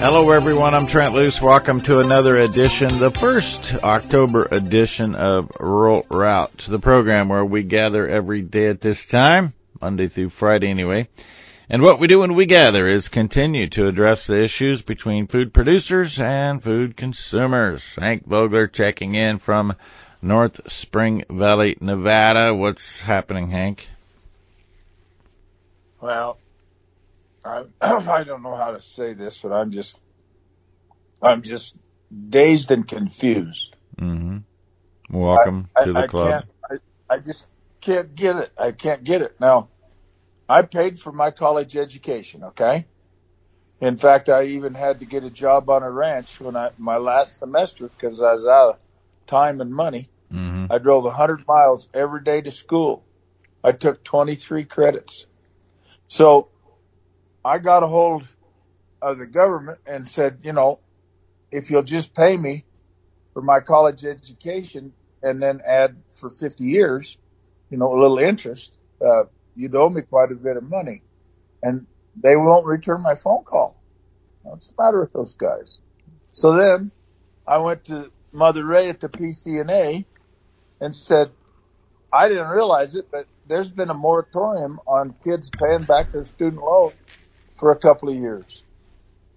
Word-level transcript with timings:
Hello, 0.00 0.30
everyone. 0.30 0.74
I'm 0.74 0.86
Trent 0.86 1.12
Loos. 1.12 1.42
Welcome 1.42 1.80
to 1.82 1.98
another 1.98 2.36
edition, 2.36 3.00
the 3.00 3.10
first 3.10 3.74
October 3.74 4.46
edition 4.48 5.16
of 5.16 5.50
Rural 5.58 6.06
Route, 6.08 6.66
the 6.68 6.78
program 6.78 7.28
where 7.28 7.44
we 7.44 7.64
gather 7.64 8.06
every 8.06 8.40
day 8.40 8.68
at 8.68 8.80
this 8.80 9.06
time, 9.06 9.54
Monday 9.80 10.06
through 10.06 10.30
Friday 10.30 10.68
anyway. 10.68 11.08
And 11.68 11.82
what 11.82 11.98
we 11.98 12.06
do 12.06 12.20
when 12.20 12.34
we 12.34 12.46
gather 12.46 12.86
is 12.86 13.08
continue 13.08 13.68
to 13.70 13.88
address 13.88 14.28
the 14.28 14.40
issues 14.40 14.82
between 14.82 15.26
food 15.26 15.52
producers 15.52 16.20
and 16.20 16.62
food 16.62 16.96
consumers. 16.96 17.96
Hank 17.96 18.24
Vogler 18.24 18.68
checking 18.68 19.16
in 19.16 19.40
from 19.40 19.74
North 20.22 20.70
Spring 20.70 21.24
Valley, 21.28 21.76
Nevada. 21.80 22.54
What's 22.54 23.00
happening, 23.00 23.50
Hank? 23.50 23.88
Well, 26.00 26.38
I, 27.44 27.64
I 27.80 28.24
don't 28.24 28.42
know 28.42 28.56
how 28.56 28.72
to 28.72 28.80
say 28.80 29.14
this, 29.14 29.42
but 29.42 29.52
I'm 29.52 29.70
just, 29.70 30.02
I'm 31.22 31.42
just 31.42 31.76
dazed 32.28 32.70
and 32.70 32.86
confused. 32.86 33.76
Mm-hmm. 34.00 34.38
Welcome 35.10 35.68
I, 35.76 35.84
to 35.84 35.92
the 35.92 35.98
I, 35.98 36.06
club. 36.06 36.26
I, 36.26 36.30
can't, 36.30 36.46
I, 37.10 37.14
I 37.14 37.18
just 37.18 37.48
can't 37.80 38.14
get 38.14 38.36
it. 38.36 38.52
I 38.58 38.72
can't 38.72 39.04
get 39.04 39.22
it. 39.22 39.40
Now, 39.40 39.68
I 40.48 40.62
paid 40.62 40.98
for 40.98 41.12
my 41.12 41.30
college 41.30 41.76
education, 41.76 42.44
okay? 42.44 42.86
In 43.80 43.96
fact, 43.96 44.28
I 44.28 44.44
even 44.44 44.74
had 44.74 45.00
to 45.00 45.06
get 45.06 45.24
a 45.24 45.30
job 45.30 45.70
on 45.70 45.82
a 45.82 45.90
ranch 45.90 46.40
when 46.40 46.56
I, 46.56 46.70
my 46.78 46.96
last 46.96 47.38
semester 47.38 47.88
because 47.88 48.20
I 48.20 48.32
was 48.32 48.46
out 48.46 48.70
of 48.70 48.80
time 49.26 49.60
and 49.60 49.72
money. 49.72 50.08
Mm-hmm. 50.32 50.66
I 50.70 50.78
drove 50.78 51.04
100 51.04 51.46
miles 51.46 51.88
every 51.94 52.22
day 52.22 52.40
to 52.40 52.50
school. 52.50 53.04
I 53.62 53.72
took 53.72 54.02
23 54.02 54.64
credits. 54.64 55.26
So 56.08 56.48
I 57.48 57.56
got 57.56 57.82
a 57.82 57.86
hold 57.86 58.28
of 59.00 59.16
the 59.16 59.24
government 59.24 59.78
and 59.86 60.06
said, 60.06 60.40
you 60.42 60.52
know, 60.52 60.80
if 61.50 61.70
you'll 61.70 61.82
just 61.82 62.14
pay 62.14 62.36
me 62.36 62.66
for 63.32 63.40
my 63.40 63.60
college 63.60 64.04
education 64.04 64.92
and 65.22 65.42
then 65.42 65.62
add 65.66 65.96
for 66.08 66.28
50 66.28 66.64
years, 66.64 67.16
you 67.70 67.78
know, 67.78 67.90
a 67.90 67.98
little 67.98 68.18
interest, 68.18 68.76
uh, 69.02 69.24
you'd 69.56 69.74
owe 69.74 69.88
me 69.88 70.02
quite 70.02 70.30
a 70.30 70.34
bit 70.34 70.58
of 70.58 70.62
money. 70.62 71.00
And 71.62 71.86
they 72.22 72.36
won't 72.36 72.66
return 72.66 73.02
my 73.02 73.14
phone 73.14 73.44
call. 73.44 73.82
What's 74.42 74.68
the 74.68 74.74
matter 74.78 75.00
with 75.00 75.14
those 75.14 75.32
guys? 75.32 75.78
So 76.32 76.54
then 76.54 76.92
I 77.46 77.58
went 77.58 77.84
to 77.84 78.12
Mother 78.30 78.62
Ray 78.62 78.90
at 78.90 79.00
the 79.00 79.08
PCNA 79.08 80.04
and 80.82 80.94
said, 80.94 81.30
I 82.12 82.28
didn't 82.28 82.48
realize 82.48 82.94
it, 82.94 83.06
but 83.10 83.24
there's 83.46 83.72
been 83.72 83.88
a 83.88 83.94
moratorium 83.94 84.80
on 84.86 85.14
kids 85.24 85.50
paying 85.50 85.84
back 85.84 86.12
their 86.12 86.24
student 86.24 86.62
loans 86.62 86.94
for 87.58 87.72
a 87.72 87.76
couple 87.76 88.08
of 88.08 88.16
years. 88.16 88.62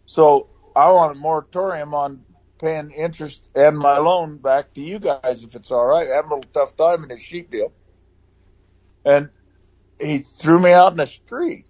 So 0.06 0.48
I 0.76 0.92
want 0.92 1.18
a 1.18 1.20
moratorium 1.20 1.94
on 1.94 2.24
paying 2.60 2.92
interest 2.92 3.50
and 3.56 3.78
my 3.78 3.98
loan 3.98 4.38
back 4.38 4.74
to 4.74 4.82
you 4.82 5.00
guys 5.00 5.44
if 5.44 5.56
it's 5.56 5.72
all 5.72 5.86
right. 5.86 6.08
I 6.10 6.16
have 6.16 6.26
a 6.26 6.36
little 6.36 6.50
tough 6.54 6.78
time 6.78 7.04
in 7.04 7.10
this 7.10 7.22
sheep 7.22 7.52
deal. 7.52 7.72
And 9.04 9.30
he 10.00 10.20
threw 10.20 10.60
me 10.60 10.72
out 10.72 10.92
in 10.92 10.98
the 10.98 11.08
street. 11.08 11.66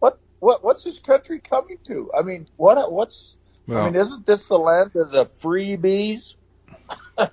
What 0.00 0.18
what 0.40 0.64
what's 0.64 0.84
this 0.84 0.98
country 0.98 1.38
coming 1.38 1.78
to? 1.86 2.10
I 2.16 2.22
mean, 2.22 2.48
what 2.56 2.90
what's 2.90 3.36
I 3.68 3.84
mean, 3.84 3.96
isn't 3.96 4.26
this 4.26 4.46
the 4.46 4.56
land 4.56 4.96
of 4.96 5.12
the 5.12 5.24
freebies? 5.24 6.34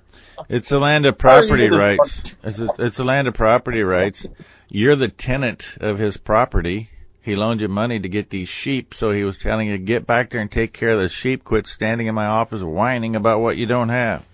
it's 0.48 0.70
a 0.70 0.78
land 0.78 1.06
of 1.06 1.20
How 1.20 1.30
are 1.30 1.42
you 1.42 1.48
property 1.48 1.68
rights. 1.68 2.36
It's 2.44 2.60
a, 2.60 2.68
it's 2.78 2.98
a 3.00 3.04
land 3.04 3.26
of 3.26 3.34
property 3.34 3.82
rights. 3.82 4.26
You're 4.68 4.96
the 4.96 5.08
tenant 5.08 5.78
of 5.80 5.98
his 5.98 6.16
property. 6.16 6.90
He 7.28 7.36
loaned 7.36 7.60
you 7.60 7.68
money 7.68 8.00
to 8.00 8.08
get 8.08 8.30
these 8.30 8.48
sheep, 8.48 8.94
so 8.94 9.10
he 9.10 9.22
was 9.22 9.36
telling 9.36 9.68
you 9.68 9.76
get 9.76 10.06
back 10.06 10.30
there 10.30 10.40
and 10.40 10.50
take 10.50 10.72
care 10.72 10.92
of 10.92 10.98
the 10.98 11.10
sheep. 11.10 11.44
Quit 11.44 11.66
standing 11.66 12.06
in 12.06 12.14
my 12.14 12.24
office 12.24 12.62
whining 12.62 13.16
about 13.16 13.40
what 13.40 13.58
you 13.58 13.66
don't 13.66 13.90
have. 13.90 14.24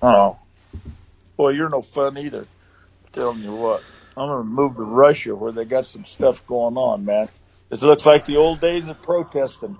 Oh, 0.00 0.38
well, 1.36 1.50
you're 1.50 1.68
no 1.68 1.82
fun 1.82 2.18
either. 2.18 2.42
I'm 2.42 3.10
telling 3.10 3.42
you 3.42 3.50
what, 3.50 3.82
I'm 4.16 4.28
gonna 4.28 4.44
move 4.44 4.76
to 4.76 4.82
Russia 4.82 5.34
where 5.34 5.50
they 5.50 5.64
got 5.64 5.86
some 5.86 6.04
stuff 6.04 6.46
going 6.46 6.76
on, 6.76 7.04
man. 7.04 7.28
This 7.68 7.82
looks 7.82 8.06
like 8.06 8.26
the 8.26 8.36
old 8.36 8.60
days 8.60 8.86
of 8.86 9.02
protesting. 9.02 9.76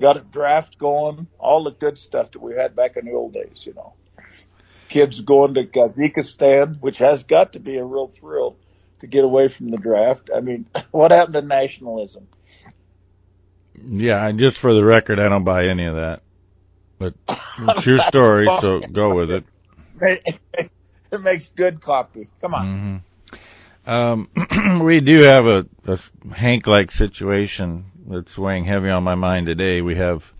Got 0.00 0.16
a 0.16 0.20
draft 0.22 0.78
going, 0.78 1.28
all 1.38 1.62
the 1.62 1.70
good 1.70 1.96
stuff 1.96 2.32
that 2.32 2.42
we 2.42 2.54
had 2.54 2.74
back 2.74 2.96
in 2.96 3.04
the 3.04 3.12
old 3.12 3.34
days, 3.34 3.64
you 3.64 3.74
know. 3.74 3.92
Kids 4.88 5.20
going 5.20 5.54
to 5.54 5.64
Kazakhstan, 5.64 6.80
which 6.80 6.98
has 6.98 7.22
got 7.22 7.52
to 7.52 7.60
be 7.60 7.76
a 7.76 7.84
real 7.84 8.08
thrill 8.08 8.56
to 9.02 9.08
get 9.08 9.24
away 9.24 9.48
from 9.48 9.70
the 9.70 9.76
draft. 9.76 10.30
I 10.34 10.40
mean, 10.40 10.66
what 10.92 11.10
happened 11.10 11.34
to 11.34 11.42
nationalism? 11.42 12.28
Yeah, 13.84 14.24
and 14.26 14.38
just 14.38 14.58
for 14.58 14.72
the 14.72 14.84
record, 14.84 15.18
I 15.18 15.28
don't 15.28 15.44
buy 15.44 15.66
any 15.66 15.86
of 15.86 15.96
that. 15.96 16.22
But 16.98 17.14
it's 17.58 17.84
your 17.86 17.98
story, 17.98 18.48
so 18.60 18.80
go 18.80 19.14
with 19.14 19.30
it. 19.32 19.44
it 20.00 20.70
makes 21.20 21.48
good 21.48 21.80
copy. 21.80 22.28
Come 22.40 22.54
on. 22.54 23.02
hmm 23.84 23.90
Um, 23.90 24.80
we 24.84 25.00
do 25.00 25.22
have 25.22 25.46
a, 25.46 25.66
a 25.86 25.98
Hank-like 26.32 26.92
situation 26.92 27.86
that's 28.06 28.38
weighing 28.38 28.64
heavy 28.64 28.88
on 28.88 29.02
my 29.02 29.16
mind 29.16 29.46
today. 29.46 29.82
We 29.82 29.96
have 29.96 30.32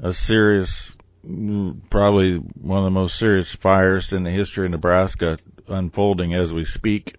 a 0.00 0.12
serious, 0.12 0.96
probably 1.90 2.34
one 2.34 2.78
of 2.78 2.84
the 2.84 2.90
most 2.90 3.16
serious 3.16 3.54
fires 3.54 4.12
in 4.12 4.24
the 4.24 4.32
history 4.32 4.66
of 4.66 4.72
Nebraska 4.72 5.38
unfolding 5.68 6.34
as 6.34 6.52
we 6.52 6.64
speak 6.64 7.14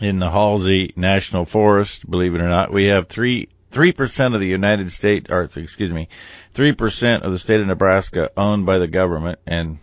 in 0.00 0.18
the 0.18 0.30
Halsey 0.30 0.92
National 0.96 1.44
Forest. 1.44 2.08
Believe 2.10 2.34
it 2.34 2.40
or 2.40 2.48
not, 2.48 2.72
we 2.72 2.86
have 2.86 3.08
three 3.08 3.48
three 3.70 3.92
percent 3.92 4.34
of 4.34 4.40
the 4.40 4.46
United 4.46 4.92
States, 4.92 5.30
or 5.30 5.42
excuse 5.56 5.92
me, 5.92 6.08
three 6.54 6.72
percent 6.72 7.24
of 7.24 7.32
the 7.32 7.38
state 7.38 7.60
of 7.60 7.66
Nebraska 7.66 8.30
owned 8.36 8.66
by 8.66 8.78
the 8.78 8.88
government, 8.88 9.38
and 9.46 9.78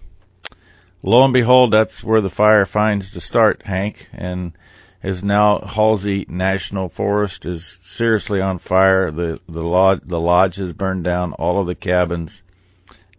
lo 1.04 1.24
and 1.24 1.34
behold, 1.34 1.74
that's 1.74 2.04
where 2.04 2.22
the 2.22 2.30
fire 2.30 2.66
finds 2.66 3.12
to 3.12 3.20
start, 3.20 3.64
Hank, 3.64 4.08
and 4.14 4.54
is 5.02 5.24
now 5.24 5.60
Halsey 5.60 6.26
National 6.28 6.90
Forest 6.90 7.46
is 7.46 7.80
seriously 7.84 8.42
on 8.42 8.60
fire. 8.60 9.12
The 9.12 9.40
the 9.48 9.64
lodge 9.64 10.02
the 10.04 10.20
lodge 10.20 10.58
has 10.58 10.74
burned 10.74 11.04
down. 11.04 11.34
All 11.34 11.60
of 11.60 11.68
the 11.68 11.76
cabins. 11.76 12.42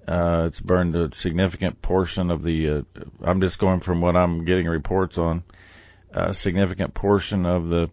Uh, 0.08 0.46
it's 0.48 0.60
burned 0.60 0.96
a 0.96 1.14
significant 1.14 1.80
portion 1.82 2.32
of 2.32 2.42
the. 2.42 2.68
Uh, 2.68 2.82
I'm 3.22 3.40
just 3.40 3.60
going 3.60 3.78
from 3.78 4.00
what 4.00 4.16
I'm 4.16 4.44
getting 4.44 4.66
reports 4.66 5.18
on. 5.18 5.44
A 6.12 6.34
significant 6.34 6.94
portion 6.94 7.46
of 7.46 7.68
the 7.68 7.90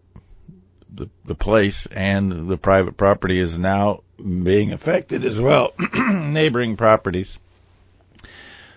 the 0.92 1.08
the 1.24 1.34
place 1.34 1.86
and 1.86 2.48
the 2.48 2.56
private 2.56 2.96
property 2.96 3.38
is 3.38 3.58
now 3.58 4.02
being 4.16 4.72
affected 4.72 5.24
as 5.24 5.40
well. 5.40 5.72
Neighboring 5.94 6.76
properties. 6.76 7.38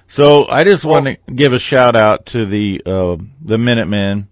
So 0.07 0.47
I 0.47 0.65
just 0.65 0.83
want 0.83 1.05
to 1.05 1.33
give 1.33 1.53
a 1.53 1.59
shout 1.59 1.95
out 1.95 2.27
to 2.27 2.45
the 2.45 2.81
uh, 2.85 3.17
the 3.41 3.57
Minutemen, 3.57 4.27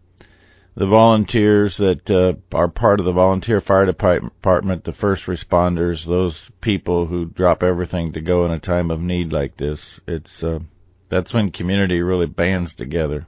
the 0.76 0.86
volunteers 0.88 1.78
that 1.78 2.12
uh, 2.12 2.34
are 2.54 2.68
part 2.68 3.00
of 3.00 3.06
the 3.06 3.14
volunteer 3.14 3.62
fire 3.62 3.86
department, 3.86 4.84
the 4.84 4.94
first 4.94 5.26
responders, 5.26 6.06
those 6.06 6.52
people 6.60 7.06
who 7.06 7.26
drop 7.26 7.64
everything 7.64 8.12
to 8.14 8.22
go 8.22 8.46
in 8.46 8.52
a 8.52 8.60
time 8.60 8.92
of 8.92 9.02
need 9.02 9.32
like 9.32 9.56
this. 9.56 10.02
It's 10.06 10.44
uh, 10.44 10.60
that's 11.08 11.34
when 11.34 11.50
community 11.50 12.02
really 12.02 12.28
bands 12.28 12.76
together. 12.76 13.26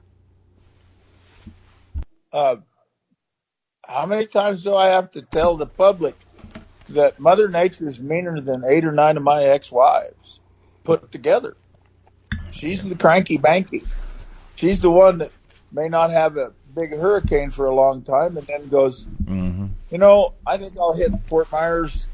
Uh, 2.32 2.56
how 3.86 4.06
many 4.06 4.26
times 4.26 4.64
do 4.64 4.74
I 4.76 4.88
have 4.88 5.10
to 5.12 5.22
tell 5.22 5.56
the 5.56 5.66
public 5.66 6.26
that 6.88 7.20
Mother 7.20 7.48
Nature 7.48 7.88
is 7.88 8.00
meaner 8.00 8.40
than 8.40 8.64
eight 8.66 8.84
or 8.84 8.92
nine 8.92 9.16
of 9.16 9.22
my 9.22 9.44
ex-wives 9.44 10.40
put 10.84 11.12
together? 11.12 11.56
She's 12.50 12.84
the 12.88 12.96
cranky 12.96 13.38
banky. 13.38 13.88
She's 14.56 14.82
the 14.82 14.90
one 14.90 15.18
that 15.18 15.32
may 15.72 15.88
not 15.88 16.10
have 16.10 16.36
a 16.36 16.54
big 16.74 16.92
hurricane 16.92 17.50
for 17.50 17.66
a 17.66 17.74
long 17.74 18.04
time 18.04 18.36
and 18.36 18.46
then 18.46 18.68
goes, 18.68 19.08
hmm 19.26 19.66
you 19.90 19.98
know, 19.98 20.30
I 20.46 20.58
think 20.58 20.74
I'll 20.78 20.94
hit 20.94 21.12
Fort 21.24 21.48
Myers, 21.52 22.08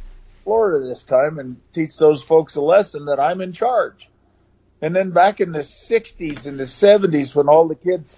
Florida 0.45 0.87
this 0.87 1.05
time 1.05 1.39
and 1.39 1.59
teach 1.75 1.97
those 1.97 2.23
folks 2.23 2.57
a 2.57 2.61
lesson 2.63 3.07
that 3.07 3.21
I'm 3.21 3.41
in 3.41 3.53
charge. 3.53 4.11
And 4.83 4.95
then 4.97 5.11
back 5.13 5.41
in 5.41 5.53
the 5.53 5.61
60s 5.61 6.47
and 6.47 6.59
the 6.59 6.65
70s 6.65 7.35
when 7.35 7.49
all 7.49 7.69
the 7.69 7.77
kids 7.77 8.17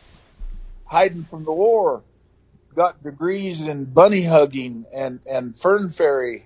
hiding 0.91 1.23
from 1.23 1.45
the 1.45 1.53
war 1.53 2.03
got 2.75 3.03
degrees 3.03 3.69
in 3.69 3.85
bunny 3.85 4.23
hugging 4.23 4.87
and, 4.93 5.21
and 5.31 5.57
fern 5.57 5.89
fairy 5.89 6.45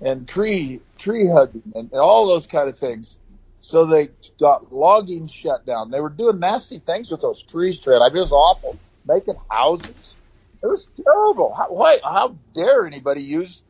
and 0.00 0.26
tree, 0.26 0.80
tree 0.98 1.28
hugging 1.28 1.72
and, 1.74 1.90
and 1.92 2.00
all 2.00 2.26
those 2.26 2.46
kind 2.46 2.68
of 2.68 2.78
things. 2.78 3.18
So 3.60 3.86
they 3.86 4.08
got 4.40 4.72
logging 4.72 5.26
shut 5.26 5.66
down. 5.66 5.90
They 5.90 6.00
were 6.00 6.10
doing 6.10 6.38
nasty 6.38 6.78
things 6.78 7.10
with 7.10 7.20
those 7.20 7.42
trees, 7.42 7.78
Trent. 7.78 8.02
I 8.02 8.08
mean, 8.08 8.16
it 8.16 8.20
was 8.20 8.32
awful. 8.32 8.78
Making 9.06 9.36
houses. 9.50 10.16
It 10.62 10.66
was 10.66 10.90
terrible. 11.04 11.54
How, 11.54 11.68
why, 11.68 11.98
how 12.02 12.36
dare 12.54 12.86
anybody 12.86 13.22
use 13.22 13.62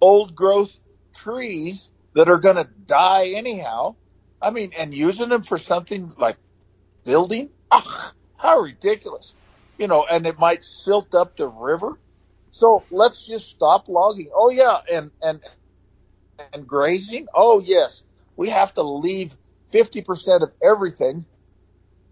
old 0.00 0.34
growth 0.34 0.78
trees 1.14 1.90
that 2.14 2.28
are 2.28 2.38
going 2.38 2.56
to 2.56 2.68
die 2.86 3.28
anyhow? 3.34 3.96
I 4.40 4.50
mean, 4.50 4.72
and 4.76 4.94
using 4.94 5.28
them 5.28 5.42
for 5.42 5.58
something 5.58 6.14
like 6.18 6.36
building? 7.04 7.50
Ugh, 7.70 8.12
how 8.36 8.60
ridiculous. 8.60 9.34
You 9.80 9.88
know, 9.88 10.06
and 10.10 10.28
it 10.28 10.38
might 10.38 10.64
silt 10.64 11.14
up 11.16 11.36
the 11.36 11.48
river. 11.48 12.00
So 12.50 12.84
let's 12.92 13.26
just 13.26 13.48
stop 13.50 13.88
logging. 13.88 14.30
Oh 14.36 14.50
yeah, 14.50 14.78
and, 14.92 15.12
and 15.22 15.42
and 16.52 16.66
grazing. 16.66 17.28
Oh 17.34 17.60
yes, 17.60 18.04
we 18.36 18.50
have 18.50 18.74
to 18.74 18.82
leave 18.82 19.36
50% 19.74 20.42
of 20.42 20.54
everything. 20.62 21.26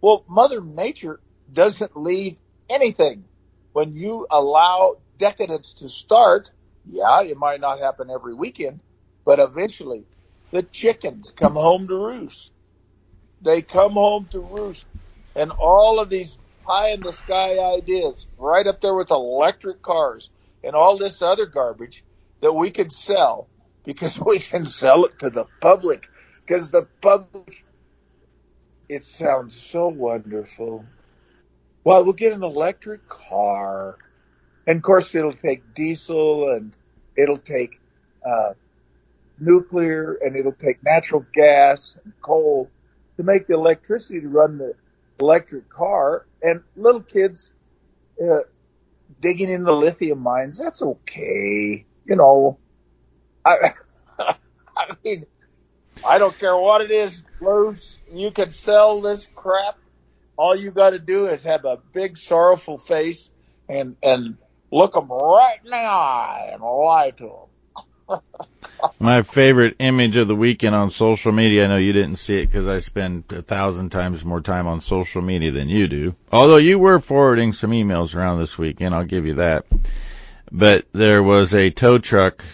Well, 0.02 0.24
Mother 0.28 0.62
Nature 0.62 1.20
doesn't 1.52 1.96
leave 1.96 2.38
anything. 2.70 3.28
When 3.74 3.96
you 3.96 4.26
allow 4.30 4.96
decadence 5.18 5.74
to 5.76 5.90
start, 5.90 6.50
yeah, 6.84 7.22
it 7.22 7.38
might 7.38 7.60
not 7.60 7.80
happen 7.80 8.10
every 8.10 8.34
weekend, 8.34 8.82
but 9.26 9.40
eventually 9.40 10.06
the 10.52 10.62
chickens 10.64 11.32
come 11.36 11.54
home 11.54 11.88
to 11.88 11.96
roost. 11.96 12.52
They 13.42 13.62
come 13.62 13.94
home 13.94 14.28
to 14.32 14.40
roost. 14.40 14.86
And 15.36 15.52
all 15.52 16.00
of 16.00 16.10
these 16.10 16.37
pie 16.68 16.90
in 16.90 17.00
the 17.00 17.12
sky 17.12 17.58
ideas, 17.58 18.26
right 18.36 18.66
up 18.66 18.82
there 18.82 18.94
with 18.94 19.10
electric 19.10 19.80
cars 19.80 20.28
and 20.62 20.74
all 20.74 20.98
this 20.98 21.22
other 21.22 21.46
garbage 21.46 22.04
that 22.40 22.52
we 22.52 22.70
can 22.70 22.90
sell 22.90 23.48
because 23.84 24.20
we 24.26 24.38
can 24.38 24.66
sell 24.66 25.06
it 25.06 25.18
to 25.20 25.30
the 25.30 25.46
public 25.60 26.08
because 26.46 26.70
the 26.70 26.86
public, 27.00 27.64
it 28.88 29.04
sounds 29.04 29.58
so 29.58 29.88
wonderful. 29.88 30.84
Well, 31.84 32.04
we'll 32.04 32.12
get 32.12 32.34
an 32.34 32.42
electric 32.42 33.08
car. 33.08 33.96
And 34.66 34.76
of 34.76 34.82
course, 34.82 35.14
it'll 35.14 35.32
take 35.32 35.74
diesel 35.74 36.50
and 36.50 36.76
it'll 37.16 37.38
take 37.38 37.80
uh, 38.24 38.52
nuclear 39.38 40.18
and 40.20 40.36
it'll 40.36 40.52
take 40.52 40.82
natural 40.82 41.24
gas 41.34 41.96
and 42.04 42.12
coal 42.20 42.70
to 43.16 43.22
make 43.22 43.46
the 43.46 43.54
electricity 43.54 44.20
to 44.20 44.28
run 44.28 44.58
the 44.58 44.74
electric 45.18 45.70
car. 45.70 46.26
And 46.42 46.62
little 46.76 47.02
kids 47.02 47.52
uh, 48.22 48.40
digging 49.20 49.50
in 49.50 49.64
the 49.64 49.72
lithium 49.72 50.20
mines, 50.20 50.58
that's 50.58 50.82
okay. 50.82 51.84
You 52.04 52.16
know, 52.16 52.58
I, 53.44 53.72
I 54.76 54.96
mean, 55.04 55.26
I 56.06 56.18
don't 56.18 56.38
care 56.38 56.56
what 56.56 56.80
it 56.80 56.90
is, 56.90 57.22
Bruce. 57.38 57.98
You 58.12 58.30
can 58.30 58.50
sell 58.50 59.00
this 59.00 59.28
crap. 59.34 59.78
All 60.36 60.54
you 60.54 60.70
got 60.70 60.90
to 60.90 60.98
do 60.98 61.26
is 61.26 61.44
have 61.44 61.64
a 61.64 61.78
big 61.92 62.16
sorrowful 62.16 62.78
face 62.78 63.30
and 63.68 63.96
and 64.02 64.36
look 64.70 64.92
them 64.92 65.08
right 65.10 65.58
in 65.64 65.70
the 65.70 65.76
eye 65.76 66.50
and 66.52 66.62
lie 66.62 67.10
to 67.10 67.24
them. 67.24 67.47
My 69.00 69.22
favorite 69.22 69.76
image 69.78 70.16
of 70.16 70.28
the 70.28 70.36
weekend 70.36 70.74
on 70.74 70.90
social 70.90 71.32
media. 71.32 71.64
I 71.64 71.68
know 71.68 71.76
you 71.76 71.92
didn't 71.92 72.16
see 72.16 72.38
it 72.38 72.46
because 72.46 72.66
I 72.66 72.78
spend 72.78 73.24
a 73.30 73.42
thousand 73.42 73.90
times 73.90 74.24
more 74.24 74.40
time 74.40 74.66
on 74.66 74.80
social 74.80 75.22
media 75.22 75.50
than 75.50 75.68
you 75.68 75.88
do. 75.88 76.14
Although 76.32 76.56
you 76.56 76.78
were 76.78 77.00
forwarding 77.00 77.52
some 77.52 77.70
emails 77.70 78.14
around 78.14 78.38
this 78.38 78.58
weekend, 78.58 78.94
I'll 78.94 79.04
give 79.04 79.26
you 79.26 79.34
that. 79.34 79.66
But 80.50 80.86
there 80.92 81.22
was 81.22 81.54
a 81.54 81.70
tow 81.70 81.98
truck. 81.98 82.44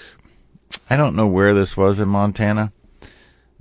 I 0.91 0.97
don't 0.97 1.17
know 1.17 1.29
where 1.29 1.55
this 1.55 1.77
was 1.77 2.01
in 2.01 2.09
Montana 2.09 2.73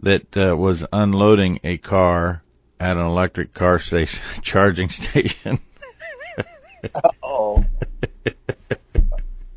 that 0.01 0.36
uh, 0.36 0.56
was 0.56 0.86
unloading 0.92 1.60
a 1.63 1.78
car 1.78 2.44
at 2.80 2.98
an 2.98 3.06
electric 3.06 3.54
car 3.54 3.80
station, 3.80 4.22
charging 4.42 4.90
station. 4.90 5.60
oh. 7.24 7.66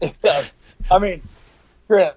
I 0.91 0.99
mean, 1.01 1.23
Trent, 1.89 2.15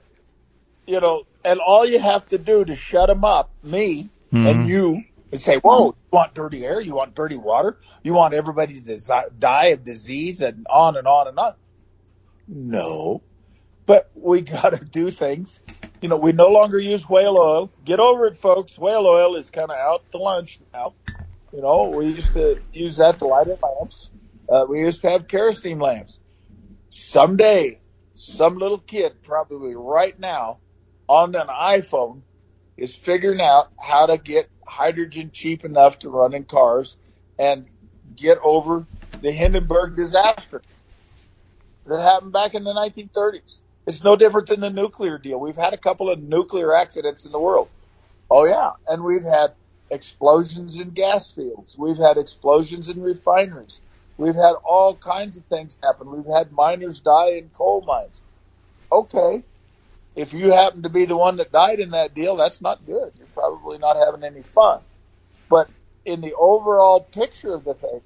you 0.89 1.00
know, 1.00 1.24
and 1.45 1.59
all 1.59 1.86
you 1.86 2.00
have 2.00 2.27
to 2.30 2.38
do 2.38 2.65
to 2.65 2.75
shut 2.75 3.07
them 3.07 3.24
up, 3.24 3.51
me 3.63 4.09
mm-hmm. 4.33 4.45
and 4.45 4.68
you, 4.68 5.03
is 5.31 5.44
say, 5.44 5.57
whoa, 5.57 5.88
you 5.88 5.95
want 6.12 6.33
dirty 6.33 6.65
air? 6.65 6.81
You 6.81 6.95
want 6.95 7.15
dirty 7.15 7.38
water? 7.38 7.77
You 8.03 8.13
want 8.13 8.33
everybody 8.33 8.81
to 8.81 9.30
die 9.38 9.65
of 9.65 9.83
disease 9.83 10.41
and 10.41 10.65
on 10.69 10.97
and 10.97 11.07
on 11.07 11.27
and 11.27 11.39
on? 11.39 11.53
No. 12.47 13.21
But 13.86 14.09
we 14.15 14.41
got 14.56 14.71
to 14.71 14.83
do 14.83 15.12
things 15.12 15.62
you 16.01 16.09
know, 16.09 16.18
we 16.18 16.31
no 16.31 16.47
longer 16.47 16.80
use 16.80 17.07
whale 17.09 17.38
oil. 17.38 17.71
Get 17.83 18.00
over 18.00 18.27
it, 18.27 18.38
folks. 18.38 18.77
Whale 18.77 19.06
oil 19.06 19.35
is 19.35 19.51
kind 19.51 19.69
of 19.69 19.77
out 19.77 20.09
to 20.12 20.18
lunch 20.18 20.59
now. 20.74 20.94
You 21.53 21.62
know, 21.62 21.89
we 21.89 22.07
used 22.07 22.33
to 22.33 22.62
use 22.71 22.97
that 22.97 23.19
to 23.19 23.25
light 23.25 23.47
our 23.47 23.57
lamps. 23.77 24.09
Uh, 24.47 24.65
we 24.69 24.81
used 24.81 25.01
to 25.01 25.09
have 25.09 25.27
kerosene 25.27 25.80
lamps. 25.80 26.19
Someday, 26.89 27.80
some 28.13 28.57
little 28.57 28.77
kid, 28.77 29.21
probably 29.24 29.75
right 29.75 30.18
now, 30.19 30.59
on 31.09 31.35
an 31.35 31.47
iPhone, 31.47 32.21
is 32.77 32.95
figuring 32.95 33.41
out 33.41 33.69
how 33.77 34.06
to 34.06 34.17
get 34.17 34.50
hydrogen 34.65 35.31
cheap 35.33 35.65
enough 35.65 36.00
to 36.00 36.09
run 36.09 36.33
in 36.33 36.45
cars 36.45 36.95
and 37.38 37.65
get 38.15 38.38
over 38.44 38.85
the 39.21 39.31
Hindenburg 39.31 39.95
disaster 39.95 40.61
that 41.88 42.01
happened 42.01 42.31
back 42.31 42.53
in 42.53 42.63
the 42.63 42.73
1930s. 42.73 43.59
It's 43.88 44.03
no 44.03 44.15
different 44.15 44.47
than 44.47 44.59
the 44.59 44.69
nuclear 44.69 45.17
deal. 45.17 45.39
We've 45.39 45.56
had 45.56 45.73
a 45.73 45.77
couple 45.77 46.09
of 46.09 46.21
nuclear 46.21 46.75
accidents 46.75 47.25
in 47.25 47.31
the 47.31 47.39
world. 47.39 47.67
Oh 48.29 48.45
yeah. 48.45 48.71
And 48.88 49.03
we've 49.03 49.23
had 49.23 49.53
explosions 49.89 50.79
in 50.79 50.91
gas 50.91 51.31
fields. 51.31 51.77
We've 51.77 51.97
had 51.97 52.17
explosions 52.17 52.88
in 52.88 53.01
refineries. 53.01 53.81
We've 54.17 54.35
had 54.35 54.53
all 54.63 54.95
kinds 54.95 55.38
of 55.38 55.45
things 55.45 55.79
happen. 55.81 56.11
We've 56.11 56.33
had 56.33 56.51
miners 56.51 57.00
die 57.00 57.31
in 57.31 57.50
coal 57.50 57.81
mines. 57.81 58.21
Okay. 58.91 59.44
If 60.15 60.33
you 60.33 60.51
happen 60.51 60.83
to 60.83 60.89
be 60.89 61.06
the 61.06 61.17
one 61.17 61.38
that 61.38 61.51
died 61.51 61.79
in 61.79 61.91
that 61.91 62.13
deal, 62.13 62.35
that's 62.35 62.61
not 62.61 62.85
good. 62.85 63.13
You're 63.17 63.27
probably 63.33 63.77
not 63.77 63.95
having 63.95 64.23
any 64.23 64.44
fun. 64.44 64.81
But 65.50 65.69
in 66.06 66.21
the 66.21 66.33
overall 66.33 67.00
picture 67.00 67.53
of 67.53 67.63
the 67.63 67.73
thing, 67.73 68.01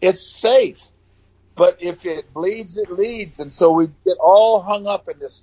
it's 0.00 0.26
safe. 0.26 0.90
But 1.54 1.82
if 1.82 2.06
it 2.06 2.32
bleeds, 2.32 2.76
it 2.76 2.90
leads. 2.90 3.38
And 3.38 3.52
so 3.52 3.72
we 3.72 3.88
get 4.04 4.16
all 4.20 4.60
hung 4.60 4.86
up 4.86 5.08
in 5.08 5.18
this 5.18 5.42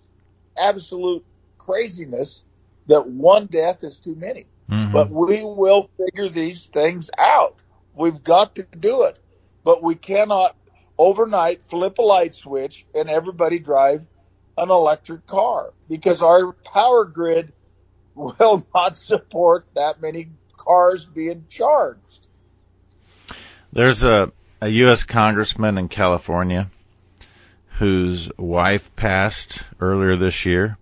absolute 0.58 1.26
craziness 1.58 2.44
that 2.88 3.08
one 3.08 3.46
death 3.46 3.84
is 3.84 4.00
too 4.00 4.16
many. 4.16 4.46
Mm-hmm. 4.70 4.94
But 4.94 5.10
we 5.10 5.44
will 5.44 5.90
figure 5.98 6.30
these 6.30 6.66
things 6.68 7.10
out. 7.18 7.56
We've 7.94 8.24
got 8.24 8.56
to 8.56 8.64
do 8.64 9.04
it. 9.04 9.18
But 9.64 9.84
we 9.84 9.96
cannot 9.96 10.56
overnight 10.98 11.62
flip 11.62 11.98
a 12.00 12.02
light 12.02 12.34
switch 12.34 12.86
and 12.96 13.10
everybody 13.10 13.60
drive 13.60 14.06
an 14.58 14.72
electric 14.72 15.26
car 15.28 15.74
because 15.88 16.22
our 16.22 16.52
power 16.52 17.06
grid 17.06 17.54
will 18.16 18.66
not 18.76 18.98
support 18.98 19.66
that 19.76 20.02
many 20.02 20.30
cars 20.56 21.06
being 21.06 21.46
charged. 21.48 22.26
There's 23.72 24.04
a 24.04 24.32
a 24.60 24.70
U.S. 24.70 25.04
congressman 25.04 25.78
in 25.78 25.88
California 25.88 26.70
whose 27.78 28.32
wife 28.38 28.96
passed 28.96 29.62
earlier 29.80 30.16
this 30.16 30.46
year. 30.46 30.78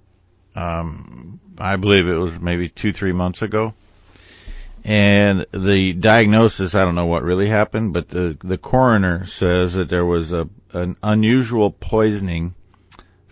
Um, 0.56 1.42
I 1.58 1.76
believe 1.76 2.08
it 2.08 2.16
was 2.16 2.40
maybe 2.40 2.70
two, 2.70 2.94
three 2.94 3.12
months 3.12 3.42
ago. 3.42 3.74
And 4.86 5.46
the 5.52 5.94
diagnosis, 5.94 6.76
I 6.76 6.86
don't 6.86 6.96
know 6.96 7.08
what 7.08 7.24
really 7.24 7.48
happened, 7.48 7.92
but 7.92 8.08
the, 8.08 8.38
the 8.42 8.58
coroner 8.58 9.26
says 9.26 9.74
that 9.74 9.90
there 9.90 10.06
was 10.06 10.32
a, 10.32 10.48
an 10.72 10.96
unusual 11.04 11.72
poisoning 11.72 12.54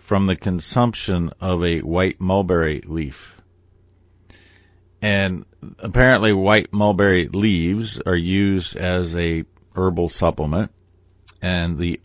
from 0.04 0.26
the 0.26 0.36
consumption 0.36 1.30
of 1.40 1.64
a 1.64 1.80
white 1.80 2.20
mulberry 2.20 2.82
leaf. 2.86 3.40
And 5.00 5.46
apparently 5.78 6.34
white 6.34 6.74
mulberry 6.74 7.28
leaves 7.28 8.02
are 8.02 8.14
used 8.14 8.76
as 8.76 9.16
a 9.16 9.44
herbal 9.74 10.10
supplement, 10.10 10.72
and 11.40 11.78
the 11.78 12.00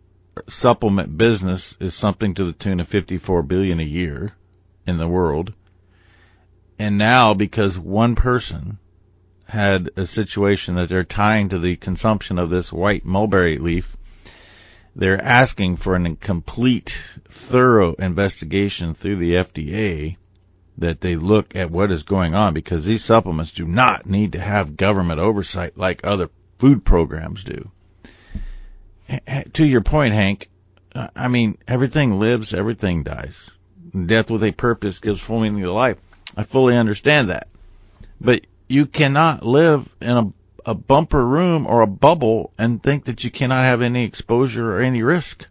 supplement 0.48 1.18
business 1.18 1.76
is 1.82 1.94
something 1.94 2.34
to 2.36 2.46
the 2.46 2.54
tune 2.54 2.80
of 2.80 2.88
54 2.88 3.44
billion 3.44 3.82
a 3.82 3.84
year 3.84 4.32
in 4.88 4.98
the 4.98 5.08
world. 5.10 5.54
And 6.80 6.98
now 6.98 7.34
because 7.34 7.78
one 7.78 8.16
person 8.16 8.80
had 9.46 9.92
a 9.98 10.08
situation 10.08 10.76
that 10.76 10.88
they're 10.88 11.04
tying 11.04 11.50
to 11.50 11.60
the 11.60 11.76
consumption 11.76 12.40
of 12.40 12.50
this 12.50 12.72
white 12.72 13.04
mulberry 13.04 13.58
leaf, 13.58 13.98
they're 14.96 15.22
asking 15.22 15.78
for 15.78 15.96
a 15.96 16.16
complete, 16.16 16.98
thorough 17.28 17.94
investigation 17.94 18.94
through 18.94 19.18
the 19.18 19.34
FDA 19.34 20.18
that 20.78 21.02
they 21.02 21.16
look 21.16 21.56
at 21.56 21.72
what 21.72 21.92
is 21.92 22.04
going 22.04 22.36
on 22.36 22.54
because 22.54 22.86
these 22.86 23.04
supplements 23.04 23.52
do 23.52 23.66
not 23.66 24.06
need 24.06 24.34
to 24.34 24.40
have 24.40 24.78
government 24.78 25.20
oversight 25.20 25.78
like 25.78 26.02
other 26.04 26.30
food 26.58 26.84
programs 26.84 27.44
do. 27.44 27.72
To 29.54 29.66
your 29.66 29.82
point, 29.82 30.14
Hank, 30.14 30.50
uh, 30.94 31.08
I 31.16 31.28
mean, 31.28 31.58
everything 31.68 32.20
lives, 32.20 32.54
everything 32.54 33.04
dies. 33.04 33.50
Death 34.06 34.30
with 34.30 34.44
a 34.44 34.52
purpose 34.52 35.00
gives 35.00 35.20
full 35.20 35.40
meaning 35.40 35.64
to 35.64 35.74
life. 35.74 35.98
I 36.38 36.44
fully 36.44 36.78
understand 36.78 37.30
that. 37.30 37.48
But 38.22 38.46
you 38.68 38.86
cannot 38.86 39.44
live 39.44 39.90
in 40.00 40.10
a, 40.10 40.34
a 40.66 40.74
bumper 40.74 41.26
room 41.26 41.66
or 41.68 41.82
a 41.82 41.88
bubble 41.88 42.54
and 42.58 42.82
think 42.82 43.06
that 43.06 43.24
you 43.24 43.32
cannot 43.32 43.64
have 43.64 43.82
any 43.82 44.04
exposure 44.04 44.76
or 44.76 44.82
any 44.82 45.04
risk. 45.04 45.48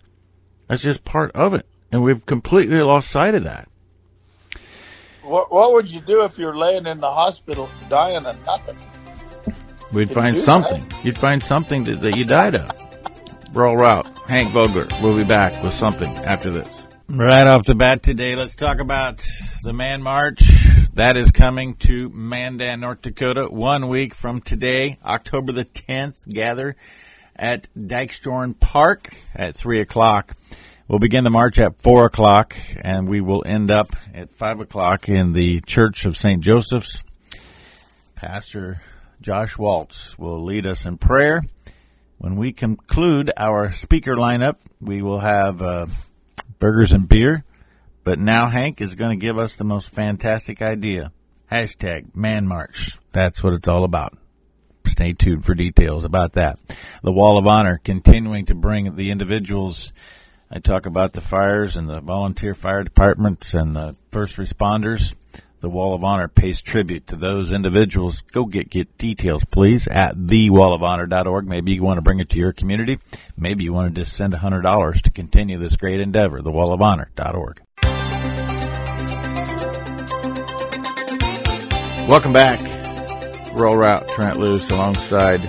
That's 0.67 0.83
just 0.83 1.05
part 1.05 1.33
of 1.33 1.55
it. 1.55 1.67
And 1.91 2.03
we've 2.03 2.25
completely 2.25 2.81
lost 2.83 3.11
sight 3.11 3.35
of 3.35 3.45
that. 3.45 3.69
What, 5.23 5.53
what 5.53 5.73
would 5.73 5.91
you 5.91 6.01
do 6.01 6.25
if 6.25 6.39
you're 6.39 6.57
laying 6.57 6.87
in 6.87 7.01
the 7.01 7.11
hospital 7.11 7.69
dying 7.89 8.25
of 8.25 8.45
nothing? 8.47 8.77
We'd 9.93 10.11
find 10.11 10.37
something. 10.37 10.87
That? 10.89 11.05
You'd 11.05 11.19
find 11.19 11.43
something 11.43 11.85
that, 11.85 12.01
that 12.03 12.17
you 12.17 12.25
died 12.25 12.55
of. 12.55 12.71
Rural 13.55 13.77
Route, 13.77 14.07
Hank 14.29 14.53
Vogler. 14.53 14.87
We'll 15.03 15.17
be 15.17 15.25
back 15.25 15.63
with 15.63 15.73
something 15.73 16.09
after 16.19 16.51
this. 16.51 16.69
Right 17.09 17.47
off 17.47 17.65
the 17.65 17.75
bat 17.75 18.03
today, 18.03 18.37
let's 18.37 18.55
talk 18.55 18.81
about 18.81 19.27
the 19.63 19.73
Man 19.73 20.03
March. 20.03 20.58
That 20.99 21.17
is 21.17 21.31
coming 21.31 21.75
to 21.75 22.09
Mandan, 22.09 22.81
North 22.81 23.03
Dakota, 23.03 23.47
one 23.47 23.87
week 23.87 24.17
from 24.17 24.41
today, 24.41 24.99
October 25.05 25.53
the 25.53 25.65
10th. 25.65 26.29
Gather 26.29 26.75
at 27.37 27.69
Dykshoorn 27.79 28.59
Park 28.59 29.11
at 29.33 29.55
3 29.55 29.81
o'clock. 29.81 30.35
We'll 30.89 30.99
begin 30.99 31.23
the 31.23 31.31
march 31.31 31.61
at 31.61 31.81
4 31.81 32.07
o'clock, 32.07 32.57
and 32.81 33.09
we 33.09 33.21
will 33.21 33.45
end 33.47 33.71
up 33.71 33.95
at 34.13 34.35
5 34.35 34.59
o'clock 34.59 35.09
in 35.09 35.35
the 35.35 35.61
Church 35.61 36.05
of 36.05 36.17
St. 36.17 36.43
Joseph's. 36.43 37.05
Pastor 38.17 38.83
Josh 39.21 39.57
Waltz 39.57 40.19
will 40.19 40.43
lead 40.43 40.67
us 40.67 40.85
in 40.85 40.99
prayer. 40.99 41.43
When 42.17 42.35
we 42.35 42.51
conclude 42.51 43.31
our 43.37 43.71
speaker 43.71 44.17
lineup, 44.17 44.57
we 44.81 45.03
will 45.03 45.21
have 45.21 45.63
uh, 45.63 45.87
burgers 46.59 46.91
and 46.91 47.09
beer. 47.09 47.45
But 48.09 48.19
now 48.19 48.47
Hank 48.47 48.81
is 48.81 48.95
going 48.95 49.11
to 49.11 49.21
give 49.21 49.37
us 49.37 49.57
the 49.57 49.65
most 49.65 49.91
fantastic 49.91 50.63
idea. 50.63 51.13
Hashtag 51.53 52.17
Man 52.17 52.49
March. 52.49 52.97
That's 53.13 53.45
what 53.45 53.53
it's 53.53 53.69
all 53.69 53.85
about. 53.85 54.17
Stay 54.87 55.13
tuned 55.13 55.45
for 55.45 55.55
details 55.55 56.05
about 56.05 56.33
that. 56.33 56.59
The 57.03 57.13
Wall 57.13 57.37
of 57.37 57.47
Honor 57.47 57.79
continuing 57.85 58.47
to 58.47 58.55
bring 58.55 58.97
the 58.97 59.11
individuals. 59.11 59.93
I 60.51 60.59
talk 60.59 60.87
about 60.87 61.13
the 61.13 61.21
fires 61.21 61.77
and 61.77 61.87
the 61.87 62.01
volunteer 62.01 62.55
fire 62.55 62.83
departments 62.83 63.53
and 63.53 63.77
the 63.77 63.95
first 64.11 64.37
responders 64.37 65.15
the 65.61 65.69
Wall 65.69 65.95
of 65.95 66.05
Honor 66.05 66.29
pays 66.29 66.61
tribute 66.61 67.09
to 67.09 67.17
those 67.17 67.53
individuals. 67.53 68.23
Go 68.23 68.45
get 68.45 68.71
get 68.71 68.97
details, 68.99 69.45
please, 69.45 69.89
at 69.89 70.17
thewallofhonor.org. 70.17 71.47
Maybe 71.47 71.73
you 71.73 71.83
want 71.83 71.99
to 71.99 72.03
bring 72.03 72.21
it 72.21 72.29
to 72.31 72.39
your 72.39 72.53
community. 72.53 72.99
Maybe 73.37 73.65
you 73.65 73.73
want 73.73 73.95
to 73.95 74.01
just 74.01 74.17
send 74.17 74.35
hundred 74.35 74.63
dollars 74.63 75.03
to 75.03 75.11
continue 75.11 75.59
this 75.59 75.77
great 75.77 76.01
endeavor. 76.01 76.41
Thewallofhonor.org. 76.41 77.63
Welcome 82.09 82.33
back. 82.33 82.59
Rural 83.53 83.77
Route 83.77 84.09
Trent 84.09 84.39
Loos 84.39 84.71
alongside. 84.71 85.43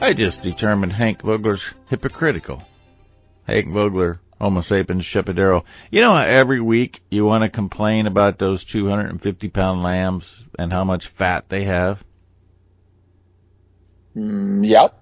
I 0.00 0.14
just 0.14 0.40
determined 0.40 0.94
Hank 0.94 1.20
Vogler's 1.20 1.62
hypocritical. 1.90 2.62
Hank 3.46 3.68
Vogler 3.68 4.18
Homo 4.40 4.62
sapiens 4.62 5.04
Shepherdero. 5.04 5.66
You 5.90 6.00
know 6.00 6.14
how 6.14 6.22
every 6.22 6.58
week 6.62 7.02
you 7.10 7.26
want 7.26 7.44
to 7.44 7.50
complain 7.50 8.06
about 8.06 8.38
those 8.38 8.64
250 8.64 9.50
pound 9.50 9.82
lambs 9.82 10.48
and 10.58 10.72
how 10.72 10.84
much 10.84 11.08
fat 11.08 11.50
they 11.50 11.64
have? 11.64 12.02
Mm, 14.16 14.66
yep. 14.66 14.98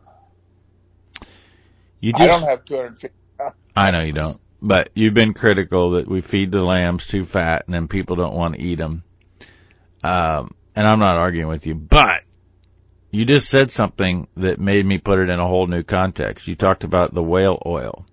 You 2.01 2.13
just, 2.13 2.25
I 2.25 2.27
don't 2.27 2.49
have 2.49 2.65
250 2.65 3.17
pounds. 3.39 3.55
I 3.77 3.93
know 3.93 4.01
you 4.01 4.13
don't. 4.13 4.41
But 4.61 4.91
you've 4.95 5.15
been 5.15 5.33
critical 5.33 5.93
that 5.93 6.09
we 6.09 6.23
feed 6.23 6.51
the 6.51 6.65
lambs 6.65 7.07
too 7.07 7.25
fat 7.25 7.67
and 7.67 7.75
then 7.75 7.87
people 7.87 8.17
don't 8.17 8.35
want 8.35 8.57
to 8.57 8.61
eat 8.61 8.79
them. 8.79 9.05
Um, 10.03 10.55
and 10.79 10.87
I'm 10.87 11.01
not 11.01 11.17
arguing 11.17 11.49
with 11.49 11.67
you, 11.67 11.75
but 11.75 12.23
you 13.11 13.25
just 13.25 13.51
said 13.51 13.73
something 13.73 14.29
that 14.37 14.61
made 14.61 14.87
me 14.87 14.99
put 14.99 15.19
it 15.19 15.29
in 15.29 15.41
a 15.41 15.49
whole 15.49 15.67
new 15.67 15.83
context. 15.83 16.47
You 16.47 16.55
talked 16.55 16.85
about 16.85 17.13
the 17.13 17.23
whale 17.23 17.61
oil 17.67 18.07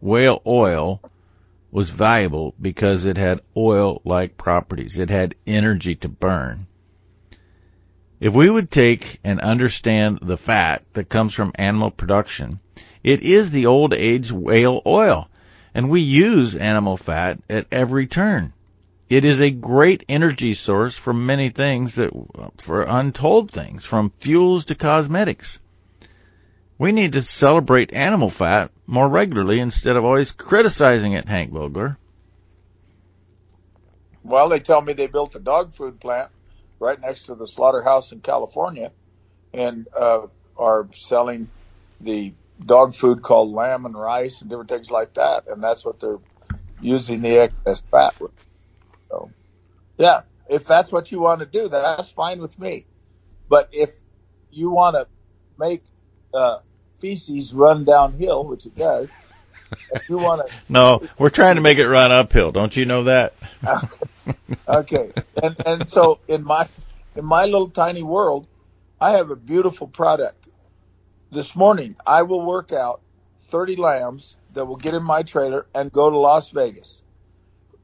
whale 0.00 0.40
oil 0.46 1.02
was 1.70 1.90
valuable 1.90 2.54
because 2.58 3.04
it 3.04 3.18
had 3.18 3.42
oil-like 3.54 4.38
properties. 4.38 4.98
It 4.98 5.10
had 5.10 5.34
energy 5.46 5.94
to 5.96 6.08
burn. 6.08 6.66
If 8.20 8.32
we 8.32 8.48
would 8.48 8.70
take 8.70 9.20
and 9.22 9.38
understand 9.40 10.20
the 10.22 10.38
fat 10.38 10.84
that 10.94 11.10
comes 11.10 11.34
from 11.34 11.52
animal 11.56 11.90
production, 11.90 12.60
it 13.02 13.20
is 13.20 13.50
the 13.50 13.66
old 13.66 13.92
age 13.92 14.32
whale 14.32 14.80
oil, 14.86 15.28
and 15.74 15.90
we 15.90 16.00
use 16.00 16.54
animal 16.54 16.96
fat 16.96 17.38
at 17.50 17.66
every 17.70 18.06
turn. 18.06 18.54
It 19.12 19.26
is 19.26 19.42
a 19.42 19.50
great 19.50 20.06
energy 20.08 20.54
source 20.54 20.96
for 20.96 21.12
many 21.12 21.50
things 21.50 21.96
that, 21.96 22.12
for 22.56 22.80
untold 22.80 23.50
things, 23.50 23.84
from 23.84 24.10
fuels 24.16 24.64
to 24.64 24.74
cosmetics. 24.74 25.60
We 26.78 26.92
need 26.92 27.12
to 27.12 27.20
celebrate 27.20 27.92
animal 27.92 28.30
fat 28.30 28.70
more 28.86 29.06
regularly 29.06 29.60
instead 29.60 29.96
of 29.96 30.04
always 30.06 30.32
criticizing 30.32 31.12
it, 31.12 31.28
Hank 31.28 31.52
Vogler. 31.52 31.98
Well, 34.24 34.48
they 34.48 34.60
tell 34.60 34.80
me 34.80 34.94
they 34.94 35.08
built 35.08 35.34
a 35.34 35.40
dog 35.40 35.74
food 35.74 36.00
plant 36.00 36.30
right 36.80 36.98
next 36.98 37.26
to 37.26 37.34
the 37.34 37.46
slaughterhouse 37.46 38.12
in 38.12 38.20
California 38.20 38.92
and 39.52 39.88
uh, 39.94 40.28
are 40.56 40.88
selling 40.94 41.48
the 42.00 42.32
dog 42.64 42.94
food 42.94 43.20
called 43.20 43.52
lamb 43.52 43.84
and 43.84 43.94
rice 43.94 44.40
and 44.40 44.48
different 44.48 44.70
things 44.70 44.90
like 44.90 45.12
that. 45.16 45.48
And 45.48 45.62
that's 45.62 45.84
what 45.84 46.00
they're 46.00 46.20
using 46.80 47.20
the 47.20 47.40
excess 47.40 47.82
fat 47.90 48.14
with. 48.18 48.32
So, 49.12 49.30
yeah, 49.98 50.22
if 50.48 50.64
that's 50.64 50.90
what 50.90 51.12
you 51.12 51.20
want 51.20 51.40
to 51.40 51.46
do, 51.46 51.68
that's 51.68 52.10
fine 52.10 52.40
with 52.40 52.58
me. 52.58 52.86
But 53.48 53.68
if 53.72 53.90
you 54.50 54.70
want 54.70 54.96
to 54.96 55.06
make 55.58 55.84
uh, 56.32 56.58
feces 56.98 57.52
run 57.52 57.84
downhill, 57.84 58.44
which 58.44 58.64
it 58.64 58.76
does, 58.76 59.08
if 59.90 60.08
you 60.08 60.18
want 60.18 60.48
to. 60.48 60.54
No, 60.68 61.02
we're 61.18 61.28
trying 61.28 61.56
to 61.56 61.60
make 61.60 61.76
it 61.76 61.86
run 61.86 62.10
uphill. 62.10 62.52
Don't 62.52 62.74
you 62.74 62.86
know 62.86 63.04
that? 63.04 63.34
okay. 64.68 65.12
And, 65.42 65.56
and 65.66 65.90
so 65.90 66.20
in 66.26 66.42
my, 66.42 66.66
in 67.14 67.26
my 67.26 67.44
little 67.44 67.68
tiny 67.68 68.02
world, 68.02 68.46
I 68.98 69.10
have 69.12 69.30
a 69.30 69.36
beautiful 69.36 69.88
product. 69.88 70.46
This 71.30 71.54
morning, 71.54 71.96
I 72.06 72.22
will 72.22 72.44
work 72.44 72.72
out 72.72 73.02
30 73.44 73.76
lambs 73.76 74.38
that 74.54 74.64
will 74.64 74.76
get 74.76 74.94
in 74.94 75.02
my 75.02 75.22
trailer 75.22 75.66
and 75.74 75.92
go 75.92 76.08
to 76.08 76.16
Las 76.16 76.50
Vegas 76.50 77.02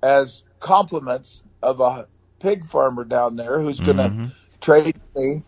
as 0.03 0.43
compliments 0.61 1.43
of 1.63 1.81
a 1.81 2.07
pig 2.41 2.65
farmer 2.65 3.05
down 3.05 3.37
there 3.37 3.61
who's 3.61 3.81
going 3.81 3.97
to 3.97 4.05
mm-hmm. 4.05 4.27
trade 4.61 4.97
me 5.15 5.43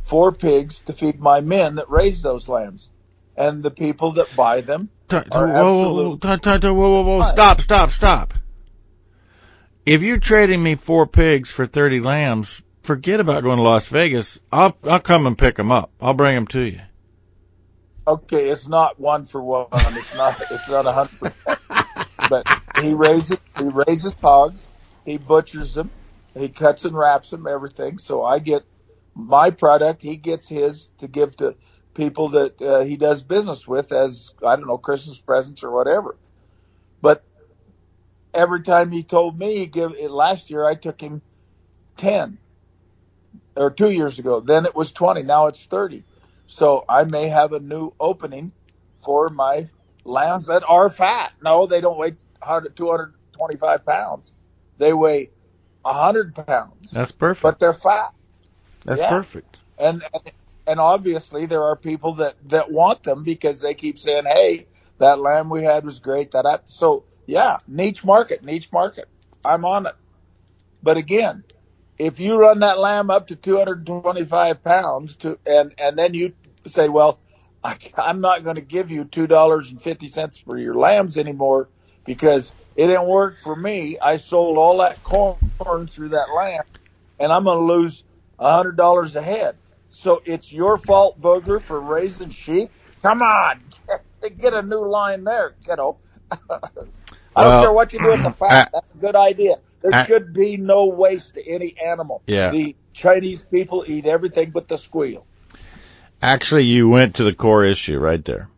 four 0.00 0.32
pigs 0.32 0.80
to 0.82 0.92
feed 0.92 1.18
my 1.18 1.40
men 1.40 1.76
that 1.76 1.90
raise 1.90 2.22
those 2.22 2.48
lambs 2.48 2.88
and 3.36 3.62
the 3.62 3.70
people 3.70 4.12
that 4.12 4.34
buy 4.36 4.60
them 4.60 4.88
are 5.10 5.46
whoa, 5.46 5.92
whoa, 5.92 6.72
whoa, 6.72 7.02
whoa, 7.02 7.22
stop, 7.22 7.60
stop, 7.60 7.90
stop. 7.90 8.34
If 9.84 10.02
you're 10.02 10.18
trading 10.18 10.62
me 10.62 10.74
four 10.74 11.06
pigs 11.06 11.50
for 11.50 11.66
30 11.66 12.00
lambs, 12.00 12.62
forget 12.82 13.20
about 13.20 13.44
going 13.44 13.58
to 13.58 13.62
Las 13.62 13.88
Vegas. 13.88 14.40
I'll, 14.50 14.76
I'll 14.82 15.00
come 15.00 15.26
and 15.26 15.38
pick 15.38 15.56
them 15.56 15.70
up. 15.70 15.90
I'll 16.00 16.14
bring 16.14 16.34
them 16.34 16.46
to 16.48 16.62
you. 16.62 16.80
Okay, 18.08 18.48
it's 18.48 18.68
not 18.68 18.98
one 19.00 19.24
for 19.24 19.42
one. 19.42 19.66
It's 19.72 20.16
not, 20.16 20.40
it's 20.50 20.68
not 20.68 20.86
a 20.86 20.92
hundred 20.92 21.18
percent. 21.18 21.58
But 22.28 22.48
he 22.74 22.94
raises, 22.94 23.38
he 23.56 23.64
raises 23.64 24.14
hogs, 24.22 24.68
he 25.04 25.18
butchers 25.18 25.74
them, 25.74 25.92
he 26.34 26.48
cuts 26.48 26.84
and 26.84 26.96
wraps 26.96 27.30
them, 27.30 27.46
everything. 27.46 27.98
So 27.98 28.24
I 28.24 28.38
get 28.38 28.64
my 29.14 29.50
product, 29.50 30.02
he 30.02 30.16
gets 30.16 30.48
his 30.48 30.90
to 30.98 31.08
give 31.08 31.36
to 31.38 31.56
people 31.94 32.28
that 32.30 32.60
uh, 32.60 32.80
he 32.82 32.96
does 32.96 33.22
business 33.22 33.66
with 33.66 33.92
as 33.92 34.30
I 34.44 34.56
don't 34.56 34.66
know 34.68 34.78
Christmas 34.78 35.20
presents 35.20 35.64
or 35.64 35.72
whatever. 35.72 36.18
But 37.00 37.24
every 38.34 38.62
time 38.62 38.90
he 38.90 39.02
told 39.02 39.38
me 39.38 39.58
he 39.58 39.66
give 39.66 39.92
it 39.98 40.10
last 40.10 40.50
year 40.50 40.64
I 40.64 40.74
took 40.74 41.00
him 41.00 41.22
10 41.98 42.38
or 43.56 43.70
2 43.70 43.90
years 43.90 44.18
ago. 44.18 44.40
Then 44.40 44.66
it 44.66 44.74
was 44.74 44.92
20, 44.92 45.22
now 45.22 45.46
it's 45.46 45.66
30. 45.66 46.04
So 46.46 46.84
I 46.88 47.04
may 47.04 47.28
have 47.28 47.52
a 47.52 47.60
new 47.60 47.92
opening 48.00 48.52
for 48.94 49.28
my 49.28 49.70
lambs 50.06 50.46
that 50.46 50.62
are 50.68 50.88
fat. 50.88 51.32
No, 51.42 51.66
they 51.66 51.80
don't 51.80 51.98
weigh 51.98 52.16
225 52.42 53.86
pounds. 53.86 54.32
They 54.78 54.92
weigh 54.92 55.30
100 55.82 56.34
pounds. 56.46 56.90
That's 56.90 57.12
perfect. 57.12 57.42
But 57.42 57.58
they're 57.58 57.72
fat. 57.72 58.12
That's 58.84 59.00
yeah. 59.00 59.08
perfect. 59.08 59.56
And, 59.78 60.02
and 60.12 60.32
and 60.66 60.80
obviously 60.80 61.46
there 61.46 61.64
are 61.64 61.76
people 61.76 62.14
that 62.14 62.36
that 62.48 62.70
want 62.70 63.02
them 63.02 63.22
because 63.22 63.60
they 63.60 63.74
keep 63.74 63.98
saying, 63.98 64.24
"Hey, 64.24 64.66
that 64.98 65.20
lamb 65.20 65.48
we 65.48 65.64
had 65.64 65.84
was 65.84 66.00
great." 66.00 66.32
That 66.32 66.46
I, 66.46 66.58
so 66.64 67.04
yeah, 67.26 67.58
niche 67.68 68.04
market, 68.04 68.44
niche 68.44 68.70
market. 68.72 69.08
I'm 69.44 69.64
on 69.64 69.86
it. 69.86 69.94
But 70.82 70.96
again, 70.96 71.44
if 71.98 72.20
you 72.20 72.36
run 72.36 72.60
that 72.60 72.78
lamb 72.78 73.10
up 73.10 73.28
to 73.28 73.36
225 73.36 74.62
pounds 74.64 75.16
to 75.16 75.38
and 75.46 75.72
and 75.78 75.98
then 75.98 76.14
you 76.14 76.32
say, 76.66 76.88
"Well, 76.88 77.20
I, 77.66 77.78
I'm 77.96 78.20
not 78.20 78.44
going 78.44 78.56
to 78.56 78.62
give 78.62 78.90
you 78.90 79.04
two 79.04 79.26
dollars 79.26 79.70
and 79.70 79.82
fifty 79.82 80.06
cents 80.06 80.38
for 80.38 80.56
your 80.56 80.74
lambs 80.74 81.18
anymore 81.18 81.68
because 82.04 82.52
it 82.76 82.86
didn't 82.86 83.06
work 83.06 83.36
for 83.36 83.54
me. 83.54 83.98
I 83.98 84.16
sold 84.16 84.58
all 84.58 84.78
that 84.78 85.02
corn 85.02 85.88
through 85.88 86.10
that 86.10 86.28
lamb, 86.34 86.64
and 87.18 87.32
I'm 87.32 87.44
going 87.44 87.58
to 87.58 87.74
lose 87.74 88.04
a 88.38 88.52
hundred 88.52 88.76
dollars 88.76 89.16
a 89.16 89.22
head." 89.22 89.56
So 89.88 90.20
it's 90.24 90.52
your 90.52 90.76
fault, 90.76 91.18
Vogler, 91.18 91.58
for 91.58 91.80
raising 91.80 92.30
sheep? 92.30 92.70
Come 93.02 93.22
on, 93.22 93.60
get 94.38 94.52
a 94.52 94.62
new 94.62 94.86
line 94.86 95.24
there, 95.24 95.54
kiddo. 95.64 95.98
I 96.30 96.38
don't 97.42 97.52
well, 97.52 97.62
care 97.62 97.72
what 97.72 97.92
you 97.92 97.98
do 97.98 98.08
with 98.08 98.22
the 98.22 98.30
fat. 98.30 98.70
That's 98.74 98.92
a 98.92 98.98
good 98.98 99.16
idea. 99.16 99.56
There 99.82 100.04
should 100.04 100.32
be 100.32 100.56
no 100.56 100.86
waste 100.86 101.34
to 101.34 101.46
any 101.46 101.76
animal. 101.84 102.22
Yeah. 102.26 102.50
The 102.50 102.76
Chinese 102.92 103.44
people 103.44 103.84
eat 103.86 104.06
everything 104.06 104.50
but 104.50 104.68
the 104.68 104.76
squeal. 104.76 105.26
Actually, 106.22 106.64
you 106.64 106.88
went 106.88 107.16
to 107.16 107.24
the 107.24 107.34
core 107.34 107.64
issue 107.64 107.98
right 107.98 108.24
there. 108.24 108.48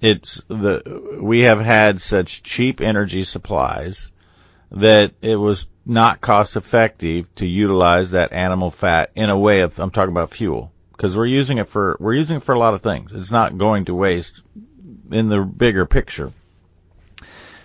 it's 0.00 0.42
the 0.48 1.18
we 1.20 1.40
have 1.40 1.60
had 1.60 2.00
such 2.00 2.42
cheap 2.42 2.80
energy 2.80 3.24
supplies 3.24 4.10
that 4.70 5.12
it 5.22 5.36
was 5.36 5.68
not 5.84 6.20
cost 6.20 6.56
effective 6.56 7.32
to 7.34 7.46
utilize 7.46 8.12
that 8.12 8.32
animal 8.32 8.70
fat 8.70 9.10
in 9.14 9.30
a 9.30 9.38
way 9.38 9.60
of 9.60 9.78
I'm 9.78 9.90
talking 9.90 10.12
about 10.12 10.32
fuel 10.32 10.72
because 10.92 11.16
we're 11.16 11.26
using 11.26 11.58
it 11.58 11.68
for 11.68 11.96
we're 12.00 12.14
using 12.14 12.38
it 12.38 12.42
for 12.42 12.54
a 12.54 12.58
lot 12.58 12.74
of 12.74 12.82
things. 12.82 13.12
It's 13.12 13.30
not 13.30 13.58
going 13.58 13.86
to 13.86 13.94
waste 13.94 14.42
in 15.10 15.28
the 15.28 15.40
bigger 15.40 15.86
picture. 15.86 16.32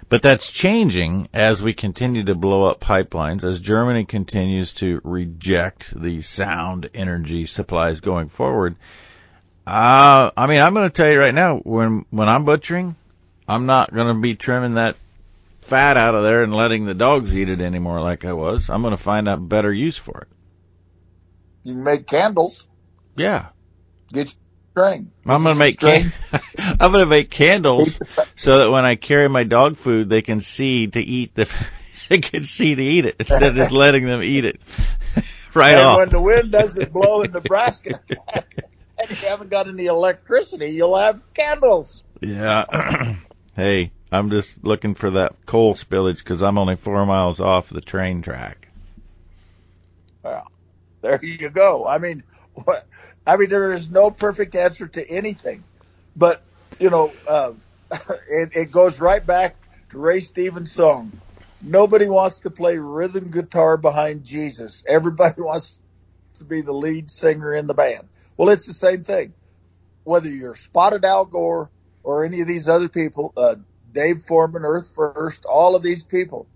But 0.10 0.22
that's 0.22 0.50
changing 0.50 1.28
as 1.34 1.62
we 1.62 1.74
continue 1.74 2.24
to 2.24 2.36
blow 2.36 2.64
up 2.64 2.80
pipelines, 2.80 3.44
as 3.44 3.60
Germany 3.60 4.06
continues 4.06 4.74
to 4.76 5.02
reject 5.04 6.00
the 6.02 6.22
sound 6.22 6.90
energy 6.94 7.46
supplies 7.46 8.00
going 8.00 8.30
forward. 8.30 8.78
Uh, 9.68 10.32
I 10.38 10.48
mean, 10.48 10.62
I'm 10.62 10.74
going 10.74 10.88
to 10.90 10.94
tell 10.94 11.12
you 11.12 11.20
right 11.20 11.34
now, 11.34 11.58
when, 11.58 12.06
when 12.10 12.30
I'm 12.30 12.46
butchering, 12.46 12.96
I'm 13.50 13.66
not 13.66 13.94
going 13.94 14.08
to 14.08 14.22
be 14.22 14.34
trimming 14.36 14.76
that 14.76 14.96
fat 15.60 15.98
out 15.98 16.16
of 16.16 16.24
there 16.24 16.42
and 16.44 16.54
letting 16.56 16.86
the 16.86 16.94
dogs 16.94 17.36
eat 17.38 17.50
it 17.50 17.60
anymore 17.60 18.00
like 18.00 18.24
I 18.24 18.32
was. 18.32 18.70
I'm 18.70 18.82
going 18.82 18.96
to 18.96 19.02
find 19.04 19.28
a 19.28 19.36
better 19.36 19.74
use 19.74 19.98
for 19.98 20.22
it. 20.22 20.28
You 21.64 21.74
can 21.74 21.84
make 21.84 22.08
candles. 22.08 22.66
Yeah. 23.18 23.48
Get 24.14 24.30
string. 24.72 25.12
I'm 25.26 25.44
going 25.44 25.56
to 25.56 25.60
make 25.60 25.78
can- 25.78 26.14
I'm 26.80 26.92
going 26.94 27.04
to 27.04 27.06
make 27.06 27.30
candles 27.30 28.00
so 28.38 28.60
that 28.60 28.72
when 28.72 28.86
I 28.86 28.96
carry 28.96 29.28
my 29.28 29.44
dog 29.44 29.76
food, 29.76 30.08
they 30.08 30.22
can 30.22 30.40
see 30.40 30.88
to 30.88 31.02
eat 31.02 31.36
the 31.36 31.54
they 32.10 32.20
can 32.20 32.46
see 32.46 32.74
to 32.74 32.82
eat 32.82 33.04
it 33.04 33.18
instead 33.20 33.44
of 33.44 33.56
just 33.56 33.74
letting 33.74 34.06
them 34.06 34.24
eat 34.24 34.46
it 34.46 34.62
right 35.54 35.74
and 35.74 35.82
off. 35.82 35.98
when 35.98 36.10
the 36.10 36.22
wind 36.22 36.54
doesn't 36.54 36.94
blow 36.94 37.24
in 37.24 37.32
Nebraska 37.32 38.00
and 38.98 39.12
if 39.12 39.22
you 39.22 39.30
haven't 39.30 39.50
got 39.50 39.68
any 39.68 39.86
electricity, 39.86 40.68
you'll 40.68 40.98
have 40.98 41.22
candles. 41.34 42.04
Yeah. 42.22 43.16
hey, 43.56 43.92
I'm 44.12 44.30
just 44.30 44.64
looking 44.64 44.96
for 44.96 45.12
that 45.12 45.46
coal 45.46 45.74
spillage 45.76 46.18
because 46.20 46.42
I'm 46.42 46.58
only 46.58 46.76
four 46.76 47.06
miles 47.06 47.40
off 47.40 47.70
the 47.70 47.82
train 47.82 48.22
track. 48.22 48.70
Well, 50.24 50.48
there 51.02 51.24
you 51.24 51.50
go. 51.50 51.86
I 51.88 52.00
mean, 52.00 52.24
what? 52.54 52.86
I 53.26 53.38
mean, 53.38 53.50
there 53.50 53.72
is 53.74 53.90
no 53.90 54.10
perfect 54.10 54.56
answer 54.56 54.88
to 54.88 55.10
anything, 55.10 55.64
but 56.16 56.42
you 56.80 56.90
know, 56.90 57.12
uh, 57.28 57.52
it, 57.92 58.50
it 58.56 58.72
goes 58.72 59.00
right 59.00 59.26
back 59.26 59.56
to 59.92 59.98
Ray 59.98 60.22
Stevens' 60.22 60.72
song. 60.72 61.12
Nobody 61.62 62.08
wants 62.08 62.42
to 62.42 62.50
play 62.50 62.78
rhythm 62.78 63.30
guitar 63.32 63.78
behind 63.78 64.24
Jesus. 64.24 64.84
Everybody 64.88 65.42
wants 65.42 65.80
to 66.36 66.44
be 66.44 66.62
the 66.62 66.74
lead 66.74 67.10
singer 67.10 67.54
in 67.54 67.68
the 67.68 67.74
band. 67.74 68.08
Well, 68.38 68.50
it's 68.50 68.68
the 68.68 68.74
same 68.74 69.04
thing. 69.04 69.34
Whether 70.04 70.30
you're 70.30 70.56
Spotted 70.56 71.04
Al 71.04 71.26
Gore 71.26 71.72
or 72.04 72.24
any 72.24 72.42
of 72.42 72.48
these 72.48 72.70
other 72.70 72.88
people, 72.88 73.34
uh, 73.36 73.56
Dave 73.92 74.20
Foreman, 74.20 74.64
Earth 74.64 74.94
First, 74.96 75.46
all 75.46 75.76
of 75.76 75.82
these 75.84 76.04
people, 76.04 76.48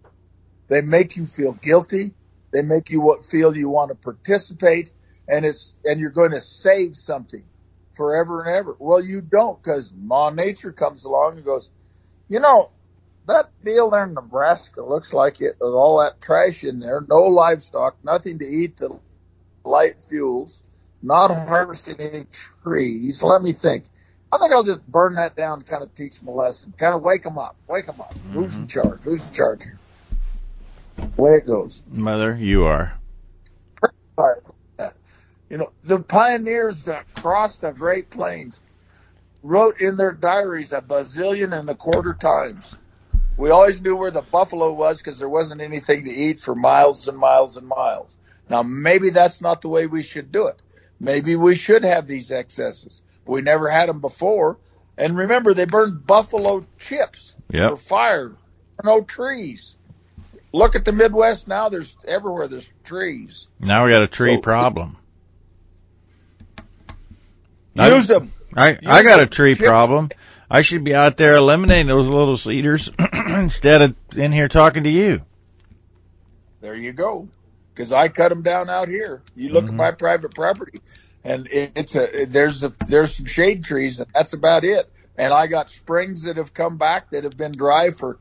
they 0.68 0.82
make 0.82 1.18
you 1.18 1.26
feel 1.26 1.54
guilty. 1.54 2.14
They 2.52 2.62
make 2.62 2.92
you 2.92 3.18
feel 3.22 3.56
you 3.56 3.70
want 3.70 3.90
to 3.90 3.96
participate, 3.96 4.92
and 5.28 5.46
it's 5.46 5.76
and 5.84 6.00
you're 6.00 6.12
going 6.12 6.32
to 6.32 6.42
save 6.42 6.96
something 6.96 7.44
forever 7.92 8.44
and 8.44 8.56
ever. 8.56 8.76
Well, 8.78 9.04
you 9.04 9.22
don't 9.22 9.62
because 9.62 9.94
Ma 9.94 10.30
Nature 10.30 10.72
comes 10.72 11.06
along 11.06 11.38
and 11.38 11.46
goes, 11.46 11.72
you 12.30 12.40
know, 12.40 12.70
that 13.28 13.50
deal 13.64 13.90
there 13.90 14.04
in 14.04 14.14
Nebraska 14.14 14.82
looks 14.82 15.14
like 15.14 15.42
it 15.42 15.56
with 15.60 15.74
all 15.74 16.00
that 16.00 16.22
trash 16.22 16.64
in 16.64 16.80
there, 16.80 17.04
no 17.08 17.24
livestock, 17.24 17.98
nothing 18.04 18.40
to 18.40 18.46
eat, 18.46 18.78
the 18.78 18.98
light 19.64 20.02
fuels, 20.02 20.62
not 21.01 21.31
harvesting 21.31 22.00
any 22.00 22.25
trees. 22.63 23.24
Let 23.24 23.41
me 23.41 23.53
think. 23.53 23.86
I 24.31 24.38
think 24.38 24.53
I'll 24.53 24.63
just 24.63 24.86
burn 24.88 25.15
that 25.15 25.36
down 25.36 25.60
and 25.60 25.65
kind 25.65 25.84
of 25.84 25.93
teach 25.93 26.20
them 26.20 26.29
a 26.29 26.31
lesson. 26.31 26.74
Kind 26.77 26.96
of 26.96 27.03
wake 27.03 27.24
them 27.24 27.38
up. 27.38 27.55
Wake 27.67 27.86
them 27.86 28.00
up. 28.00 28.13
Mm-hmm. 28.13 28.34
Who's 28.34 28.58
in 28.58 28.67
charge? 28.67 29.03
Who's 29.03 29.25
in 29.25 29.34
charge 29.34 29.63
here? 29.63 29.79
Way 31.17 31.31
it 31.38 31.46
goes. 31.46 31.81
Mother, 31.91 32.36
you 32.36 32.65
are. 32.65 32.94
You 35.50 35.57
know, 35.57 35.72
the 35.83 36.00
pioneers 36.00 36.85
that 36.85 37.14
crossed 37.16 37.61
the 37.61 37.72
Great 37.72 38.09
Plains 38.09 38.61
wrote 39.44 39.81
in 39.81 39.98
their 39.98 40.14
diaries 40.14 40.72
a 40.72 40.79
bazillion 40.81 41.57
and 41.57 41.70
a 41.70 41.75
quarter 41.75 42.14
times. 42.14 42.77
We 43.35 43.50
always 43.50 43.81
knew 43.81 43.96
where 43.96 44.11
the 44.11 44.22
buffalo 44.22 44.72
was 44.72 45.00
because 45.00 45.20
there 45.20 45.27
wasn't 45.27 45.61
anything 45.61 46.05
to 46.05 46.09
eat 46.09 46.40
for 46.40 46.55
miles 46.55 47.07
and 47.07 47.18
miles 47.18 47.57
and 47.57 47.68
miles. 47.68 48.18
Now, 48.50 48.64
maybe 48.64 49.09
that's 49.09 49.42
not 49.42 49.61
the 49.61 49.68
way 49.68 49.87
we 49.87 50.03
should 50.03 50.31
do 50.31 50.48
it. 50.48 50.61
Maybe 51.01 51.35
we 51.35 51.55
should 51.55 51.83
have 51.83 52.05
these 52.05 52.31
excesses. 52.31 53.01
We 53.25 53.42
never 53.42 53.70
had 53.70 53.90
them 53.90 54.01
before. 54.01 54.59
And 54.96 55.18
remember, 55.18 55.55
they 55.55 55.66
burned 55.66 56.05
buffalo 56.05 56.64
chips 56.77 57.33
yep. 57.50 57.72
for 57.72 57.75
fire. 57.77 58.31
No 58.83 59.01
trees. 59.01 59.75
Look 60.53 60.75
at 60.75 60.85
the 60.85 60.92
Midwest 60.92 61.48
now. 61.48 61.70
There's 61.70 61.98
everywhere. 62.05 62.48
There's 62.48 62.70
trees. 62.83 63.48
Now 63.59 63.85
we 63.85 63.92
got 63.92 64.03
a 64.03 64.07
tree 64.07 64.35
so, 64.35 64.42
problem. 64.42 64.96
Use 67.74 68.11
I, 68.11 68.20
them. 68.20 68.33
I 68.53 68.70
use 68.70 68.79
I 68.85 69.01
got 69.01 69.22
a 69.22 69.27
tree 69.27 69.55
chip. 69.55 69.66
problem. 69.66 70.09
I 70.51 70.61
should 70.61 70.83
be 70.83 70.94
out 70.94 71.18
there 71.18 71.35
eliminating 71.35 71.87
those 71.87 72.07
little 72.07 72.37
cedars 72.37 72.92
instead 73.14 73.81
of 73.81 73.96
in 74.16 74.31
here 74.31 74.50
talking 74.50 74.83
to 74.83 74.90
you. 74.90 75.22
There 76.59 76.75
you 76.75 76.94
go. 76.94 77.27
Because 77.81 77.94
I 77.94 78.09
cut 78.09 78.29
them 78.29 78.44
down 78.44 78.70
out 78.70 78.87
here. 78.87 79.24
You 79.35 79.50
look 79.50 79.65
mm-hmm. 79.65 79.74
at 79.74 79.85
my 79.85 79.91
private 79.91 80.35
property, 80.35 80.81
and 81.24 81.48
it, 81.48 81.72
it's 81.74 81.96
a 81.96 82.25
there's 82.25 82.63
a 82.63 82.72
there's 82.85 83.15
some 83.15 83.25
shade 83.25 83.63
trees, 83.63 84.00
and 84.00 84.07
that's 84.13 84.33
about 84.33 84.63
it. 84.63 84.87
And 85.17 85.33
I 85.33 85.48
got 85.48 85.72
springs 85.72 86.25
that 86.25 86.37
have 86.37 86.53
come 86.53 86.77
back 86.77 87.09
that 87.09 87.24
have 87.24 87.35
been 87.35 87.53
dry 87.53 87.89
for 87.89 88.20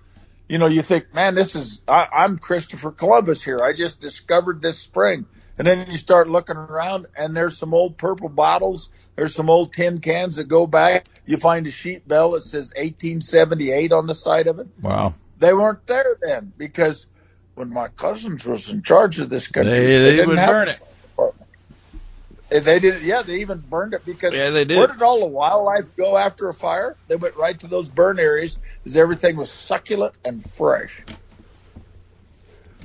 you 0.49 0.57
know, 0.57 0.67
you 0.67 0.81
think, 0.81 1.15
man, 1.15 1.35
this 1.35 1.55
is, 1.55 1.83
I, 1.87 2.07
I'm 2.11 2.39
Christopher 2.39 2.91
Columbus 2.91 3.41
here. 3.41 3.59
I 3.63 3.75
just 3.75 4.01
discovered 4.01 4.63
this 4.63 4.79
spring. 4.79 5.27
And 5.59 5.67
then 5.67 5.91
you 5.91 5.99
start 5.99 6.29
looking 6.29 6.57
around 6.57 7.07
and 7.15 7.37
there's 7.37 7.57
some 7.59 7.75
old 7.75 7.99
purple 7.99 8.31
bottles. 8.31 8.89
There's 9.15 9.35
some 9.35 9.51
old 9.51 9.75
tin 9.75 10.01
cans 10.01 10.37
that 10.37 10.45
go 10.49 10.67
back. 10.67 11.07
You 11.25 11.37
find 11.37 11.67
a 11.67 11.71
sheet 11.71 12.09
bell 12.09 12.33
that 12.33 12.41
says 12.41 12.73
1878 12.75 13.93
on 13.93 14.07
the 14.07 14.15
side 14.15 14.49
of 14.49 14.59
it. 14.59 14.67
Wow. 14.81 15.15
They 15.39 15.53
weren't 15.53 15.87
there 15.87 16.17
then 16.21 16.53
because 16.57 17.07
when 17.61 17.69
my 17.69 17.89
cousins 17.89 18.47
was 18.47 18.71
in 18.71 18.83
charge 18.83 19.21
of 19.21 19.29
this 19.29 19.49
country, 19.49 19.71
they, 19.71 19.85
they, 19.85 19.99
they 19.99 20.17
didn't 20.17 20.39
have 20.39 20.49
burn 20.49 20.69
it. 20.69 22.65
They 22.65 22.81
did, 22.81 23.03
yeah. 23.03 23.21
They 23.21 23.41
even 23.43 23.59
burned 23.59 23.93
it 23.93 24.07
because 24.07 24.33
yeah, 24.33 24.49
they 24.49 24.65
did. 24.65 24.79
Where 24.79 24.87
did 24.87 25.03
all 25.03 25.21
the 25.21 25.27
wildlife 25.27 25.95
go 25.95 26.17
after 26.17 26.49
a 26.49 26.55
fire? 26.55 26.97
They 27.07 27.17
went 27.17 27.37
right 27.37 27.61
to 27.61 27.67
those 27.67 27.91
burn 27.91 28.19
areas 28.19 28.59
because 28.79 28.97
everything 28.97 29.37
was 29.37 29.53
succulent 29.53 30.15
and 30.25 30.43
fresh. 30.43 31.05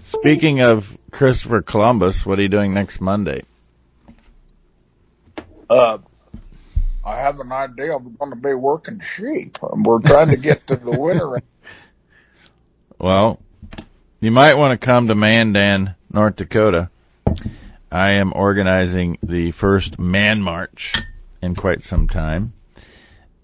Speaking 0.04 0.60
of 0.60 0.98
Christopher 1.10 1.62
Columbus, 1.62 2.26
what 2.26 2.38
are 2.38 2.42
you 2.42 2.50
doing 2.50 2.74
next 2.74 3.00
Monday? 3.00 3.44
Uh, 5.70 6.00
I 7.04 7.16
have 7.16 7.40
an 7.40 7.54
idea. 7.54 7.96
I'm 7.96 8.14
going 8.16 8.32
to 8.32 8.36
be 8.36 8.54
working 8.54 9.00
sheep. 9.00 9.58
We're 9.62 10.02
trying 10.02 10.30
to 10.30 10.38
get 10.38 10.68
to 10.68 10.76
the 10.76 11.00
winter. 11.00 11.42
well, 13.00 13.40
you 14.26 14.32
might 14.32 14.58
want 14.58 14.72
to 14.72 14.84
come 14.84 15.08
to 15.08 15.14
Mandan, 15.14 15.94
North 16.12 16.38
Dakota. 16.38 16.90
I 17.92 18.14
am 18.14 18.34
organizing 18.36 19.20
the 19.22 19.52
first 19.52 20.00
man 20.00 20.42
march 20.42 20.96
in 21.44 21.54
quite 21.54 21.84
some 21.84 22.08
time. 22.08 22.54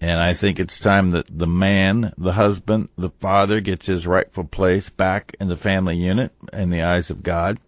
And 0.00 0.20
I 0.20 0.34
think 0.34 0.58
it's 0.58 0.80
time 0.80 1.12
that 1.12 1.26
the 1.30 1.46
man, 1.46 2.12
the 2.18 2.32
husband, 2.32 2.88
the 2.98 3.10
father 3.10 3.60
gets 3.60 3.86
his 3.86 4.08
rightful 4.08 4.42
place 4.42 4.88
back 4.88 5.36
in 5.38 5.46
the 5.46 5.56
family 5.56 5.96
unit 5.98 6.32
in 6.52 6.70
the 6.70 6.82
eyes 6.82 7.10
of 7.10 7.22
God. 7.22 7.60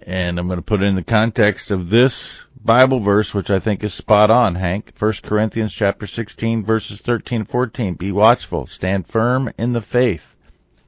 And 0.00 0.38
I'm 0.38 0.46
going 0.46 0.56
to 0.56 0.62
put 0.62 0.82
it 0.82 0.88
in 0.88 0.94
the 0.94 1.02
context 1.02 1.70
of 1.70 1.90
this 1.90 2.42
Bible 2.58 3.00
verse, 3.00 3.34
which 3.34 3.50
I 3.50 3.58
think 3.58 3.84
is 3.84 3.92
spot 3.92 4.30
on, 4.30 4.54
Hank. 4.54 4.94
1 4.98 5.12
Corinthians 5.22 5.74
chapter 5.74 6.06
16 6.06 6.64
verses 6.64 7.02
13 7.02 7.40
and 7.40 7.50
14. 7.50 7.94
Be 7.94 8.12
watchful, 8.12 8.66
stand 8.66 9.06
firm 9.06 9.52
in 9.58 9.74
the 9.74 9.82
faith, 9.82 10.34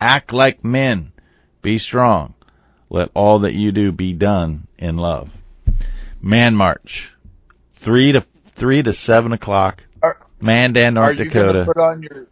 act 0.00 0.32
like 0.32 0.64
men, 0.64 1.12
be 1.66 1.78
strong. 1.78 2.32
Let 2.90 3.10
all 3.12 3.40
that 3.40 3.54
you 3.54 3.72
do 3.72 3.90
be 3.90 4.12
done 4.12 4.68
in 4.78 4.96
love. 4.96 5.30
Man 6.22 6.54
March, 6.54 7.12
three 7.74 8.12
to 8.12 8.20
three 8.20 8.84
to 8.84 8.92
seven 8.92 9.32
o'clock. 9.32 9.82
Are, 10.00 10.16
Mandan, 10.40 10.94
North 10.94 11.08
are 11.08 11.12
you 11.12 11.24
Dakota. 11.24 11.64
Put 11.66 11.76
on 11.76 12.04
your, 12.04 12.26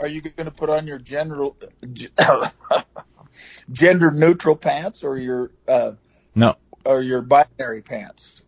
are 0.00 0.06
you 0.06 0.20
going 0.20 0.44
to 0.44 0.50
put 0.50 0.68
on 0.68 0.86
your 0.86 0.98
general 0.98 1.56
gender 3.72 4.10
neutral 4.10 4.56
pants 4.56 5.02
or 5.02 5.16
your 5.16 5.50
uh, 5.66 5.92
no 6.34 6.56
or 6.84 7.00
your 7.00 7.22
binary 7.22 7.80
pants? 7.80 8.42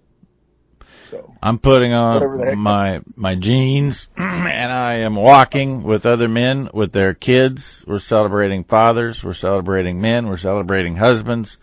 So 1.15 1.35
I'm 1.41 1.59
putting 1.59 1.93
on 1.93 2.59
my 2.59 3.01
my 3.15 3.37
jeans 3.37 4.09
and 4.17 4.73
I 4.73 4.95
am 4.95 5.15
walking 5.15 5.85
with 5.85 6.07
other 6.07 6.29
men 6.29 6.71
with 6.75 6.93
their 6.93 7.15
kids. 7.15 7.85
We're 7.87 8.01
celebrating 8.01 8.65
fathers, 8.65 9.23
we're 9.23 9.35
celebrating 9.35 10.01
men, 10.01 10.29
we're 10.29 10.37
celebrating 10.37 10.97
husbands, 10.97 11.59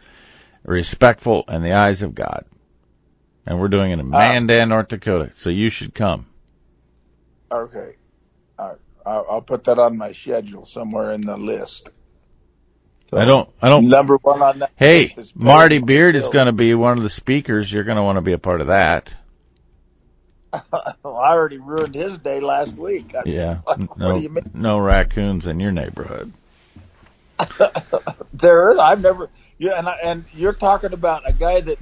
respectful 0.63 1.43
in 1.49 1.63
the 1.63 1.73
eyes 1.73 2.01
of 2.01 2.15
God. 2.15 2.45
And 3.45 3.59
we're 3.59 3.67
doing 3.67 3.91
it 3.91 3.99
in 3.99 4.05
uh, 4.13 4.17
Mandan, 4.17 4.69
North 4.69 4.87
Dakota. 4.87 5.31
So 5.35 5.49
you 5.49 5.69
should 5.69 5.93
come. 5.93 6.27
Okay. 7.51 7.95
I'll, 9.05 9.25
I'll 9.29 9.41
put 9.41 9.63
that 9.65 9.79
on 9.79 9.97
my 9.97 10.11
schedule 10.11 10.65
somewhere 10.65 11.11
in 11.11 11.21
the 11.21 11.37
list. 11.37 11.89
So, 13.09 13.17
I 13.17 13.25
don't. 13.25 13.49
I 13.61 13.69
don't. 13.69 13.89
Number 13.89 14.17
one 14.21 14.41
on 14.41 14.59
that. 14.59 14.71
Hey, 14.75 15.09
Marty 15.35 15.79
Beard 15.79 16.15
is 16.15 16.29
going 16.29 16.45
to 16.45 16.53
be 16.53 16.73
one 16.75 16.97
of 16.97 17.03
the 17.03 17.09
speakers. 17.09 17.71
You're 17.71 17.83
going 17.83 17.97
to 17.97 18.03
want 18.03 18.17
to 18.17 18.21
be 18.21 18.33
a 18.33 18.37
part 18.37 18.61
of 18.61 18.67
that. 18.67 19.13
Well, 21.03 21.17
I 21.17 21.31
already 21.31 21.57
ruined 21.57 21.95
his 21.95 22.19
day 22.19 22.39
last 22.41 22.77
week. 22.77 23.15
I- 23.15 23.23
Yeah. 23.25 23.59
What 23.65 23.87
No, 23.97 24.17
do 24.17 24.21
you 24.21 24.29
mean? 24.29 24.43
no 24.53 24.79
raccoons 24.79 25.47
in 25.47 25.59
your 25.59 25.71
neighborhood. 25.71 26.33
there 28.33 28.71
is. 28.71 28.77
I've 28.79 29.01
never. 29.01 29.29
Yeah, 29.59 29.77
and 29.77 29.87
I, 29.89 29.97
and 30.03 30.25
you're 30.31 30.53
talking 30.53 30.93
about 30.93 31.29
a 31.29 31.33
guy 31.33 31.61
that 31.61 31.79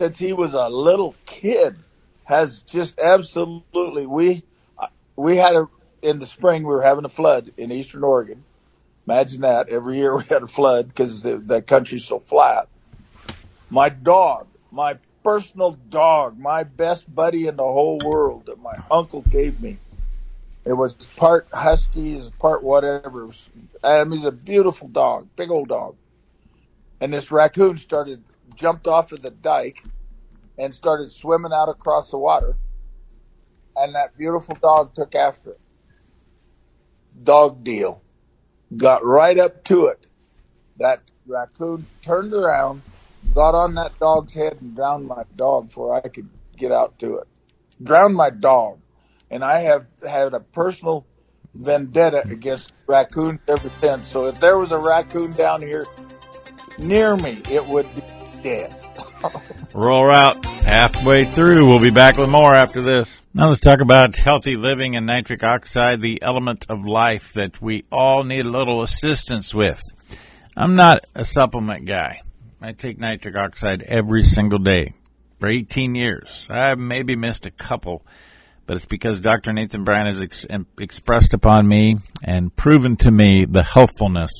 since 0.00 0.18
he 0.18 0.32
was 0.32 0.54
a 0.54 0.68
little 0.68 1.16
kid 1.26 1.76
has 2.24 2.62
just 2.62 2.98
absolutely. 2.98 4.06
We 4.06 4.44
we 5.16 5.36
had 5.36 5.56
a 5.56 5.66
in 6.02 6.18
the 6.18 6.26
spring 6.26 6.62
we 6.62 6.68
were 6.74 6.82
having 6.82 7.04
a 7.04 7.08
flood 7.10 7.50
in 7.56 7.72
eastern 7.72 8.04
Oregon. 8.04 8.44
Imagine 9.08 9.42
that 9.42 9.68
every 9.68 9.98
year 9.98 10.16
we 10.16 10.24
had 10.24 10.42
a 10.42 10.48
flood 10.48 10.88
because 10.88 11.22
the, 11.22 11.38
the 11.38 11.62
country's 11.62 12.06
so 12.06 12.20
flat. 12.20 12.68
My 13.70 13.88
dog, 13.88 14.48
my 14.70 14.98
personal 15.26 15.72
dog, 15.72 16.38
my 16.38 16.62
best 16.62 17.12
buddy 17.12 17.48
in 17.48 17.56
the 17.56 17.64
whole 17.64 17.98
world 18.04 18.46
that 18.46 18.62
my 18.62 18.76
uncle 18.92 19.22
gave 19.22 19.60
me. 19.60 19.76
It 20.64 20.72
was 20.72 20.94
part 21.16 21.48
huskies, 21.52 22.30
part 22.38 22.62
whatever. 22.62 23.26
Was, 23.26 23.50
mean, 23.82 24.12
he's 24.12 24.24
a 24.24 24.30
beautiful 24.30 24.86
dog, 24.86 25.26
big 25.34 25.50
old 25.50 25.66
dog. 25.66 25.96
And 27.00 27.12
this 27.12 27.32
raccoon 27.32 27.76
started, 27.76 28.22
jumped 28.54 28.86
off 28.86 29.10
of 29.10 29.20
the 29.20 29.30
dike 29.30 29.82
and 30.58 30.72
started 30.72 31.10
swimming 31.10 31.52
out 31.52 31.68
across 31.68 32.12
the 32.12 32.18
water. 32.18 32.54
And 33.74 33.96
that 33.96 34.16
beautiful 34.16 34.56
dog 34.62 34.94
took 34.94 35.16
after 35.16 35.50
it. 35.50 35.60
Dog 37.20 37.64
deal. 37.64 38.00
Got 38.76 39.04
right 39.04 39.40
up 39.40 39.64
to 39.64 39.86
it. 39.86 40.06
That 40.76 41.00
raccoon 41.26 41.84
turned 42.02 42.32
around, 42.32 42.82
got 43.34 43.54
on 43.54 43.74
that 43.74 43.98
dog's 43.98 44.34
head 44.34 44.58
and 44.60 44.74
drowned 44.74 45.06
my 45.06 45.24
dog 45.36 45.66
before 45.66 45.94
I 45.94 46.08
could 46.08 46.28
get 46.56 46.72
out 46.72 46.98
to 47.00 47.18
it. 47.18 47.28
Drowned 47.82 48.14
my 48.14 48.30
dog. 48.30 48.78
And 49.30 49.44
I 49.44 49.60
have 49.60 49.88
had 50.06 50.34
a 50.34 50.40
personal 50.40 51.04
vendetta 51.54 52.22
against 52.28 52.72
raccoons 52.86 53.40
ever 53.48 53.70
since. 53.80 54.08
So 54.08 54.28
if 54.28 54.38
there 54.40 54.58
was 54.58 54.72
a 54.72 54.78
raccoon 54.78 55.32
down 55.32 55.62
here 55.62 55.86
near 56.78 57.16
me, 57.16 57.42
it 57.50 57.66
would 57.66 57.92
be 57.94 58.02
dead. 58.42 58.74
Rural 59.74 60.04
Route 60.04 60.44
halfway 60.44 61.30
through. 61.30 61.66
We'll 61.66 61.80
be 61.80 61.90
back 61.90 62.16
with 62.16 62.28
more 62.28 62.54
after 62.54 62.82
this. 62.82 63.22
Now 63.34 63.48
let's 63.48 63.60
talk 63.60 63.80
about 63.80 64.16
healthy 64.16 64.56
living 64.56 64.96
and 64.96 65.06
nitric 65.06 65.42
oxide, 65.42 66.00
the 66.00 66.22
element 66.22 66.66
of 66.68 66.84
life 66.84 67.32
that 67.34 67.60
we 67.60 67.84
all 67.90 68.24
need 68.24 68.46
a 68.46 68.50
little 68.50 68.82
assistance 68.82 69.54
with. 69.54 69.80
I'm 70.56 70.74
not 70.74 71.04
a 71.14 71.24
supplement 71.24 71.84
guy. 71.84 72.22
I 72.60 72.72
take 72.72 72.98
nitric 72.98 73.36
oxide 73.36 73.82
every 73.82 74.22
single 74.22 74.58
day 74.58 74.94
for 75.38 75.48
18 75.48 75.94
years. 75.94 76.46
I've 76.48 76.78
maybe 76.78 77.14
missed 77.14 77.44
a 77.44 77.50
couple, 77.50 78.04
but 78.66 78.76
it's 78.76 78.86
because 78.86 79.20
Dr. 79.20 79.52
Nathan 79.52 79.84
Bryan 79.84 80.06
has 80.06 80.22
ex- 80.22 80.46
expressed 80.78 81.34
upon 81.34 81.68
me 81.68 81.96
and 82.22 82.54
proven 82.56 82.96
to 82.98 83.10
me 83.10 83.44
the 83.44 83.62
healthfulness 83.62 84.30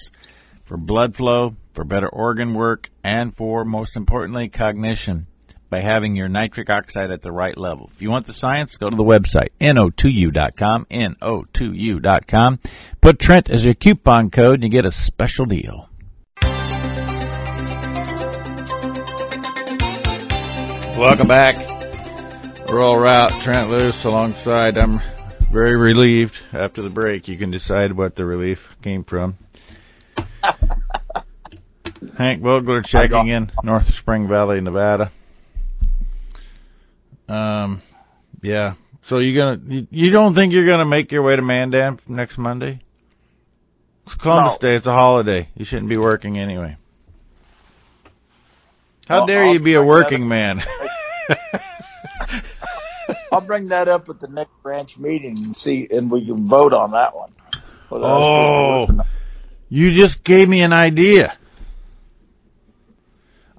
for 0.64 0.76
blood 0.76 1.14
flow, 1.14 1.56
for 1.74 1.84
better 1.84 2.08
organ 2.08 2.54
work, 2.54 2.90
and 3.04 3.34
for, 3.34 3.64
most 3.64 3.96
importantly, 3.96 4.48
cognition 4.48 5.26
by 5.68 5.80
having 5.80 6.16
your 6.16 6.28
nitric 6.28 6.70
oxide 6.70 7.10
at 7.10 7.22
the 7.22 7.32
right 7.32 7.58
level. 7.58 7.90
If 7.94 8.00
you 8.00 8.10
want 8.10 8.26
the 8.26 8.32
science, 8.32 8.76
go 8.76 8.88
to 8.88 8.96
the 8.96 9.04
website, 9.04 9.48
no2u.com, 9.60 10.86
no2u.com. 10.90 12.60
Put 13.00 13.18
Trent 13.18 13.50
as 13.50 13.64
your 13.64 13.74
coupon 13.74 14.30
code 14.30 14.54
and 14.54 14.64
you 14.64 14.70
get 14.70 14.86
a 14.86 14.92
special 14.92 15.44
deal. 15.44 15.90
Welcome 20.96 21.28
back. 21.28 21.56
Rural 22.70 22.98
Route, 22.98 23.42
Trent 23.42 23.70
Loos 23.70 24.04
alongside. 24.04 24.78
I'm 24.78 25.00
very 25.50 25.76
relieved 25.76 26.38
after 26.52 26.82
the 26.82 26.88
break. 26.90 27.28
You 27.28 27.36
can 27.36 27.50
decide 27.50 27.92
what 27.92 28.14
the 28.14 28.24
relief 28.24 28.74
came 28.82 29.04
from. 29.04 29.36
Hank 32.16 32.42
Vogler 32.42 32.82
checking 32.82 33.28
in 33.28 33.50
North 33.62 33.94
Spring 33.94 34.26
Valley, 34.28 34.60
Nevada. 34.60 35.10
Um, 37.28 37.82
yeah. 38.40 38.74
So 39.02 39.18
you 39.18 39.36
gonna 39.36 39.60
you, 39.68 39.86
you 39.90 40.10
don't 40.10 40.34
think 40.34 40.52
you're 40.52 40.66
gonna 40.66 40.84
make 40.86 41.12
your 41.12 41.22
way 41.22 41.36
to 41.36 41.42
Mandan 41.42 41.98
next 42.08 42.38
Monday? 42.38 42.80
It's 44.04 44.14
Columbus 44.14 44.54
No. 44.62 44.68
Day. 44.68 44.76
It's 44.76 44.86
a 44.86 44.92
holiday. 44.94 45.48
You 45.56 45.64
shouldn't 45.64 45.88
be 45.88 45.96
working 45.98 46.38
anyway. 46.38 46.76
How 49.08 49.18
Well, 49.18 49.26
dare 49.26 49.44
I'll 49.44 49.52
you 49.52 49.60
be 49.60 49.74
a 49.74 49.82
working 49.84 50.26
man? 50.26 50.64
I'll 53.32 53.40
bring 53.40 53.68
that 53.68 53.88
up 53.88 54.08
at 54.08 54.20
the 54.20 54.28
next 54.28 54.52
branch 54.62 54.98
meeting 54.98 55.36
and 55.38 55.56
see, 55.56 55.86
and 55.90 56.10
we 56.10 56.24
can 56.24 56.46
vote 56.46 56.72
on 56.72 56.92
that 56.92 57.14
one. 57.14 57.32
Whether 57.88 58.06
I 58.06 58.16
was 58.18 58.26
supposed 58.26 58.54
to 58.54 58.60
Oh. 58.60 58.80
work 58.80 58.88
or 58.90 58.92
not. 58.94 59.06
You 59.68 59.92
just 59.92 60.22
gave 60.24 60.48
me 60.48 60.62
an 60.62 60.72
idea. 60.72 61.36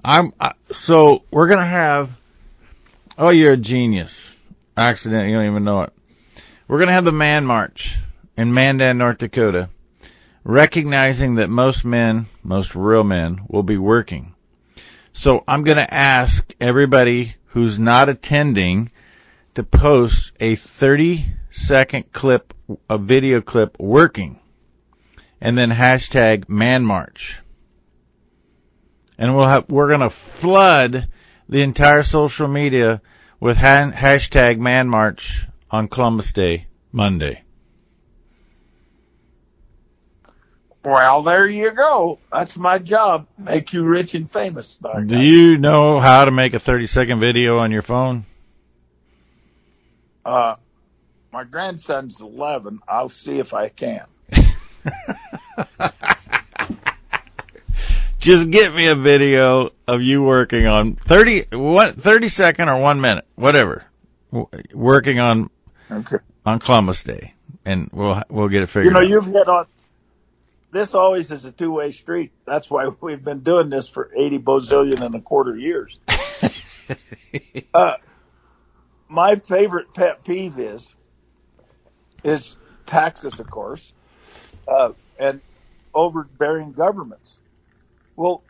I'm 0.04 0.32
I, 0.40 0.52
so 0.72 1.22
we're 1.30 1.48
gonna 1.48 1.66
have. 1.66 2.18
Oh, 3.18 3.30
you're 3.30 3.52
a 3.52 3.56
genius. 3.56 4.34
Accident, 4.76 5.28
you 5.28 5.34
don't 5.36 5.46
even 5.46 5.64
know 5.64 5.82
it. 5.82 5.92
We're 6.66 6.78
gonna 6.78 6.92
have 6.92 7.04
the 7.04 7.12
Man 7.12 7.44
March 7.44 7.98
in 8.36 8.54
Mandan, 8.54 8.98
North 8.98 9.18
Dakota, 9.18 9.68
recognizing 10.44 11.34
that 11.36 11.50
most 11.50 11.84
men, 11.84 12.26
most 12.42 12.74
real 12.74 13.04
men, 13.04 13.40
will 13.48 13.64
be 13.64 13.76
working. 13.76 14.34
So 15.12 15.42
I'm 15.48 15.64
gonna 15.64 15.88
ask 15.90 16.54
everybody 16.60 17.34
who's 17.48 17.78
not 17.78 18.08
attending 18.08 18.90
to 19.54 19.62
post 19.62 20.32
a 20.40 20.54
30 20.54 21.26
second 21.50 22.12
clip, 22.12 22.54
a 22.88 22.98
video 22.98 23.40
clip 23.40 23.78
working 23.78 24.38
and 25.40 25.56
then 25.56 25.70
hashtag 25.70 26.48
man 26.48 26.84
march. 26.84 27.40
And 29.16 29.34
we'll 29.34 29.46
have, 29.46 29.68
we're 29.68 29.88
going 29.88 30.00
to 30.00 30.10
flood 30.10 31.08
the 31.48 31.62
entire 31.62 32.02
social 32.02 32.48
media 32.48 33.00
with 33.40 33.56
ha- 33.56 33.90
hashtag 33.92 34.58
man 34.58 34.88
march 34.88 35.46
on 35.70 35.88
Columbus 35.88 36.32
Day, 36.32 36.66
Monday. 36.92 37.42
Well, 40.88 41.22
there 41.22 41.46
you 41.46 41.70
go. 41.72 42.18
That's 42.32 42.56
my 42.56 42.78
job. 42.78 43.26
Make 43.36 43.74
you 43.74 43.84
rich 43.84 44.14
and 44.14 44.30
famous. 44.30 44.78
Do 45.06 45.20
you 45.20 45.58
know 45.58 46.00
how 46.00 46.24
to 46.24 46.30
make 46.30 46.54
a 46.54 46.58
30 46.58 46.86
second 46.86 47.20
video 47.20 47.58
on 47.58 47.70
your 47.72 47.82
phone? 47.82 48.24
Uh, 50.24 50.54
my 51.30 51.44
grandson's 51.44 52.22
11. 52.22 52.80
I'll 52.88 53.10
see 53.10 53.38
if 53.38 53.52
I 53.52 53.68
can. 53.68 54.06
Just 58.18 58.50
get 58.50 58.74
me 58.74 58.88
a 58.88 58.94
video 58.94 59.70
of 59.86 60.02
you 60.02 60.22
working 60.22 60.66
on 60.66 60.94
30, 60.96 61.48
what, 61.52 61.94
30 61.96 62.28
second 62.28 62.68
or 62.70 62.80
one 62.80 63.00
minute, 63.00 63.26
whatever, 63.36 63.84
working 64.72 65.20
on, 65.20 65.50
Okay. 65.90 66.16
on 66.46 66.58
Columbus 66.58 67.02
Day. 67.04 67.34
And 67.64 67.90
we'll, 67.92 68.22
we'll 68.30 68.48
get 68.48 68.62
it 68.62 68.66
figured 68.68 68.86
You 68.86 68.90
know, 68.92 69.00
out. 69.00 69.08
you've 69.08 69.26
hit 69.26 69.48
on. 69.48 69.66
This 70.70 70.94
always 70.94 71.30
is 71.32 71.44
a 71.44 71.52
two-way 71.52 71.92
street. 71.92 72.32
That's 72.44 72.70
why 72.70 72.90
we've 73.00 73.22
been 73.22 73.40
doing 73.40 73.70
this 73.70 73.88
for 73.88 74.10
80 74.14 74.38
bazillion 74.40 75.00
and 75.00 75.14
a 75.14 75.20
quarter 75.20 75.56
years. 75.56 75.98
uh, 77.74 77.94
my 79.08 79.36
favorite 79.36 79.94
pet 79.94 80.24
peeve 80.24 80.58
is, 80.58 80.94
is 82.22 82.56
taxes, 82.86 83.40
of 83.40 83.48
course, 83.48 83.92
uh, 84.66 84.92
and 85.18 85.40
overbearing 85.94 86.72
governments. 86.72 87.40
Well, 88.16 88.42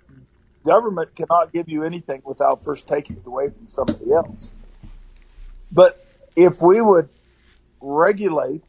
government 0.65 1.15
cannot 1.15 1.53
give 1.53 1.69
you 1.69 1.85
anything 1.85 2.23
without 2.25 2.63
first 2.63 2.89
taking 2.89 3.17
it 3.17 3.27
away 3.27 3.51
from 3.51 3.69
somebody 3.69 4.13
else. 4.13 4.53
But 5.71 6.05
if 6.35 6.61
we 6.63 6.81
would 6.81 7.09
regulate 7.81 8.65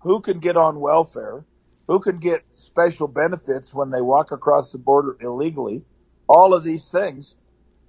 who 0.00 0.20
can 0.20 0.38
get 0.38 0.56
on 0.56 0.80
welfare, 0.80 1.44
who 1.88 2.00
can 2.00 2.18
get 2.18 2.44
special 2.52 3.08
benefits 3.08 3.74
when 3.74 3.90
they 3.90 4.02
walk 4.02 4.32
across 4.32 4.72
the 4.72 4.78
border 4.78 5.16
illegally, 5.20 5.84
all 6.28 6.54
of 6.54 6.64
these 6.64 6.90
things, 6.90 7.36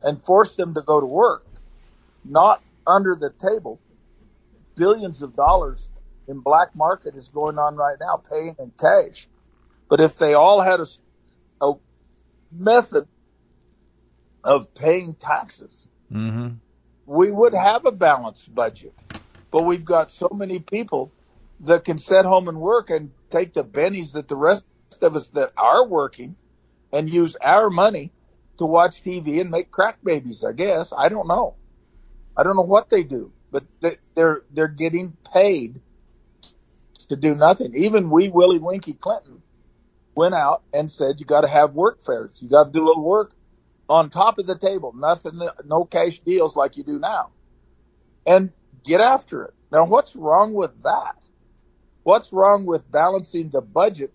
and 0.01 0.21
force 0.21 0.55
them 0.55 0.75
to 0.75 0.81
go 0.81 0.99
to 1.01 1.07
work, 1.07 1.45
not 2.25 2.63
under 2.87 3.15
the 3.19 3.31
table. 3.31 3.81
Billions 4.77 5.21
of 5.23 5.35
dollars 5.35 5.91
in 6.27 6.41
black 6.41 6.69
market 6.75 7.15
is 7.15 7.29
going 7.29 7.59
on 7.59 7.75
right 7.75 7.97
now, 7.99 8.21
paying 8.29 8.55
in 8.59 8.73
cash. 8.79 9.29
But 9.89 10.01
if 10.01 10.17
they 10.17 10.33
all 10.35 10.61
had 10.61 10.81
a 11.61 11.73
method 12.51 13.07
of 14.43 14.73
paying 14.75 15.15
taxes, 15.15 15.87
hmm 16.11 16.49
we 17.05 17.31
would 17.31 17.53
have 17.55 17.85
a 17.85 17.91
balanced 17.91 18.53
budget. 18.53 18.93
But 19.51 19.63
we've 19.63 19.85
got 19.85 20.11
so 20.11 20.29
many 20.33 20.59
people 20.59 21.13
that 21.61 21.85
can 21.85 21.97
sit 21.99 22.25
home 22.25 22.47
and 22.49 22.59
work 22.59 22.89
and 22.91 23.11
take 23.29 23.53
the 23.53 23.63
bennies 23.63 24.13
that 24.13 24.27
the 24.27 24.35
rest 24.35 24.65
of 25.01 25.15
us 25.15 25.27
that 25.29 25.51
are 25.57 25.85
working 25.85 26.35
and 26.91 27.09
use 27.09 27.35
our 27.41 27.69
money 27.69 28.11
to 28.57 28.65
watch 28.65 29.03
TV 29.03 29.39
and 29.41 29.51
make 29.51 29.71
crack 29.71 29.97
babies, 30.03 30.43
I 30.43 30.51
guess. 30.53 30.93
I 30.95 31.09
don't 31.09 31.27
know. 31.27 31.55
I 32.35 32.43
don't 32.43 32.55
know 32.55 32.63
what 32.63 32.89
they 32.89 33.03
do, 33.03 33.31
but 33.51 33.63
they're, 34.15 34.43
they're 34.51 34.67
getting 34.67 35.15
paid 35.33 35.81
to 37.09 37.15
do 37.15 37.35
nothing. 37.35 37.75
Even 37.75 38.09
we, 38.09 38.29
Willie 38.29 38.59
Winky 38.59 38.93
Clinton, 38.93 39.41
went 40.15 40.35
out 40.35 40.63
and 40.73 40.91
said, 40.91 41.19
you 41.19 41.25
got 41.25 41.41
to 41.41 41.47
have 41.47 41.73
work 41.73 42.01
fairs. 42.01 42.39
You 42.41 42.49
got 42.49 42.65
to 42.65 42.71
do 42.71 42.83
a 42.83 42.87
little 42.87 43.03
work 43.03 43.33
on 43.87 44.09
top 44.09 44.37
of 44.37 44.47
the 44.47 44.57
table. 44.57 44.93
Nothing, 44.93 45.41
no 45.65 45.85
cash 45.85 46.19
deals 46.19 46.55
like 46.55 46.77
you 46.77 46.83
do 46.83 46.99
now. 46.99 47.29
And 48.25 48.51
get 48.83 49.01
after 49.01 49.45
it. 49.45 49.53
Now, 49.71 49.85
what's 49.85 50.15
wrong 50.15 50.53
with 50.53 50.71
that? 50.83 51.18
What's 52.09 52.33
wrong 52.33 52.65
with 52.65 52.91
balancing 52.91 53.49
the 53.49 53.61
budget? 53.61 54.11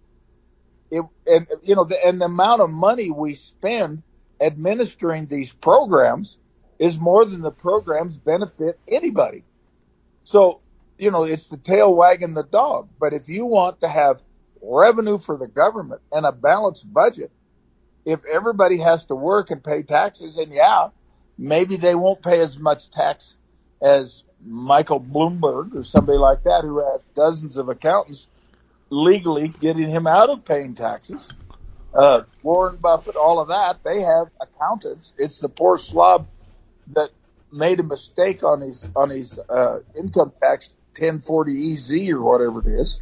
It, 0.91 1.05
and 1.29 1.47
you 1.63 1.77
know, 1.77 1.85
the, 1.85 2.05
and 2.05 2.21
the 2.21 2.25
amount 2.25 2.61
of 2.61 2.69
money 2.69 3.13
we 3.13 3.37
spend 3.37 4.03
administering 4.41 5.27
these 5.27 5.53
programs 5.53 6.37
is 6.81 6.99
more 6.99 7.25
than 7.25 7.41
the 7.41 7.53
programs 7.53 8.17
benefit 8.17 8.81
anybody. 8.89 9.45
So, 10.25 10.61
you 10.99 11.13
know, 11.13 11.23
it's 11.23 11.49
the 11.49 11.57
tail 11.57 11.95
wagging 11.95 12.35
the 12.35 12.43
dog. 12.43 12.89
But 12.99 13.13
if 13.13 13.29
you 13.29 13.47
want 13.47 13.83
to 13.83 13.89
have 13.89 14.21
revenue 14.61 15.17
for 15.17 15.37
the 15.37 15.47
government 15.47 16.01
and 16.11 16.27
a 16.27 16.33
balanced 16.33 16.93
budget, 16.93 17.31
if 18.05 18.25
everybody 18.25 18.79
has 18.79 19.05
to 19.05 19.15
work 19.15 19.53
and 19.53 19.63
pay 19.63 19.85
taxes, 19.85 20.37
and 20.39 20.53
yeah, 20.53 20.89
maybe 21.39 21.77
they 21.77 21.95
won't 21.95 22.25
pay 22.25 22.41
as 22.41 22.59
much 22.59 22.91
tax 22.91 23.37
as 23.83 24.25
Michael 24.45 25.01
Bloomberg 25.01 25.75
or 25.75 25.85
somebody 25.85 26.19
like 26.19 26.45
that 26.45 26.63
who 26.63 26.79
has 26.79 27.01
dozens 27.15 27.57
of 27.57 27.69
accountants 27.69 28.29
legally 28.91 29.49
getting 29.49 29.89
him 29.89 30.07
out 30.07 30.31
of 30.31 30.45
paying 30.45 30.75
taxes. 30.75 31.33
Uh, 31.93 32.23
Warren 32.43 32.77
Buffett, 32.77 33.17
all 33.17 33.41
of 33.41 33.49
that, 33.49 33.83
they 33.85 34.01
have 34.01 34.29
accountants. 34.41 35.15
It's 35.17 35.41
the 35.41 35.49
poor 35.49 35.79
slob 35.79 36.27
that 36.95 37.11
made 37.53 37.81
a 37.81 37.85
mistake 37.85 38.43
on 38.43 38.61
his 38.61 38.91
on 38.97 39.11
his 39.11 39.39
uh, 39.39 39.79
income 39.97 40.33
tax 40.41 40.75
1040 40.99 41.73
EZ 41.73 41.93
or 42.11 42.21
whatever 42.21 42.61
it 42.61 42.67
is, 42.67 43.01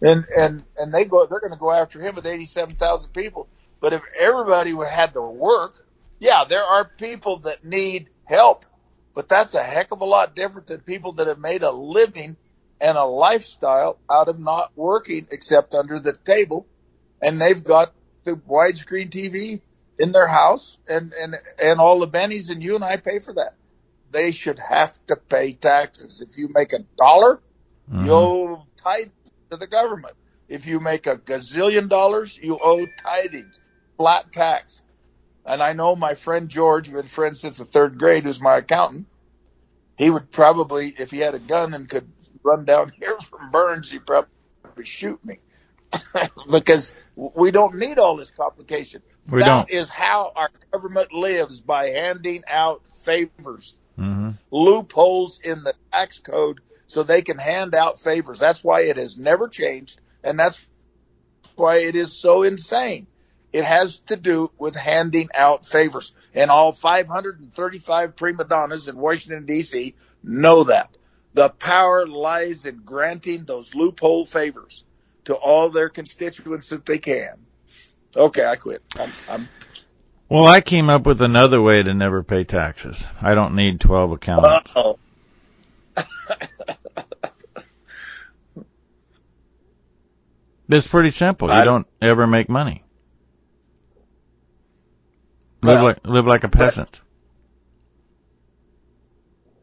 and 0.00 0.24
and 0.36 0.64
and 0.76 0.92
they 0.92 1.04
go 1.04 1.24
they're 1.26 1.40
going 1.40 1.52
to 1.52 1.58
go 1.58 1.72
after 1.72 2.00
him 2.00 2.16
with 2.16 2.26
87,000 2.26 3.12
people. 3.12 3.48
But 3.80 3.92
if 3.92 4.02
everybody 4.18 4.72
had 4.72 5.14
to 5.14 5.22
work, 5.22 5.86
yeah, 6.18 6.44
there 6.48 6.62
are 6.62 6.84
people 6.84 7.38
that 7.40 7.64
need 7.64 8.08
help 8.24 8.64
but 9.14 9.28
that's 9.28 9.54
a 9.54 9.62
heck 9.62 9.92
of 9.92 10.00
a 10.00 10.06
lot 10.06 10.34
different 10.34 10.68
than 10.68 10.80
people 10.80 11.12
that 11.12 11.26
have 11.26 11.38
made 11.38 11.62
a 11.62 11.70
living 11.70 12.36
and 12.80 12.98
a 12.98 13.04
lifestyle 13.04 13.98
out 14.10 14.28
of 14.28 14.38
not 14.38 14.72
working 14.74 15.28
except 15.30 15.74
under 15.74 16.00
the 16.00 16.12
table. 16.12 16.66
And 17.20 17.40
they've 17.40 17.62
got 17.62 17.92
the 18.24 18.32
widescreen 18.32 19.08
TV 19.08 19.60
in 19.98 20.12
their 20.12 20.26
house 20.26 20.78
and, 20.88 21.12
and, 21.12 21.36
and 21.62 21.80
all 21.80 22.00
the 22.00 22.08
bennies 22.08 22.50
and 22.50 22.62
you 22.62 22.74
and 22.74 22.84
I 22.84 22.96
pay 22.96 23.18
for 23.18 23.34
that. 23.34 23.54
They 24.10 24.32
should 24.32 24.58
have 24.58 24.94
to 25.06 25.16
pay 25.16 25.52
taxes. 25.52 26.20
If 26.20 26.38
you 26.38 26.48
make 26.52 26.72
a 26.72 26.80
dollar, 26.98 27.40
mm-hmm. 27.90 28.06
you 28.06 28.12
owe 28.12 28.66
tithe 28.76 29.08
to 29.50 29.56
the 29.56 29.66
government. 29.66 30.14
If 30.48 30.66
you 30.66 30.80
make 30.80 31.06
a 31.06 31.16
gazillion 31.16 31.88
dollars, 31.88 32.36
you 32.36 32.58
owe 32.60 32.86
tithings, 33.04 33.60
flat 33.96 34.32
tax. 34.32 34.82
And 35.44 35.62
I 35.62 35.72
know 35.72 35.96
my 35.96 36.14
friend 36.14 36.48
George, 36.48 36.88
we've 36.88 36.96
been 36.96 37.06
friends 37.06 37.40
since 37.40 37.58
the 37.58 37.64
third 37.64 37.98
grade, 37.98 38.24
who's 38.24 38.40
my 38.40 38.58
accountant. 38.58 39.06
He 39.98 40.08
would 40.08 40.30
probably, 40.30 40.94
if 40.98 41.10
he 41.10 41.18
had 41.18 41.34
a 41.34 41.38
gun 41.38 41.74
and 41.74 41.88
could 41.88 42.08
run 42.42 42.64
down 42.64 42.90
here 42.98 43.18
from 43.18 43.50
Burns, 43.50 43.90
he'd 43.90 44.06
probably 44.06 44.84
shoot 44.84 45.24
me. 45.24 45.36
because 46.50 46.94
we 47.14 47.50
don't 47.50 47.74
need 47.74 47.98
all 47.98 48.16
this 48.16 48.30
complication. 48.30 49.02
We 49.28 49.40
that 49.40 49.46
don't. 49.46 49.70
is 49.70 49.90
how 49.90 50.32
our 50.34 50.50
government 50.72 51.12
lives 51.12 51.60
by 51.60 51.90
handing 51.90 52.44
out 52.48 52.82
favors, 53.04 53.74
mm-hmm. 53.98 54.30
loopholes 54.50 55.40
in 55.40 55.62
the 55.64 55.74
tax 55.92 56.18
code 56.18 56.60
so 56.86 57.02
they 57.02 57.22
can 57.22 57.38
hand 57.38 57.74
out 57.74 57.98
favors. 57.98 58.38
That's 58.38 58.64
why 58.64 58.82
it 58.82 58.96
has 58.96 59.18
never 59.18 59.48
changed. 59.48 60.00
And 60.24 60.38
that's 60.38 60.66
why 61.56 61.78
it 61.78 61.94
is 61.94 62.12
so 62.12 62.42
insane. 62.42 63.06
It 63.52 63.64
has 63.64 63.98
to 64.08 64.16
do 64.16 64.50
with 64.58 64.74
handing 64.74 65.28
out 65.34 65.66
favors. 65.66 66.12
And 66.34 66.50
all 66.50 66.72
535 66.72 68.16
prima 68.16 68.44
donnas 68.44 68.88
in 68.88 68.96
Washington, 68.96 69.44
D.C. 69.44 69.94
know 70.22 70.64
that. 70.64 70.90
The 71.34 71.48
power 71.48 72.06
lies 72.06 72.66
in 72.66 72.82
granting 72.84 73.44
those 73.44 73.74
loophole 73.74 74.24
favors 74.24 74.84
to 75.24 75.34
all 75.34 75.68
their 75.68 75.88
constituents 75.88 76.70
that 76.70 76.84
they 76.84 76.98
can. 76.98 77.34
Okay, 78.14 78.44
I 78.44 78.56
quit. 78.56 78.82
I'm, 78.98 79.10
I'm 79.28 79.48
well, 80.32 80.46
I 80.46 80.62
came 80.62 80.88
up 80.88 81.06
with 81.06 81.20
another 81.20 81.60
way 81.60 81.82
to 81.82 81.92
never 81.92 82.22
pay 82.22 82.44
taxes. 82.44 83.04
I 83.20 83.34
don't 83.34 83.54
need 83.54 83.80
12 83.80 84.12
accountants. 84.12 84.70
Uh-oh. 84.74 84.98
it's 90.70 90.86
pretty 90.86 91.10
simple. 91.10 91.54
You 91.54 91.64
don't 91.64 91.86
ever 92.00 92.26
make 92.26 92.48
money. 92.48 92.81
Live 95.62 95.76
well, 95.76 95.84
like 95.84 96.06
live 96.06 96.26
like 96.26 96.44
a 96.44 96.48
peasant. 96.48 97.00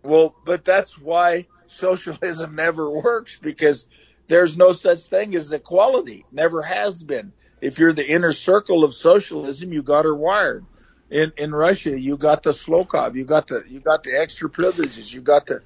But, 0.01 0.09
well, 0.09 0.35
but 0.45 0.63
that's 0.63 0.97
why 0.97 1.47
socialism 1.67 2.55
never 2.55 2.89
works 2.89 3.37
because 3.37 3.87
there's 4.27 4.57
no 4.57 4.71
such 4.71 4.99
thing 5.01 5.35
as 5.35 5.51
equality. 5.51 6.25
Never 6.31 6.61
has 6.61 7.03
been. 7.03 7.33
If 7.61 7.79
you're 7.79 7.91
the 7.91 8.09
inner 8.09 8.31
circle 8.31 8.85
of 8.85 8.93
socialism, 8.93 9.73
you 9.73 9.83
got 9.83 10.05
her 10.05 10.15
wired. 10.15 10.65
In 11.09 11.33
in 11.37 11.51
Russia, 11.53 11.99
you 11.99 12.15
got 12.15 12.43
the 12.43 12.51
Slokov, 12.51 13.15
you 13.15 13.25
got 13.25 13.47
the 13.47 13.63
you 13.67 13.79
got 13.81 14.03
the 14.03 14.17
extra 14.17 14.49
privileges, 14.49 15.13
you 15.13 15.21
got 15.21 15.47
the 15.47 15.63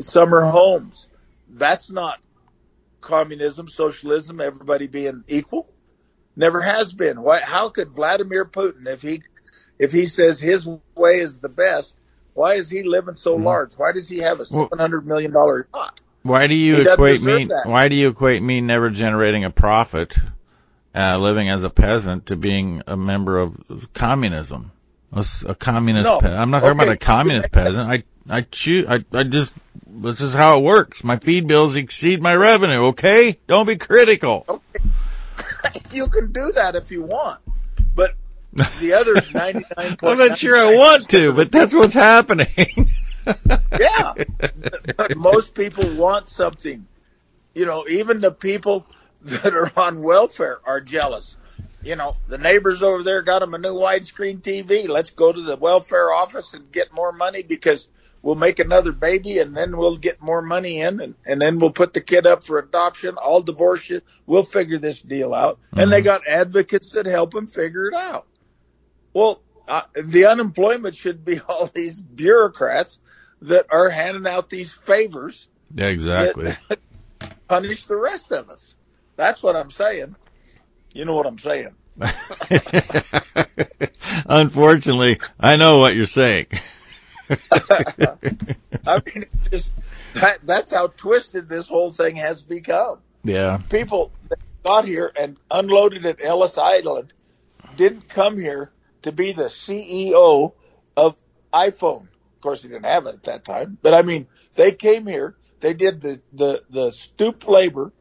summer 0.00 0.44
homes. 0.44 1.08
That's 1.48 1.90
not 1.90 2.18
communism, 3.00 3.68
socialism, 3.68 4.40
everybody 4.40 4.88
being 4.88 5.24
equal. 5.28 5.68
Never 6.34 6.62
has 6.62 6.94
been. 6.94 7.20
Why? 7.22 7.40
How 7.40 7.68
could 7.68 7.90
Vladimir 7.90 8.44
Putin, 8.44 8.86
if 8.86 9.02
he 9.02 9.22
if 9.78 9.92
he 9.92 10.06
says 10.06 10.40
his 10.40 10.68
way 10.94 11.20
is 11.20 11.40
the 11.40 11.48
best, 11.48 11.96
why 12.34 12.54
is 12.54 12.70
he 12.70 12.82
living 12.82 13.16
so 13.16 13.34
mm-hmm. 13.34 13.44
large? 13.44 13.74
Why 13.74 13.92
does 13.92 14.08
he 14.08 14.18
have 14.18 14.40
a 14.40 14.46
seven 14.46 14.78
hundred 14.78 15.06
million 15.06 15.32
dollar 15.32 15.68
yacht? 15.74 16.00
Why 16.22 16.46
do 16.46 16.54
you 16.54 16.76
he 16.76 16.82
equate 16.82 17.22
me? 17.22 17.46
That. 17.46 17.66
Why 17.66 17.88
do 17.88 17.94
you 17.94 18.08
equate 18.08 18.42
me 18.42 18.60
never 18.60 18.90
generating 18.90 19.44
a 19.44 19.50
profit, 19.50 20.14
uh, 20.94 21.16
living 21.18 21.48
as 21.48 21.62
a 21.62 21.70
peasant, 21.70 22.26
to 22.26 22.36
being 22.36 22.82
a 22.86 22.96
member 22.96 23.38
of 23.38 23.92
communism? 23.92 24.72
A, 25.12 25.24
a 25.46 25.54
communist. 25.54 26.04
No. 26.04 26.20
Pe- 26.20 26.34
I'm 26.34 26.50
not 26.50 26.60
talking 26.60 26.76
about 26.78 26.92
a 26.92 26.96
communist 26.96 27.50
peasant. 27.50 27.88
I 27.88 28.04
I 28.28 28.42
choose. 28.42 28.86
I 28.88 29.04
I 29.12 29.22
just 29.22 29.54
this 29.86 30.20
is 30.20 30.34
how 30.34 30.58
it 30.58 30.62
works. 30.62 31.02
My 31.02 31.18
feed 31.18 31.48
bills 31.48 31.76
exceed 31.76 32.22
my 32.22 32.34
revenue. 32.34 32.88
Okay, 32.88 33.38
don't 33.46 33.66
be 33.66 33.76
critical. 33.76 34.44
Okay. 34.48 34.84
you 35.92 36.08
can 36.08 36.32
do 36.32 36.52
that 36.52 36.74
if 36.74 36.90
you 36.90 37.02
want, 37.02 37.40
but 37.94 38.14
the 38.80 38.94
other 38.94 39.14
99. 39.14 39.96
I'm 40.02 40.18
not 40.18 40.38
sure 40.38 40.56
I 40.56 40.74
want 40.74 41.08
to, 41.10 41.32
but 41.32 41.50
that's 41.50 41.74
what's 41.74 41.94
happening. 41.94 42.46
yeah. 43.78 44.14
Most 45.16 45.54
people 45.54 45.94
want 45.94 46.28
something. 46.28 46.86
You 47.54 47.66
know, 47.66 47.86
even 47.88 48.20
the 48.20 48.32
people 48.32 48.86
that 49.22 49.54
are 49.54 49.70
on 49.76 50.02
welfare 50.02 50.60
are 50.64 50.80
jealous. 50.80 51.36
You 51.82 51.96
know, 51.96 52.16
the 52.26 52.38
neighbors 52.38 52.82
over 52.82 53.02
there 53.02 53.22
got 53.22 53.38
them 53.38 53.54
a 53.54 53.58
new 53.58 53.74
widescreen 53.74 54.40
TV. 54.40 54.88
Let's 54.88 55.10
go 55.10 55.32
to 55.32 55.40
the 55.40 55.56
welfare 55.56 56.12
office 56.12 56.54
and 56.54 56.70
get 56.72 56.92
more 56.92 57.12
money 57.12 57.42
because 57.42 57.88
we'll 58.22 58.34
make 58.34 58.58
another 58.58 58.92
baby 58.92 59.38
and 59.38 59.56
then 59.56 59.76
we'll 59.76 59.96
get 59.96 60.20
more 60.20 60.42
money 60.42 60.80
in 60.80 61.00
and, 61.00 61.14
and 61.24 61.40
then 61.40 61.58
we'll 61.58 61.70
put 61.70 61.94
the 61.94 62.00
kid 62.00 62.26
up 62.26 62.42
for 62.42 62.58
adoption. 62.58 63.16
I'll 63.20 63.42
divorce 63.42 63.88
you. 63.88 64.02
We'll 64.26 64.42
figure 64.42 64.78
this 64.78 65.02
deal 65.02 65.34
out. 65.34 65.58
Mm-hmm. 65.58 65.78
And 65.80 65.92
they 65.92 65.98
mm-hmm. 65.98 66.04
got 66.04 66.26
advocates 66.26 66.92
that 66.92 67.06
help 67.06 67.32
them 67.32 67.46
figure 67.46 67.86
it 67.86 67.94
out. 67.94 68.26
Well, 69.12 69.40
uh, 69.66 69.82
the 69.94 70.26
unemployment 70.26 70.96
should 70.96 71.24
be 71.24 71.40
all 71.48 71.66
these 71.66 72.00
bureaucrats 72.00 73.00
that 73.42 73.66
are 73.70 73.88
handing 73.88 74.26
out 74.26 74.50
these 74.50 74.74
favors. 74.74 75.48
Yeah, 75.74 75.86
exactly. 75.86 76.52
punish 77.48 77.86
the 77.86 77.96
rest 77.96 78.30
of 78.32 78.50
us. 78.50 78.74
That's 79.16 79.42
what 79.42 79.56
I'm 79.56 79.70
saying. 79.70 80.14
You 80.92 81.04
know 81.04 81.14
what 81.14 81.26
I'm 81.26 81.38
saying. 81.38 81.74
Unfortunately, 84.26 85.20
I 85.40 85.56
know 85.56 85.78
what 85.78 85.96
you're 85.96 86.06
saying. 86.06 86.46
I 87.30 89.02
mean, 89.04 89.26
just 89.50 89.76
that, 90.14 90.38
that's 90.44 90.72
how 90.72 90.86
twisted 90.88 91.48
this 91.48 91.68
whole 91.68 91.90
thing 91.90 92.16
has 92.16 92.42
become. 92.42 93.00
Yeah. 93.24 93.60
People 93.68 94.12
that 94.28 94.38
got 94.62 94.84
here 94.84 95.10
and 95.18 95.36
unloaded 95.50 96.06
at 96.06 96.22
Ellis 96.22 96.56
Island 96.56 97.12
didn't 97.76 98.08
come 98.08 98.38
here 98.38 98.70
to 99.02 99.12
be 99.12 99.32
the 99.32 99.44
CEO 99.44 100.52
of 100.96 101.16
iPhone. 101.52 102.02
Of 102.02 102.40
course, 102.40 102.62
he 102.62 102.68
didn't 102.68 102.86
have 102.86 103.06
it 103.06 103.14
at 103.14 103.22
that 103.24 103.44
time, 103.44 103.78
but 103.80 103.94
I 103.94 104.02
mean, 104.02 104.26
they 104.54 104.72
came 104.72 105.06
here, 105.06 105.36
they 105.60 105.74
did 105.74 106.00
the, 106.00 106.20
the, 106.32 106.62
the 106.70 106.90
stoop 106.92 107.48
labor 107.48 107.92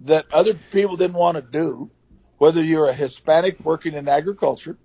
that 0.00 0.32
other 0.32 0.54
people 0.54 0.96
didn't 0.96 1.16
want 1.16 1.36
to 1.36 1.42
do, 1.42 1.90
whether 2.38 2.62
you're 2.62 2.88
a 2.88 2.94
Hispanic 2.94 3.60
working 3.60 3.94
in 3.94 4.08
agriculture, 4.08 4.78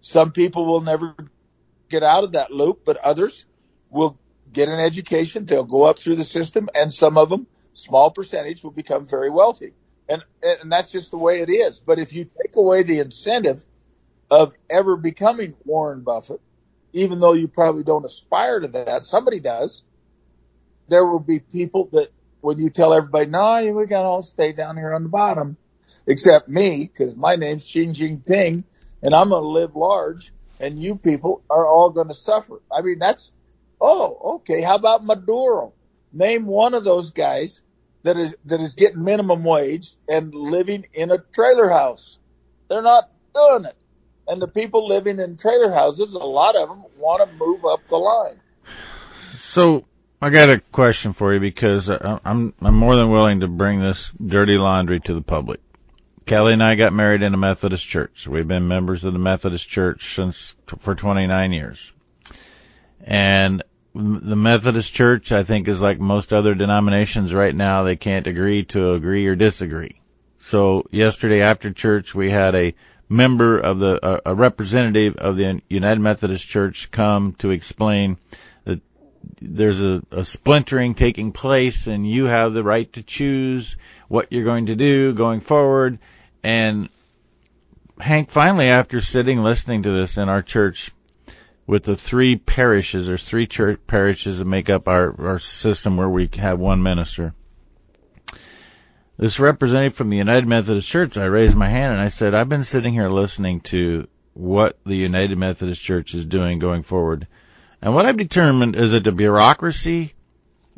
some 0.00 0.32
people 0.32 0.66
will 0.66 0.80
never 0.80 1.14
get 1.88 2.02
out 2.02 2.24
of 2.24 2.32
that 2.32 2.50
loop, 2.52 2.82
but 2.84 2.96
others 2.98 3.44
will 3.90 4.18
get 4.52 4.68
an 4.68 4.78
education. 4.78 5.44
They'll 5.44 5.64
go 5.64 5.84
up 5.84 5.98
through 5.98 6.16
the 6.16 6.24
system 6.24 6.68
and 6.74 6.92
some 6.92 7.18
of 7.18 7.28
them, 7.28 7.46
small 7.72 8.10
percentage 8.10 8.62
will 8.62 8.70
become 8.70 9.06
very 9.06 9.30
wealthy. 9.30 9.72
And, 10.08 10.24
and 10.42 10.72
that's 10.72 10.92
just 10.92 11.10
the 11.10 11.18
way 11.18 11.40
it 11.40 11.50
is. 11.50 11.80
But 11.80 11.98
if 11.98 12.12
you 12.12 12.24
take 12.24 12.56
away 12.56 12.82
the 12.82 12.98
incentive 12.98 13.64
of 14.30 14.54
ever 14.68 14.96
becoming 14.96 15.54
Warren 15.64 16.02
Buffett, 16.02 16.40
even 16.92 17.20
though 17.20 17.32
you 17.32 17.48
probably 17.48 17.82
don't 17.82 18.04
aspire 18.04 18.60
to 18.60 18.68
that, 18.68 19.04
somebody 19.04 19.40
does, 19.40 19.82
there 20.88 21.04
will 21.04 21.20
be 21.20 21.38
people 21.38 21.88
that 21.92 22.08
when 22.40 22.58
you 22.58 22.70
tell 22.70 22.92
everybody, 22.94 23.26
no, 23.26 23.72
we 23.72 23.86
got 23.86 24.02
to 24.02 24.08
all 24.08 24.22
stay 24.22 24.52
down 24.52 24.76
here 24.76 24.94
on 24.94 25.02
the 25.02 25.08
bottom, 25.08 25.56
except 26.06 26.48
me, 26.48 26.84
because 26.84 27.16
my 27.16 27.36
name's 27.36 27.66
Xi 27.66 27.86
Jinping, 27.86 28.64
and 29.02 29.14
I'm 29.14 29.30
going 29.30 29.42
to 29.42 29.48
live 29.48 29.76
large, 29.76 30.32
and 30.58 30.80
you 30.80 30.96
people 30.96 31.42
are 31.50 31.66
all 31.66 31.90
going 31.90 32.08
to 32.08 32.14
suffer. 32.14 32.60
I 32.72 32.82
mean, 32.82 32.98
that's, 32.98 33.30
oh, 33.80 34.36
okay. 34.36 34.62
How 34.62 34.76
about 34.76 35.04
Maduro? 35.04 35.72
Name 36.12 36.46
one 36.46 36.74
of 36.74 36.84
those 36.84 37.10
guys 37.10 37.62
that 38.02 38.16
is 38.16 38.34
that 38.46 38.60
is 38.60 38.74
getting 38.74 39.04
minimum 39.04 39.44
wage 39.44 39.94
and 40.08 40.34
living 40.34 40.86
in 40.92 41.10
a 41.10 41.18
trailer 41.18 41.68
house. 41.68 42.18
They're 42.68 42.82
not 42.82 43.10
doing 43.34 43.66
it. 43.66 43.76
And 44.30 44.40
the 44.40 44.46
people 44.46 44.86
living 44.86 45.18
in 45.18 45.36
trailer 45.36 45.72
houses, 45.72 46.14
a 46.14 46.18
lot 46.18 46.54
of 46.54 46.68
them 46.68 46.84
want 46.96 47.28
to 47.28 47.36
move 47.36 47.64
up 47.64 47.80
the 47.88 47.96
line. 47.96 48.38
So 49.32 49.84
I 50.22 50.30
got 50.30 50.48
a 50.50 50.60
question 50.70 51.14
for 51.14 51.34
you 51.34 51.40
because 51.40 51.90
I'm 51.90 52.54
I'm 52.62 52.74
more 52.74 52.94
than 52.94 53.10
willing 53.10 53.40
to 53.40 53.48
bring 53.48 53.80
this 53.80 54.12
dirty 54.24 54.56
laundry 54.56 55.00
to 55.00 55.14
the 55.14 55.20
public. 55.20 55.58
Kelly 56.26 56.52
and 56.52 56.62
I 56.62 56.76
got 56.76 56.92
married 56.92 57.22
in 57.22 57.34
a 57.34 57.38
Methodist 57.38 57.88
church. 57.88 58.28
We've 58.28 58.46
been 58.46 58.68
members 58.68 59.04
of 59.04 59.14
the 59.14 59.18
Methodist 59.18 59.68
church 59.68 60.14
since 60.14 60.54
for 60.78 60.94
29 60.94 61.52
years. 61.52 61.92
And 63.00 63.64
the 63.96 64.36
Methodist 64.36 64.94
church, 64.94 65.32
I 65.32 65.42
think, 65.42 65.66
is 65.66 65.82
like 65.82 65.98
most 65.98 66.32
other 66.32 66.54
denominations 66.54 67.34
right 67.34 67.54
now. 67.54 67.82
They 67.82 67.96
can't 67.96 68.28
agree 68.28 68.62
to 68.66 68.92
agree 68.92 69.26
or 69.26 69.34
disagree. 69.34 70.00
So 70.38 70.86
yesterday 70.92 71.40
after 71.40 71.72
church, 71.72 72.14
we 72.14 72.30
had 72.30 72.54
a 72.54 72.74
member 73.10 73.58
of 73.58 73.80
the, 73.80 74.22
a 74.24 74.34
representative 74.34 75.16
of 75.16 75.36
the 75.36 75.60
United 75.68 76.00
Methodist 76.00 76.46
Church 76.46 76.90
come 76.92 77.34
to 77.34 77.50
explain 77.50 78.16
that 78.64 78.80
there's 79.42 79.82
a, 79.82 80.00
a 80.12 80.24
splintering 80.24 80.94
taking 80.94 81.32
place 81.32 81.88
and 81.88 82.08
you 82.08 82.26
have 82.26 82.54
the 82.54 82.62
right 82.62 82.90
to 82.92 83.02
choose 83.02 83.76
what 84.08 84.32
you're 84.32 84.44
going 84.44 84.66
to 84.66 84.76
do 84.76 85.12
going 85.12 85.40
forward. 85.40 85.98
And 86.44 86.88
Hank 87.98 88.30
finally, 88.30 88.68
after 88.68 89.00
sitting 89.00 89.42
listening 89.42 89.82
to 89.82 89.90
this 89.90 90.16
in 90.16 90.28
our 90.28 90.40
church 90.40 90.92
with 91.66 91.82
the 91.82 91.96
three 91.96 92.36
parishes, 92.36 93.08
there's 93.08 93.24
three 93.24 93.48
church 93.48 93.80
parishes 93.88 94.38
that 94.38 94.44
make 94.44 94.70
up 94.70 94.86
our, 94.86 95.14
our 95.20 95.38
system 95.40 95.96
where 95.96 96.08
we 96.08 96.30
have 96.36 96.60
one 96.60 96.82
minister. 96.82 97.34
This 99.20 99.38
representative 99.38 99.94
from 99.94 100.08
the 100.08 100.16
United 100.16 100.48
Methodist 100.48 100.88
Church, 100.88 101.18
I 101.18 101.26
raised 101.26 101.54
my 101.54 101.68
hand 101.68 101.92
and 101.92 102.00
I 102.00 102.08
said, 102.08 102.34
I've 102.34 102.48
been 102.48 102.64
sitting 102.64 102.94
here 102.94 103.10
listening 103.10 103.60
to 103.68 104.08
what 104.32 104.78
the 104.86 104.96
United 104.96 105.36
Methodist 105.36 105.82
Church 105.82 106.14
is 106.14 106.24
doing 106.24 106.58
going 106.58 106.84
forward. 106.84 107.26
And 107.82 107.94
what 107.94 108.06
I've 108.06 108.16
determined 108.16 108.76
is 108.76 108.92
that 108.92 109.04
the 109.04 109.12
bureaucracy 109.12 110.14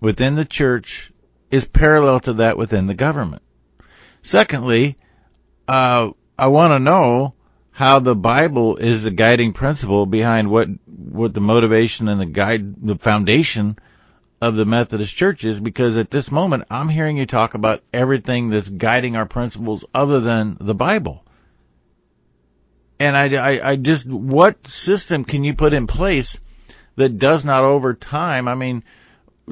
within 0.00 0.34
the 0.34 0.44
church 0.44 1.12
is 1.52 1.68
parallel 1.68 2.18
to 2.18 2.32
that 2.32 2.58
within 2.58 2.88
the 2.88 2.94
government. 2.94 3.42
Secondly, 4.22 4.96
uh, 5.68 6.10
I 6.36 6.48
want 6.48 6.72
to 6.72 6.80
know 6.80 7.34
how 7.70 8.00
the 8.00 8.16
Bible 8.16 8.74
is 8.74 9.04
the 9.04 9.12
guiding 9.12 9.52
principle 9.52 10.04
behind 10.04 10.50
what 10.50 10.66
what 10.86 11.32
the 11.32 11.40
motivation 11.40 12.08
and 12.08 12.20
the 12.20 12.26
guide 12.26 12.74
the 12.84 12.98
foundation 12.98 13.78
of 14.42 14.56
the 14.56 14.66
Methodist 14.66 15.16
Church 15.16 15.44
is 15.44 15.60
because 15.60 15.96
at 15.96 16.10
this 16.10 16.30
moment 16.30 16.64
I'm 16.70 16.90
hearing 16.90 17.16
you 17.16 17.24
talk 17.24 17.54
about 17.54 17.82
everything 17.94 18.50
that's 18.50 18.68
guiding 18.68 19.16
our 19.16 19.24
principles 19.24 19.84
other 19.94 20.20
than 20.20 20.58
the 20.60 20.74
Bible. 20.74 21.24
And 23.00 23.16
I, 23.16 23.34
I, 23.36 23.70
I 23.70 23.76
just, 23.76 24.06
what 24.06 24.66
system 24.66 25.24
can 25.24 25.44
you 25.44 25.54
put 25.54 25.72
in 25.72 25.86
place 25.86 26.38
that 26.96 27.18
does 27.18 27.44
not 27.44 27.64
over 27.64 27.94
time. 27.94 28.48
I 28.48 28.54
mean, 28.54 28.84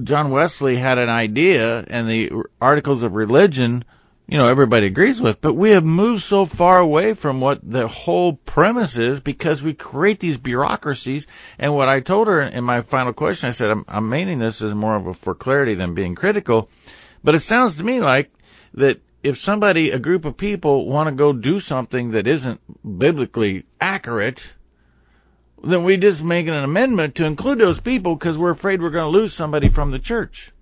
John 0.02 0.30
Wesley 0.30 0.76
had 0.76 0.98
an 0.98 1.08
idea 1.08 1.84
and 1.88 2.08
the 2.08 2.30
articles 2.60 3.02
of 3.02 3.14
religion, 3.14 3.84
you 4.30 4.38
know, 4.38 4.46
everybody 4.46 4.86
agrees 4.86 5.20
with, 5.20 5.40
but 5.40 5.54
we 5.54 5.70
have 5.70 5.84
moved 5.84 6.22
so 6.22 6.44
far 6.44 6.78
away 6.78 7.14
from 7.14 7.40
what 7.40 7.68
the 7.68 7.88
whole 7.88 8.34
premise 8.34 8.96
is 8.96 9.18
because 9.18 9.60
we 9.60 9.74
create 9.74 10.20
these 10.20 10.38
bureaucracies. 10.38 11.26
And 11.58 11.74
what 11.74 11.88
I 11.88 11.98
told 11.98 12.28
her 12.28 12.40
in 12.40 12.62
my 12.62 12.82
final 12.82 13.12
question, 13.12 13.48
I 13.48 13.50
said, 13.50 13.70
I'm, 13.70 13.84
I'm 13.88 14.08
meaning 14.08 14.38
this 14.38 14.62
as 14.62 14.72
more 14.72 14.94
of 14.94 15.08
a 15.08 15.14
for 15.14 15.34
clarity 15.34 15.74
than 15.74 15.94
being 15.94 16.14
critical, 16.14 16.70
but 17.24 17.34
it 17.34 17.40
sounds 17.40 17.78
to 17.78 17.84
me 17.84 17.98
like 17.98 18.30
that 18.74 19.00
if 19.24 19.36
somebody, 19.36 19.90
a 19.90 19.98
group 19.98 20.24
of 20.24 20.36
people 20.36 20.86
want 20.86 21.08
to 21.08 21.14
go 21.14 21.32
do 21.32 21.58
something 21.58 22.12
that 22.12 22.28
isn't 22.28 22.60
biblically 22.98 23.66
accurate, 23.80 24.54
then 25.64 25.82
we 25.82 25.96
just 25.96 26.22
make 26.22 26.46
an 26.46 26.54
amendment 26.54 27.16
to 27.16 27.26
include 27.26 27.58
those 27.58 27.80
people 27.80 28.14
because 28.14 28.38
we're 28.38 28.50
afraid 28.50 28.80
we're 28.80 28.90
going 28.90 29.12
to 29.12 29.18
lose 29.18 29.34
somebody 29.34 29.70
from 29.70 29.90
the 29.90 29.98
church. 29.98 30.52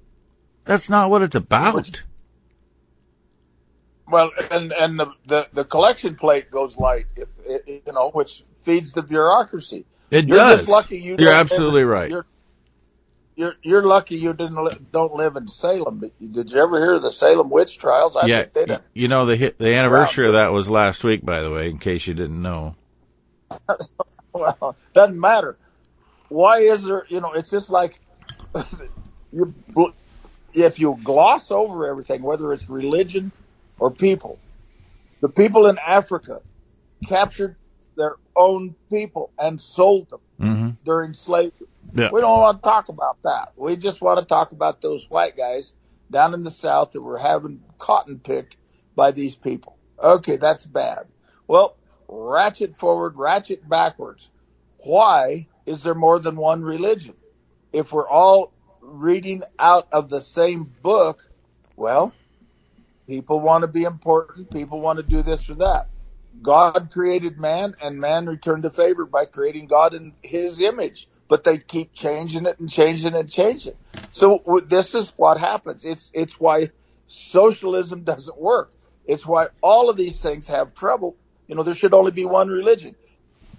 That's 0.64 0.88
not 0.88 1.10
what 1.10 1.20
it's 1.20 1.36
about. 1.36 2.02
Well, 4.10 4.30
and 4.50 4.72
and 4.72 4.98
the 4.98 5.12
the, 5.26 5.48
the 5.52 5.64
collection 5.64 6.16
plate 6.16 6.50
goes 6.50 6.78
light, 6.78 7.06
if 7.16 7.38
you 7.66 7.92
know, 7.92 8.10
which 8.10 8.42
feeds 8.62 8.92
the 8.92 9.02
bureaucracy. 9.02 9.84
It 10.10 10.26
you're 10.26 10.38
does. 10.38 10.60
Just 10.60 10.70
lucky 10.70 10.98
you. 10.98 11.16
You're 11.18 11.32
absolutely 11.32 11.82
live, 11.82 11.90
right. 11.90 12.10
You're, 12.10 12.26
you're 13.36 13.54
you're 13.62 13.82
lucky 13.82 14.16
you 14.16 14.32
didn't 14.32 14.92
don't 14.92 15.14
live 15.14 15.36
in 15.36 15.48
Salem. 15.48 16.10
Did 16.20 16.50
you 16.50 16.60
ever 16.60 16.78
hear 16.78 16.94
of 16.94 17.02
the 17.02 17.10
Salem 17.10 17.50
witch 17.50 17.78
trials? 17.78 18.16
I 18.16 18.26
yeah, 18.26 18.42
think 18.42 18.52
they 18.54 18.64
did. 18.66 18.80
You 18.94 19.08
know 19.08 19.26
the 19.26 19.54
the 19.58 19.74
anniversary 19.74 20.24
wow. 20.24 20.30
of 20.30 20.34
that 20.34 20.52
was 20.52 20.68
last 20.68 21.04
week, 21.04 21.24
by 21.24 21.42
the 21.42 21.50
way, 21.50 21.68
in 21.70 21.78
case 21.78 22.06
you 22.06 22.14
didn't 22.14 22.40
know. 22.40 22.74
well, 24.32 24.76
doesn't 24.94 25.18
matter. 25.18 25.56
Why 26.28 26.58
is 26.58 26.84
there, 26.84 27.06
you 27.08 27.20
know, 27.20 27.32
it's 27.32 27.50
just 27.50 27.70
like 27.70 28.00
you, 29.32 29.54
if 30.52 30.78
you 30.78 30.98
gloss 31.02 31.50
over 31.50 31.86
everything, 31.86 32.22
whether 32.22 32.52
it's 32.52 32.68
religion 32.68 33.32
or 33.78 33.90
people, 33.90 34.38
the 35.20 35.28
people 35.28 35.66
in 35.66 35.78
Africa 35.78 36.40
captured 37.06 37.56
their 37.96 38.16
own 38.36 38.74
people 38.90 39.30
and 39.38 39.60
sold 39.60 40.10
them 40.10 40.20
mm-hmm. 40.40 40.70
during 40.84 41.14
slavery. 41.14 41.66
Yeah. 41.94 42.10
We 42.12 42.20
don't 42.20 42.38
want 42.38 42.62
to 42.62 42.68
talk 42.68 42.88
about 42.88 43.18
that. 43.24 43.52
We 43.56 43.76
just 43.76 44.00
want 44.00 44.20
to 44.20 44.24
talk 44.24 44.52
about 44.52 44.80
those 44.80 45.08
white 45.10 45.36
guys 45.36 45.74
down 46.10 46.34
in 46.34 46.44
the 46.44 46.50
South 46.50 46.92
that 46.92 47.02
were 47.02 47.18
having 47.18 47.62
cotton 47.78 48.18
picked 48.18 48.56
by 48.94 49.10
these 49.10 49.36
people. 49.36 49.76
Okay, 50.02 50.36
that's 50.36 50.64
bad. 50.64 51.06
Well, 51.46 51.76
ratchet 52.08 52.76
forward, 52.76 53.16
ratchet 53.16 53.68
backwards. 53.68 54.28
Why 54.78 55.48
is 55.66 55.82
there 55.82 55.94
more 55.94 56.18
than 56.18 56.36
one 56.36 56.62
religion? 56.62 57.14
If 57.72 57.92
we're 57.92 58.08
all 58.08 58.52
reading 58.80 59.42
out 59.58 59.88
of 59.92 60.08
the 60.08 60.20
same 60.20 60.72
book, 60.82 61.28
well, 61.76 62.12
people 63.08 63.40
want 63.40 63.62
to 63.64 63.68
be 63.68 63.84
important. 63.84 64.52
People 64.52 64.82
want 64.82 64.98
to 64.98 65.04
do 65.04 65.24
this 65.24 65.50
or 65.50 65.56
that. 65.56 65.86
God 66.42 66.90
created 66.92 67.38
man 67.38 67.76
and 67.82 68.00
man 68.00 68.26
returned 68.26 68.64
the 68.64 68.70
favor 68.70 69.06
by 69.06 69.26
creating 69.26 69.68
God 69.68 69.94
in 69.94 70.16
his 70.22 70.62
image, 70.62 71.08
but 71.28 71.44
they 71.44 71.58
keep 71.58 71.94
changing 71.94 72.46
it 72.46 72.60
and 72.60 72.70
changing 72.70 73.14
it 73.14 73.20
and 73.20 73.32
changing. 73.32 73.74
So 74.12 74.42
this 74.68 74.94
is 74.96 75.14
what 75.16 75.38
happens. 75.38 75.84
It's, 75.84 76.12
it's 76.14 76.40
why 76.40 76.70
socialism 77.08 78.04
doesn't 78.06 78.40
work. 78.40 78.72
It's 79.06 79.26
why 79.26 79.48
all 79.62 79.90
of 79.90 79.98
these 79.98 80.22
things 80.22 80.48
have 80.48 80.74
trouble 80.74 81.16
you 81.48 81.56
know, 81.56 81.62
there 81.62 81.74
should 81.74 81.94
only 81.94 82.12
be 82.12 82.24
one 82.24 82.48
religion. 82.48 82.96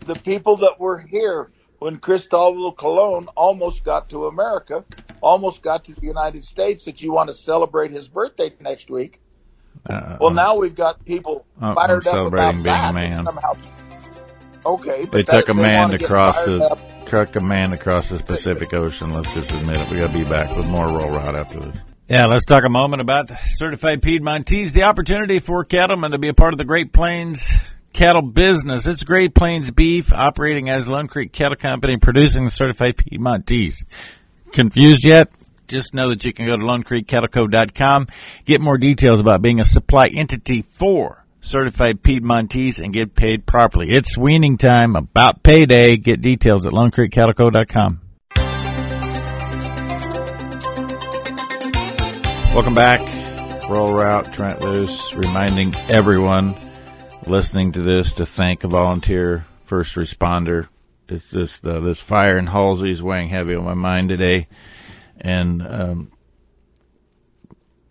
The 0.03 0.17
people 0.17 0.57
that 0.57 0.79
were 0.79 0.99
here 0.99 1.51
when 1.79 1.99
Cristobal 1.99 2.73
Colon 2.73 3.27
almost 3.35 3.83
got 3.83 4.09
to 4.11 4.27
America, 4.27 4.85
almost 5.21 5.63
got 5.63 5.85
to 5.85 5.93
the 5.93 6.07
United 6.07 6.45
States, 6.45 6.85
that 6.85 7.01
you 7.01 7.13
want 7.13 7.29
to 7.29 7.35
celebrate 7.35 7.91
his 7.91 8.09
birthday 8.09 8.51
next 8.61 8.89
week. 8.91 9.21
Uh, 9.87 10.17
well, 10.19 10.31
now 10.31 10.55
we've 10.55 10.75
got 10.75 11.03
people 11.05 11.45
uh, 11.61 11.73
fired 11.73 12.07
I'm 12.07 12.27
up 12.27 12.33
about 12.33 12.51
being 12.53 12.63
that. 12.63 12.89
A 12.89 12.93
man. 12.93 13.25
Somehow, 13.25 13.53
okay, 14.65 15.05
they 15.05 15.23
that, 15.23 15.31
took 15.31 15.49
a 15.49 15.53
they 15.53 15.61
man 15.61 15.93
across 15.93 16.45
the 16.45 16.61
up. 16.63 17.05
truck 17.05 17.35
a 17.35 17.39
man 17.39 17.73
across 17.73 18.09
the 18.09 18.21
Pacific 18.21 18.73
Ocean. 18.73 19.11
Let's 19.11 19.33
just 19.33 19.51
admit 19.51 19.77
it. 19.77 19.89
We 19.89 19.97
got 19.99 20.11
to 20.11 20.17
be 20.17 20.25
back 20.25 20.55
with 20.55 20.67
more 20.67 20.87
Rural 20.87 21.09
Route 21.09 21.39
after 21.39 21.59
this. 21.59 21.77
Yeah, 22.07 22.25
let's 22.25 22.45
talk 22.45 22.63
a 22.63 22.69
moment 22.69 23.01
about 23.01 23.29
certified 23.29 24.01
Piedmontese, 24.01 24.73
the 24.73 24.83
opportunity 24.83 25.39
for 25.39 25.63
cattlemen 25.63 26.11
to 26.11 26.17
be 26.17 26.27
a 26.27 26.33
part 26.33 26.53
of 26.53 26.57
the 26.57 26.65
Great 26.65 26.91
Plains 26.91 27.63
cattle 27.93 28.21
business. 28.21 28.87
It's 28.87 29.03
Great 29.03 29.35
Plains 29.35 29.71
Beef 29.71 30.11
operating 30.11 30.69
as 30.69 30.87
Lone 30.87 31.07
Creek 31.07 31.31
Cattle 31.31 31.55
Company 31.55 31.97
producing 31.97 32.45
the 32.45 32.51
certified 32.51 32.97
Piedmontese. 32.97 33.85
Confused 34.51 35.05
yet? 35.05 35.31
Just 35.69 35.93
know 35.93 36.09
that 36.09 36.25
you 36.25 36.33
can 36.33 36.47
go 36.47 36.57
to 36.57 36.63
LoneCreekCattleCo.com, 36.63 38.07
get 38.45 38.59
more 38.59 38.79
details 38.79 39.19
about 39.19 39.43
being 39.43 39.59
a 39.59 39.65
supply 39.65 40.07
entity 40.07 40.63
for 40.63 41.23
certified 41.41 42.01
Piedmontese 42.01 42.83
and 42.83 42.91
get 42.91 43.13
paid 43.13 43.45
properly. 43.45 43.91
It's 43.91 44.17
weaning 44.17 44.57
time, 44.57 44.95
about 44.95 45.43
payday. 45.43 45.97
Get 45.97 46.21
details 46.21 46.65
at 46.65 46.73
LoneCreekCattleCo.com. 46.73 48.01
Welcome 52.53 52.73
back. 52.73 53.01
Rural 53.69 53.93
Route, 53.93 54.33
Trent 54.33 54.61
Loos, 54.61 55.13
reminding 55.13 55.75
everyone 55.87 56.55
listening 57.27 57.73
to 57.73 57.83
this 57.83 58.13
to 58.13 58.25
thank 58.25 58.63
a 58.63 58.67
volunteer 58.67 59.45
first 59.65 59.95
responder. 59.95 60.67
It's 61.07 61.29
just 61.29 61.65
uh, 61.65 61.79
this 61.79 61.99
fire 61.99 62.39
in 62.39 62.47
Halsey 62.47 62.89
is 62.89 63.03
weighing 63.03 63.29
heavy 63.29 63.53
on 63.53 63.63
my 63.63 63.75
mind 63.75 64.09
today, 64.09 64.47
and 65.19 65.61
um, 65.61 66.11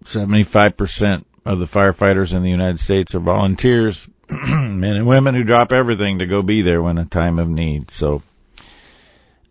75% 0.05 1.25
of 1.45 1.59
the 1.59 1.67
firefighters 1.67 2.35
in 2.35 2.43
the 2.43 2.51
United 2.51 2.81
States 2.81 3.15
are 3.15 3.21
volunteers, 3.21 4.09
men 4.31 4.97
and 4.97 5.07
women 5.07 5.35
who 5.35 5.45
drop 5.45 5.73
everything 5.73 6.19
to 6.19 6.27
go 6.27 6.43
be 6.43 6.63
there 6.63 6.83
when 6.83 6.99
a 6.99 7.05
time 7.05 7.39
of 7.39 7.49
need. 7.49 7.91
So, 7.91 8.23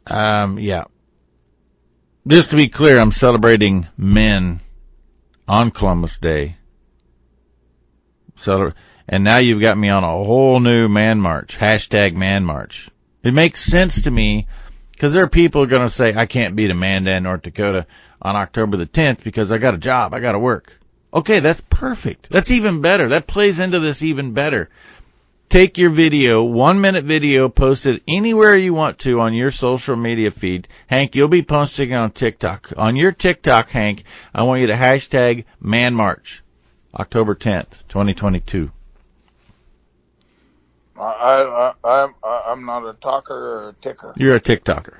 um, 0.05 0.59
yeah. 0.59 0.85
Just 2.27 2.49
to 2.49 2.55
be 2.55 2.67
clear, 2.67 2.99
I'm 2.99 3.11
celebrating 3.11 3.87
men 3.97 4.59
on 5.47 5.71
Columbus 5.71 6.17
Day. 6.17 6.57
So, 8.35 8.73
and 9.07 9.23
now 9.23 9.37
you've 9.37 9.61
got 9.61 9.77
me 9.77 9.89
on 9.89 10.03
a 10.03 10.11
whole 10.11 10.59
new 10.59 10.87
man 10.87 11.19
march, 11.19 11.57
hashtag 11.57 12.15
man 12.15 12.43
march. 12.43 12.89
It 13.23 13.33
makes 13.33 13.63
sense 13.63 14.01
to 14.03 14.11
me 14.11 14.47
because 14.97 15.13
there 15.13 15.23
are 15.23 15.29
people 15.29 15.67
going 15.67 15.83
to 15.83 15.91
say, 15.91 16.15
I 16.15 16.25
can't 16.25 16.55
be 16.55 16.67
to 16.69 16.73
Mandan, 16.73 17.21
North 17.21 17.43
Dakota 17.43 17.85
on 18.19 18.35
October 18.35 18.77
the 18.77 18.87
10th 18.87 19.23
because 19.23 19.51
I 19.51 19.59
got 19.59 19.75
a 19.75 19.77
job. 19.77 20.11
I 20.11 20.19
got 20.19 20.31
to 20.31 20.39
work. 20.39 20.79
Okay, 21.13 21.39
that's 21.39 21.61
perfect. 21.61 22.31
That's 22.31 22.49
even 22.49 22.81
better. 22.81 23.09
That 23.09 23.27
plays 23.27 23.59
into 23.59 23.79
this 23.79 24.01
even 24.01 24.33
better. 24.33 24.71
Take 25.49 25.77
your 25.77 25.91
video, 25.91 26.43
one 26.43 26.81
minute 26.81 27.05
video, 27.05 27.47
post 27.47 27.85
it 27.85 28.01
anywhere 28.07 28.57
you 28.57 28.73
want 28.73 28.97
to 28.99 29.19
on 29.19 29.35
your 29.35 29.51
social 29.51 29.95
media 29.95 30.31
feed. 30.31 30.67
Hank, 30.87 31.15
you'll 31.15 31.27
be 31.27 31.43
posting 31.43 31.93
on 31.93 32.09
TikTok. 32.09 32.73
On 32.75 32.95
your 32.95 33.11
TikTok, 33.11 33.69
Hank, 33.69 34.03
I 34.33 34.43
want 34.43 34.61
you 34.61 34.67
to 34.67 34.73
hashtag 34.73 35.45
Man 35.61 35.93
March, 35.93 36.41
October 36.95 37.35
10th, 37.35 37.83
2022. 37.87 38.71
I, 40.99 41.73
I, 41.83 42.03
I'm, 42.03 42.15
I'm 42.23 42.65
not 42.65 42.85
a 42.87 42.93
talker 42.93 43.33
or 43.33 43.69
a 43.69 43.73
ticker. 43.73 44.13
You're 44.17 44.35
a 44.35 44.41
TikToker. 44.41 44.97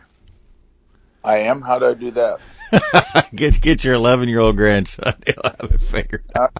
I 1.23 1.39
am. 1.39 1.61
How 1.61 1.79
do 1.79 1.87
I 1.87 1.93
do 1.93 2.11
that? 2.11 3.29
get 3.35 3.59
get 3.61 3.83
your 3.83 3.95
11 3.95 4.29
year 4.29 4.39
old 4.39 4.55
grandson. 4.55 5.15
He'll 5.25 5.51
have 5.59 5.71
it 5.71 5.81
figured 5.81 6.23
uh, 6.35 6.43
out. 6.43 6.53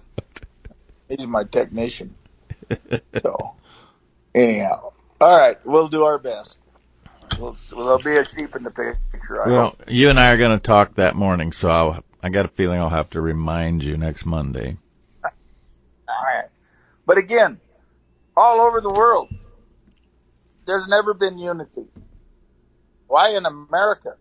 He's 1.09 1.27
my 1.27 1.43
technician. 1.43 2.15
so, 3.21 3.55
anyhow, 4.35 4.91
all 5.21 5.37
right, 5.37 5.57
we'll 5.65 5.87
do 5.87 6.03
our 6.03 6.17
best. 6.17 6.59
We'll, 7.39 7.55
there'll 7.71 7.99
be 7.99 8.17
a 8.17 8.25
sheep 8.25 8.55
in 8.55 8.63
the 8.63 8.71
picture. 8.71 9.43
I 9.43 9.47
Well, 9.49 9.69
hope. 9.69 9.83
you 9.87 10.09
and 10.09 10.19
I 10.19 10.31
are 10.31 10.37
going 10.37 10.57
to 10.57 10.63
talk 10.63 10.95
that 10.95 11.15
morning, 11.15 11.51
so 11.51 11.69
I'll, 11.69 12.03
I 12.21 12.29
got 12.29 12.45
a 12.45 12.49
feeling 12.49 12.79
I'll 12.81 12.89
have 12.89 13.09
to 13.11 13.21
remind 13.21 13.83
you 13.83 13.95
next 13.97 14.25
Monday. 14.25 14.77
All 15.23 15.31
right. 16.09 16.49
But 17.05 17.17
again, 17.17 17.59
all 18.37 18.61
over 18.61 18.79
the 18.81 18.93
world, 18.93 19.29
there's 20.67 20.87
never 20.87 21.13
been 21.15 21.39
unity. 21.39 21.87
Why 23.07 23.35
in 23.35 23.45
America 23.45 24.15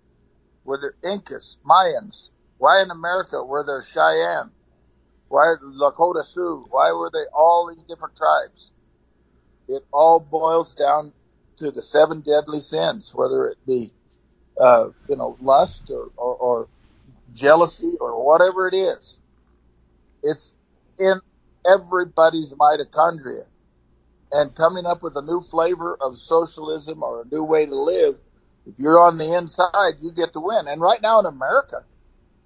were 0.64 0.78
there 0.80 1.12
Incas, 1.12 1.58
Mayans? 1.64 2.30
Why 2.56 2.82
in 2.82 2.90
America 2.90 3.44
were 3.44 3.64
there 3.66 3.82
Cheyenne? 3.82 4.50
Why 5.28 5.54
Lakota 5.62 6.24
Sioux? 6.24 6.64
Why 6.70 6.92
were 6.92 7.10
they 7.12 7.26
all 7.34 7.68
these 7.68 7.84
different 7.84 8.16
tribes? 8.16 8.70
It 9.68 9.82
all 9.92 10.18
boils 10.20 10.74
down 10.74 11.12
to 11.58 11.70
the 11.70 11.82
seven 11.82 12.22
deadly 12.22 12.60
sins, 12.60 13.12
whether 13.14 13.48
it 13.48 13.58
be, 13.66 13.92
uh, 14.58 14.88
you 15.08 15.16
know, 15.16 15.36
lust 15.42 15.90
or, 15.90 16.08
or, 16.16 16.34
or 16.36 16.68
jealousy 17.34 17.92
or 18.00 18.24
whatever 18.24 18.68
it 18.68 18.74
is. 18.74 19.18
It's 20.22 20.54
in 20.98 21.20
everybody's 21.68 22.52
mitochondria. 22.52 23.46
And 24.36 24.54
coming 24.54 24.84
up 24.84 25.02
with 25.02 25.16
a 25.16 25.22
new 25.22 25.40
flavor 25.40 25.96
of 25.98 26.18
socialism 26.18 27.02
or 27.02 27.22
a 27.22 27.34
new 27.34 27.42
way 27.42 27.64
to 27.64 27.74
live, 27.74 28.18
if 28.66 28.78
you're 28.78 29.00
on 29.00 29.16
the 29.16 29.32
inside, 29.32 29.94
you 30.02 30.12
get 30.12 30.34
to 30.34 30.40
win. 30.40 30.68
And 30.68 30.78
right 30.78 31.00
now 31.00 31.20
in 31.20 31.24
America, 31.24 31.84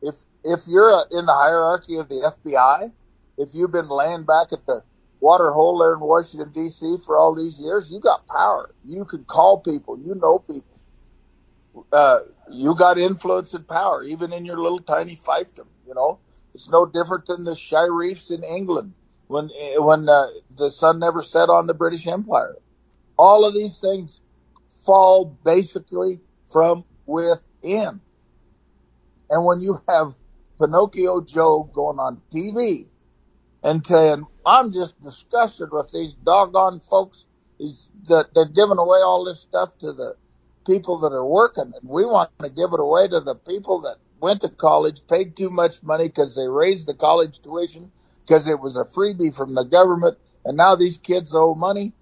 if 0.01 0.15
if 0.45 0.69
you're 0.69 0.93
uh, 0.93 1.03
in 1.11 1.27
the 1.27 1.35
hierarchy 1.35 1.97
of 1.97 2.09
the 2.09 2.33
FBI, 2.45 2.93
if 3.39 3.57
you've 3.57 3.73
been 3.73 3.89
laying 3.89 4.23
back 4.23 4.53
at 4.53 4.65
the 4.67 4.85
water 5.19 5.51
hole 5.51 5.79
there 5.79 5.95
in 5.95 5.99
Washington 5.99 6.53
D.C. 6.53 6.99
for 7.05 7.19
all 7.19 7.35
these 7.35 7.61
years, 7.61 7.91
you 7.91 7.99
got 7.99 8.25
power. 8.29 8.73
You 8.85 9.05
can 9.05 9.25
call 9.25 9.59
people. 9.59 9.99
You 9.99 10.15
know 10.15 10.39
people. 10.39 10.79
Uh, 11.93 12.21
you 12.53 12.77
got 12.77 12.99
influence 12.99 13.53
and 13.55 13.67
power, 13.67 14.05
even 14.05 14.33
in 14.33 14.45
your 14.45 14.59
little 14.59 14.79
tiny 14.79 15.17
fiefdom. 15.17 15.67
You 15.89 15.95
know, 15.95 16.21
it's 16.55 16.69
no 16.69 16.87
different 16.87 17.27
than 17.27 17.43
the 17.43 17.57
sheriffs 17.57 18.31
in 18.31 18.45
England 18.45 18.95
when 19.31 19.49
when 19.77 20.09
uh, 20.09 20.27
the 20.57 20.69
sun 20.71 20.99
never 20.99 21.23
set 21.23 21.49
on 21.49 21.69
the 21.69 21.75
British 21.75 22.07
Empire. 22.09 22.57
All 23.17 23.47
of 23.47 23.55
these 23.55 23.81
things 23.81 24.21
fall 24.85 25.25
basically 25.45 26.19
from 26.45 26.85
within. 27.07 28.01
And 29.31 29.45
when 29.45 29.61
you 29.61 29.79
have 29.89 30.17
Pinocchio 30.59 31.21
Joe 31.21 31.71
going 31.73 32.01
on 32.01 32.21
TV 32.35 32.87
and 33.63 33.87
saying, 33.87 34.27
I'm 34.45 34.73
just 34.73 35.01
disgusted 35.01 35.69
with 35.71 35.93
these 35.93 36.15
doggone 36.15 36.81
folks 36.81 37.25
these, 37.61 37.89
that 38.09 38.35
they're 38.35 38.47
giving 38.47 38.79
away 38.79 38.99
all 38.99 39.25
this 39.25 39.39
stuff 39.39 39.79
to 39.79 39.93
the 39.93 40.17
people 40.67 40.99
that 41.01 41.13
are 41.13 41.25
working 41.25 41.73
and 41.81 41.89
we 41.89 42.05
want 42.05 42.31
to 42.43 42.49
give 42.49 42.73
it 42.73 42.81
away 42.81 43.07
to 43.07 43.21
the 43.21 43.37
people 43.37 43.83
that 43.83 43.99
went 44.21 44.41
to 44.41 44.49
college, 44.49 45.07
paid 45.07 45.37
too 45.37 45.51
much 45.51 45.85
money 45.85 46.09
because 46.09 46.35
they 46.35 46.49
raised 46.49 46.89
the 46.89 46.95
college 46.95 47.41
tuition 47.41 47.93
because 48.31 48.47
it 48.47 48.61
was 48.61 48.77
a 48.77 48.85
freebie 48.85 49.35
from 49.35 49.57
the 49.57 49.65
government 49.65 50.17
and 50.45 50.57
now 50.57 50.77
these 50.77 50.99
kids 50.99 51.35
owe 51.35 51.53
money 51.57 51.93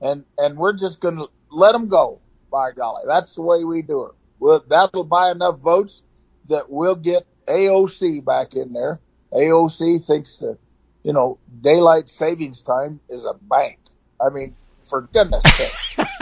and, 0.00 0.24
and 0.36 0.58
we're 0.58 0.72
just 0.72 0.98
going 1.00 1.14
to 1.14 1.28
let 1.48 1.70
them 1.70 1.86
go. 1.86 2.18
By 2.50 2.72
golly, 2.72 3.04
that's 3.06 3.36
the 3.36 3.42
way 3.42 3.62
we 3.62 3.82
do 3.82 4.06
it. 4.06 4.12
Well, 4.40 4.64
that'll 4.68 5.04
buy 5.04 5.30
enough 5.30 5.60
votes 5.60 6.02
that 6.48 6.70
we'll 6.70 6.96
get 6.96 7.24
AOC 7.46 8.24
back 8.24 8.54
in 8.54 8.72
there. 8.72 8.98
AOC 9.32 10.04
thinks 10.04 10.38
that, 10.38 10.58
you 11.04 11.12
know, 11.12 11.38
daylight 11.60 12.08
savings 12.08 12.62
time 12.62 12.98
is 13.08 13.24
a 13.24 13.34
bank. 13.34 13.78
I 14.20 14.30
mean, 14.30 14.56
for 14.82 15.02
goodness 15.02 15.42
sake. 15.44 16.06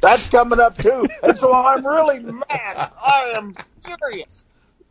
That's 0.00 0.28
coming 0.28 0.60
up 0.60 0.76
too. 0.78 1.08
And 1.22 1.36
so 1.38 1.52
I'm 1.52 1.86
really 1.86 2.20
mad. 2.20 2.44
I 2.50 3.32
am 3.34 3.54
furious. 3.84 4.44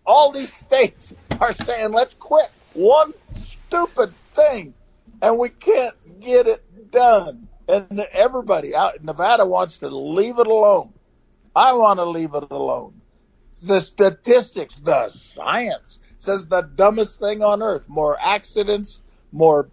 All 0.07 0.31
these 0.31 0.53
states 0.53 1.13
are 1.39 1.53
saying, 1.53 1.91
let's 1.91 2.13
quit 2.15 2.49
one 2.73 3.13
stupid 3.33 4.13
thing 4.33 4.73
and 5.21 5.37
we 5.37 5.49
can't 5.49 5.95
get 6.21 6.47
it 6.47 6.91
done. 6.91 7.47
And 7.67 7.99
everybody 8.13 8.73
out 8.73 9.03
Nevada 9.03 9.45
wants 9.45 9.79
to 9.79 9.89
leave 9.89 10.39
it 10.39 10.47
alone. 10.47 10.93
I 11.53 11.73
want 11.73 11.99
to 11.99 12.05
leave 12.05 12.33
it 12.33 12.45
alone. 12.49 13.01
The 13.61 13.81
statistics, 13.81 14.75
the 14.75 15.09
science 15.09 15.99
says 16.19 16.45
the 16.45 16.61
dumbest 16.61 17.19
thing 17.19 17.43
on 17.43 17.61
earth. 17.61 17.89
More 17.89 18.17
accidents, 18.19 19.01
more 19.31 19.69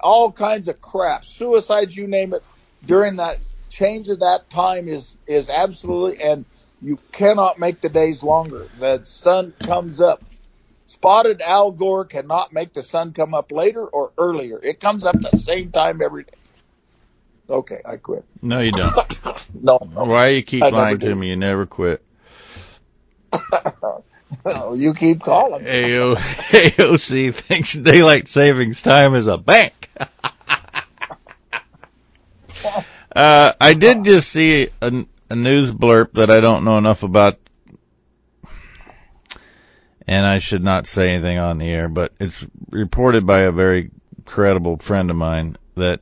all 0.00 0.32
kinds 0.32 0.68
of 0.68 0.80
crap, 0.80 1.24
suicides, 1.24 1.96
you 1.96 2.06
name 2.06 2.34
it. 2.34 2.42
During 2.84 3.16
that 3.16 3.38
change 3.70 4.08
of 4.08 4.20
that 4.20 4.50
time 4.50 4.88
is 4.88 5.14
is 5.26 5.48
absolutely, 5.48 6.22
and 6.22 6.44
you 6.82 6.98
cannot 7.12 7.58
make 7.58 7.80
the 7.80 7.88
days 7.88 8.22
longer. 8.22 8.68
The 8.78 9.04
sun 9.04 9.52
comes 9.58 10.00
up. 10.00 10.22
Spotted 10.86 11.40
Al 11.40 11.70
Gore 11.70 12.04
cannot 12.04 12.52
make 12.52 12.72
the 12.72 12.82
sun 12.82 13.12
come 13.12 13.32
up 13.32 13.52
later 13.52 13.84
or 13.84 14.10
earlier. 14.18 14.58
It 14.60 14.80
comes 14.80 15.04
up 15.04 15.20
the 15.20 15.38
same 15.38 15.70
time 15.70 16.00
every 16.02 16.24
day. 16.24 16.32
Okay, 17.48 17.80
I 17.84 17.96
quit. 17.96 18.24
No, 18.42 18.60
you 18.60 18.72
don't. 18.72 19.24
No, 19.54 19.78
no. 19.94 20.04
Why 20.04 20.28
you 20.28 20.42
keep 20.42 20.62
I 20.62 20.68
lying 20.70 20.98
to 21.00 21.14
me? 21.14 21.28
You 21.28 21.36
never 21.36 21.66
quit. 21.66 22.02
No, 24.44 24.74
you 24.74 24.94
keep 24.94 25.20
calling. 25.20 25.66
AO, 25.66 26.14
AOC 26.14 27.34
thinks 27.46 27.72
daylight 27.72 28.28
savings 28.28 28.80
time 28.80 29.14
is 29.14 29.26
a 29.26 29.36
bank. 29.36 29.90
uh, 33.14 33.52
I 33.60 33.74
did 33.74 34.04
just 34.04 34.28
see 34.28 34.68
a, 34.80 35.04
a 35.30 35.36
news 35.36 35.70
blurb 35.70 36.12
that 36.14 36.30
I 36.30 36.40
don't 36.40 36.64
know 36.64 36.76
enough 36.76 37.04
about, 37.04 37.38
and 40.06 40.26
I 40.26 40.38
should 40.38 40.62
not 40.62 40.88
say 40.88 41.14
anything 41.14 41.38
on 41.38 41.58
the 41.58 41.70
air, 41.70 41.88
but 41.88 42.12
it's 42.18 42.44
reported 42.68 43.24
by 43.24 43.42
a 43.42 43.52
very 43.52 43.92
credible 44.26 44.76
friend 44.76 45.10
of 45.10 45.16
mine 45.16 45.56
that 45.76 46.00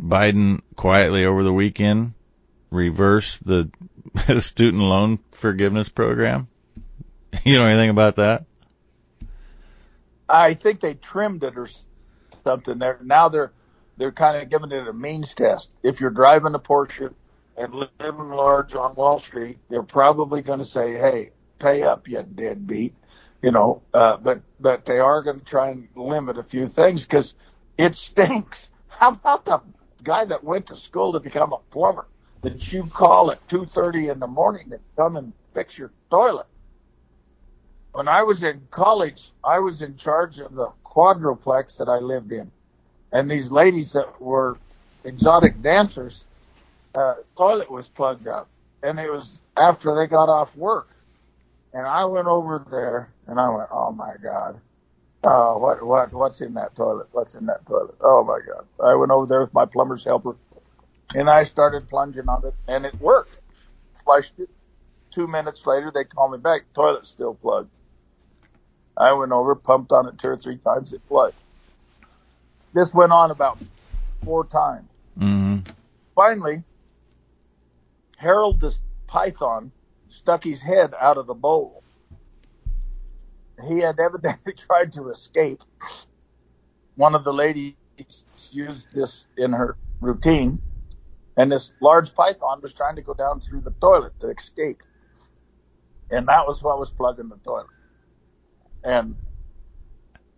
Biden 0.00 0.62
quietly 0.76 1.26
over 1.26 1.42
the 1.42 1.52
weekend 1.52 2.14
reversed 2.70 3.46
the 3.46 3.70
student 4.40 4.82
loan 4.82 5.18
forgiveness 5.32 5.88
program? 5.88 6.48
You 7.44 7.58
know 7.58 7.66
anything 7.66 7.90
about 7.90 8.16
that? 8.16 8.46
I 10.28 10.54
think 10.54 10.80
they 10.80 10.94
trimmed 10.94 11.44
it 11.44 11.58
or 11.58 11.68
something. 12.44 12.78
There 12.78 12.98
now 13.02 13.28
they're 13.28 13.52
they're 13.98 14.12
kind 14.12 14.42
of 14.42 14.48
giving 14.48 14.72
it 14.72 14.88
a 14.88 14.92
means 14.92 15.34
test. 15.34 15.70
If 15.82 16.00
you're 16.00 16.10
driving 16.10 16.54
a 16.54 16.58
Porsche 16.58 17.12
and 17.58 17.74
living 17.74 18.30
large 18.30 18.74
on 18.74 18.94
Wall 18.94 19.18
Street, 19.18 19.58
they're 19.68 19.82
probably 19.82 20.42
going 20.42 20.60
to 20.60 20.64
say, 20.64 20.94
"Hey, 20.94 21.30
pay 21.58 21.82
up, 21.82 22.08
you 22.08 22.22
deadbeat." 22.22 22.94
You 23.42 23.50
know, 23.52 23.82
uh, 23.92 24.16
but 24.16 24.42
but 24.58 24.84
they 24.84 24.98
are 24.98 25.22
going 25.22 25.40
to 25.40 25.44
try 25.44 25.70
and 25.70 25.88
limit 25.94 26.38
a 26.38 26.42
few 26.42 26.68
things 26.68 27.04
because 27.04 27.34
it 27.76 27.94
stinks. 27.94 28.68
How 28.88 29.10
about 29.10 29.44
the 29.44 29.60
guy 30.02 30.24
that 30.24 30.42
went 30.42 30.68
to 30.68 30.76
school 30.76 31.12
to 31.12 31.20
become 31.20 31.52
a 31.52 31.58
plumber 31.70 32.06
that 32.42 32.72
you 32.72 32.84
call 32.84 33.30
at 33.30 33.48
two 33.48 33.66
thirty 33.66 34.08
in 34.08 34.20
the 34.20 34.26
morning 34.26 34.70
to 34.70 34.80
come 34.96 35.16
and 35.16 35.32
fix 35.50 35.76
your 35.76 35.90
toilet? 36.10 36.46
When 37.92 38.06
I 38.06 38.22
was 38.22 38.42
in 38.42 38.68
college, 38.70 39.30
I 39.42 39.58
was 39.58 39.82
in 39.82 39.96
charge 39.96 40.38
of 40.38 40.54
the 40.54 40.68
quadruplex 40.84 41.78
that 41.78 41.88
I 41.88 41.98
lived 41.98 42.32
in, 42.32 42.50
and 43.12 43.30
these 43.30 43.50
ladies 43.50 43.92
that 43.92 44.20
were 44.20 44.58
exotic 45.04 45.62
dancers, 45.62 46.24
uh, 46.94 47.14
toilet 47.36 47.70
was 47.70 47.88
plugged 47.88 48.26
up, 48.26 48.48
and 48.82 48.98
it 48.98 49.10
was 49.10 49.40
after 49.58 49.94
they 49.96 50.06
got 50.06 50.28
off 50.28 50.56
work, 50.56 50.88
and 51.72 51.86
I 51.86 52.04
went 52.06 52.28
over 52.28 52.64
there 52.70 53.10
and 53.26 53.38
I 53.38 53.48
went, 53.50 53.68
oh 53.70 53.92
my 53.92 54.14
god, 54.22 54.60
uh, 55.24 55.54
what 55.54 55.84
what 55.84 56.12
what's 56.12 56.40
in 56.40 56.54
that 56.54 56.74
toilet? 56.74 57.08
What's 57.12 57.34
in 57.34 57.46
that 57.46 57.66
toilet? 57.66 57.96
Oh 58.00 58.24
my 58.24 58.40
god! 58.46 58.66
I 58.82 58.94
went 58.94 59.10
over 59.10 59.26
there 59.26 59.40
with 59.40 59.54
my 59.54 59.64
plumber's 59.64 60.04
helper, 60.04 60.36
and 61.14 61.28
I 61.28 61.44
started 61.44 61.88
plunging 61.88 62.28
on 62.28 62.44
it, 62.46 62.54
and 62.66 62.86
it 62.86 62.98
worked. 63.00 63.34
Flushed 64.04 64.38
it. 64.38 64.48
Two 65.10 65.26
minutes 65.26 65.66
later, 65.66 65.90
they 65.92 66.04
called 66.04 66.32
me 66.32 66.38
back. 66.38 66.72
Toilet 66.74 67.06
still 67.06 67.34
plugged. 67.34 67.70
I 68.96 69.12
went 69.12 69.32
over, 69.32 69.54
pumped 69.54 69.92
on 69.92 70.08
it 70.08 70.18
two 70.18 70.28
or 70.28 70.36
three 70.36 70.56
times, 70.56 70.92
it 70.92 71.02
flushed. 71.02 71.38
This 72.74 72.92
went 72.92 73.12
on 73.12 73.30
about 73.30 73.58
four 74.24 74.44
times. 74.44 74.88
Mm-hmm. 75.18 75.58
Finally, 76.14 76.62
Harold 78.18 78.60
the 78.60 78.76
python 79.06 79.70
stuck 80.08 80.42
his 80.42 80.60
head 80.60 80.92
out 81.00 81.16
of 81.18 81.26
the 81.26 81.34
bowl. 81.34 81.84
He 83.66 83.78
had 83.78 83.98
evidently 84.00 84.52
tried 84.56 84.92
to 84.92 85.08
escape. 85.08 85.62
One 86.96 87.14
of 87.14 87.22
the 87.22 87.32
ladies 87.32 87.74
used 88.50 88.92
this 88.92 89.26
in 89.36 89.52
her 89.52 89.76
routine, 90.00 90.60
and 91.36 91.50
this 91.50 91.70
large 91.80 92.12
python 92.12 92.60
was 92.60 92.74
trying 92.74 92.96
to 92.96 93.02
go 93.02 93.14
down 93.14 93.40
through 93.40 93.60
the 93.60 93.70
toilet 93.80 94.18
to 94.20 94.30
escape. 94.30 94.82
And 96.10 96.26
that 96.26 96.44
was 96.46 96.60
what 96.60 96.78
was 96.78 96.90
plugging 96.90 97.28
the 97.28 97.36
toilet. 97.36 97.66
And 98.82 99.14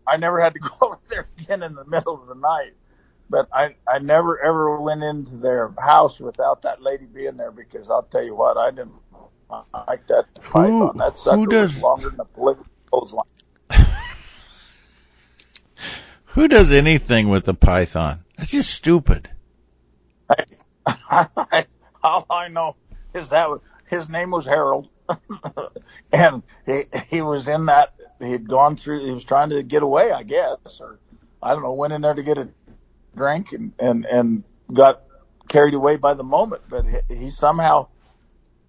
I 0.07 0.19
never 0.19 0.39
had 0.39 0.53
to 0.53 0.61
go 0.61 0.71
over 0.83 0.99
there 1.09 1.29
again 1.39 1.63
in 1.63 1.75
the 1.75 1.87
middle 1.87 2.21
of 2.21 2.29
the 2.29 2.35
night. 2.35 2.75
But 3.31 3.49
I, 3.53 3.77
I 3.89 4.01
never 4.01 4.39
ever 4.41 4.81
went 4.81 5.05
into 5.05 5.37
their 5.37 5.73
house 5.79 6.19
without 6.19 6.63
that 6.63 6.83
lady 6.83 7.07
being 7.07 7.37
there 7.37 7.53
because 7.53 7.89
I'll 7.89 8.03
tell 8.03 8.25
you 8.25 8.35
what, 8.35 8.57
I 8.57 8.71
didn't 8.71 8.93
like 9.89 10.07
that 10.09 10.25
python. 10.43 10.97
That 10.97 11.17
sucker 11.17 11.37
who 11.37 11.47
does- 11.47 11.77
was 11.77 11.83
longer 11.83 12.11
than 12.11 12.21
a 12.21 12.25
political 12.25 13.09
line. 13.71 13.87
Who 16.35 16.47
does 16.47 16.73
anything 16.73 17.29
with 17.29 17.49
a 17.49 17.55
python? 17.55 18.25
That's 18.37 18.53
just 18.53 18.71
stupid. 18.73 19.29
All 22.03 22.25
I 22.31 22.49
know 22.49 22.77
is 23.15 23.31
that 23.31 23.49
his 23.89 24.09
name 24.09 24.31
was 24.31 24.47
Harold, 24.47 24.89
and 26.13 26.43
he 26.67 26.85
he 27.09 27.23
was 27.23 27.49
in 27.49 27.67
that. 27.67 27.95
He 28.21 28.31
had 28.31 28.49
gone 28.49 28.77
through. 28.77 29.05
He 29.05 29.11
was 29.13 29.25
trying 29.25 29.51
to 29.51 29.65
get 29.65 29.83
away, 29.83 30.13
I 30.13 30.23
guess, 30.23 30.81
or 30.81 31.01
I 31.43 31.53
don't 31.53 31.63
know. 31.65 31.73
Went 31.73 31.93
in 31.93 32.01
there 32.03 32.15
to 32.15 32.23
get 32.23 32.39
a 32.39 32.49
drink 33.17 33.53
and 33.53 33.73
and 33.79 34.05
and 34.07 34.45
got 34.73 35.03
carried 35.49 35.75
away 35.75 35.97
by 35.97 36.15
the 36.15 36.25
moment. 36.25 36.63
But 36.69 36.87
he, 36.87 37.15
he 37.15 37.31
somehow 37.31 37.89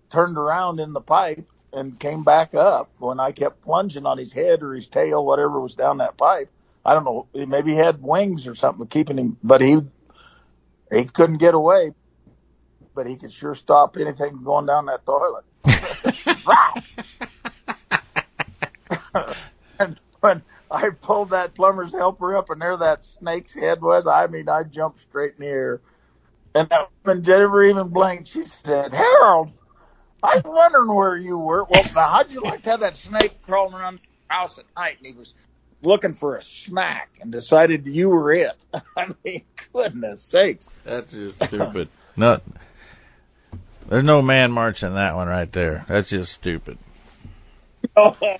turned 0.09 0.37
around 0.37 0.79
in 0.79 0.93
the 0.93 1.01
pipe 1.01 1.47
and 1.73 1.99
came 1.99 2.23
back 2.23 2.53
up 2.53 2.91
when 2.97 3.19
I 3.19 3.31
kept 3.31 3.61
plunging 3.61 4.05
on 4.05 4.17
his 4.17 4.33
head 4.33 4.61
or 4.61 4.73
his 4.73 4.87
tail, 4.87 5.25
whatever 5.25 5.59
was 5.59 5.75
down 5.75 5.99
that 5.99 6.17
pipe. 6.17 6.49
I 6.85 6.93
don't 6.93 7.05
know. 7.05 7.27
Maybe 7.33 7.71
he 7.71 7.77
had 7.77 8.01
wings 8.01 8.47
or 8.47 8.55
something 8.55 8.87
keeping 8.87 9.17
him, 9.17 9.37
but 9.43 9.61
he 9.61 9.81
he 10.91 11.05
couldn't 11.05 11.37
get 11.37 11.53
away. 11.53 11.93
But 12.93 13.07
he 13.07 13.15
could 13.15 13.31
sure 13.31 13.55
stop 13.55 13.95
anything 13.97 14.43
going 14.43 14.65
down 14.65 14.87
that 14.87 15.05
toilet. 15.05 15.45
and 19.79 19.99
when 20.19 20.43
I 20.71 20.89
pulled 20.89 21.31
that 21.31 21.53
plumber's 21.53 21.91
helper 21.91 22.35
up 22.35 22.49
and 22.49 22.61
there 22.61 22.77
that 22.77 23.03
snake's 23.03 23.53
head 23.53 23.81
was, 23.81 24.07
I 24.07 24.27
mean, 24.27 24.47
I 24.47 24.63
jumped 24.63 24.99
straight 24.99 25.33
in 25.37 25.45
the 25.45 25.51
air. 25.51 25.81
And 26.55 26.69
that 26.69 26.89
woman 27.03 27.23
never 27.23 27.63
even 27.63 27.89
blinked. 27.89 28.29
She 28.29 28.45
said, 28.45 28.93
Harold, 28.93 29.51
I 30.23 30.35
was 30.35 30.43
wondering 30.43 30.93
where 30.93 31.17
you 31.17 31.37
were. 31.37 31.65
Well, 31.65 31.83
now, 31.95 32.07
how'd 32.07 32.31
you 32.31 32.41
like 32.41 32.63
to 32.63 32.71
have 32.71 32.79
that 32.81 32.95
snake 32.95 33.41
crawling 33.43 33.73
around 33.73 33.99
the 33.99 34.33
house 34.33 34.57
at 34.57 34.65
night? 34.75 34.97
And 34.97 35.07
he 35.07 35.13
was 35.13 35.33
looking 35.81 36.13
for 36.13 36.35
a 36.35 36.43
smack 36.43 37.17
and 37.21 37.31
decided 37.31 37.85
you 37.85 38.09
were 38.09 38.31
it. 38.31 38.53
I 38.97 39.13
mean, 39.23 39.43
goodness 39.73 40.21
sakes. 40.21 40.69
That's 40.83 41.11
just 41.11 41.43
stupid. 41.43 41.89
no, 42.15 42.39
there's 43.87 44.03
no 44.03 44.21
man 44.21 44.51
march 44.51 44.83
in 44.83 44.95
that 44.95 45.15
one 45.15 45.27
right 45.27 45.51
there. 45.51 45.85
That's 45.87 46.09
just 46.09 46.31
stupid. 46.31 46.77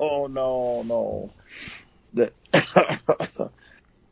Oh, 0.00 0.28
no, 0.28 0.82
no. 0.86 1.34
The- 2.14 2.32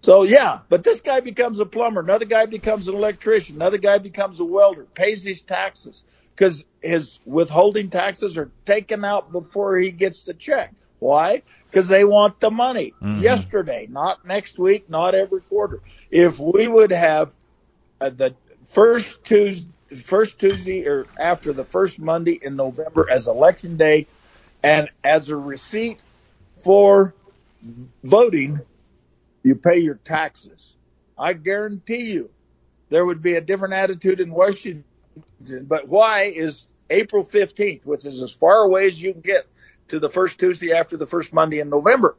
so 0.02 0.24
yeah, 0.24 0.60
but 0.68 0.84
this 0.84 1.00
guy 1.00 1.20
becomes 1.20 1.60
a 1.60 1.66
plumber. 1.66 2.00
Another 2.02 2.24
guy 2.26 2.46
becomes 2.46 2.88
an 2.88 2.94
electrician. 2.94 3.56
Another 3.56 3.78
guy 3.78 3.98
becomes 3.98 4.40
a 4.40 4.44
welder. 4.44 4.86
Pays 4.94 5.24
his 5.24 5.42
taxes 5.42 6.04
because 6.36 6.64
his 6.82 7.20
withholding 7.24 7.90
taxes 7.90 8.38
are 8.38 8.52
taken 8.66 9.04
out 9.04 9.32
before 9.32 9.78
he 9.78 9.90
gets 9.90 10.24
the 10.24 10.34
check. 10.34 10.74
Why? 10.98 11.42
Because 11.70 11.88
they 11.88 12.04
want 12.04 12.40
the 12.40 12.50
money 12.50 12.96
Mhm. 13.02 13.20
yesterday, 13.22 13.86
not 13.90 14.24
next 14.24 14.58
week, 14.58 14.88
not 14.90 15.14
every 15.14 15.42
quarter. 15.42 15.82
If 16.10 16.38
we 16.40 16.66
would 16.68 16.92
have 16.92 17.34
uh, 18.00 18.10
the 18.10 18.36
first 18.70 19.24
Tuesday, 19.24 19.72
first 20.04 20.40
Tuesday 20.40 20.86
or 20.86 21.08
after 21.18 21.52
the 21.52 21.64
first 21.64 22.00
Monday 22.00 22.38
in 22.42 22.56
November 22.56 23.08
as 23.10 23.28
election 23.28 23.76
day, 23.76 24.08
and 24.62 24.90
as 25.04 25.30
a 25.30 25.36
receipt 25.36 26.02
for 26.52 27.14
voting, 28.02 28.60
you 29.42 29.54
pay 29.54 29.78
your 29.78 29.96
taxes. 29.96 30.76
I 31.18 31.32
guarantee 31.32 32.12
you 32.12 32.30
there 32.88 33.04
would 33.04 33.22
be 33.22 33.34
a 33.34 33.40
different 33.40 33.74
attitude 33.74 34.20
in 34.20 34.30
Washington. 34.30 34.84
But 35.62 35.88
why 35.88 36.24
is 36.24 36.68
April 36.90 37.24
15th, 37.24 37.86
which 37.86 38.04
is 38.04 38.20
as 38.22 38.32
far 38.32 38.64
away 38.64 38.86
as 38.86 39.00
you 39.00 39.12
can 39.12 39.22
get 39.22 39.46
to 39.88 39.98
the 39.98 40.08
first 40.08 40.38
Tuesday 40.38 40.72
after 40.72 40.96
the 40.96 41.06
first 41.06 41.32
Monday 41.32 41.60
in 41.60 41.70
November? 41.70 42.16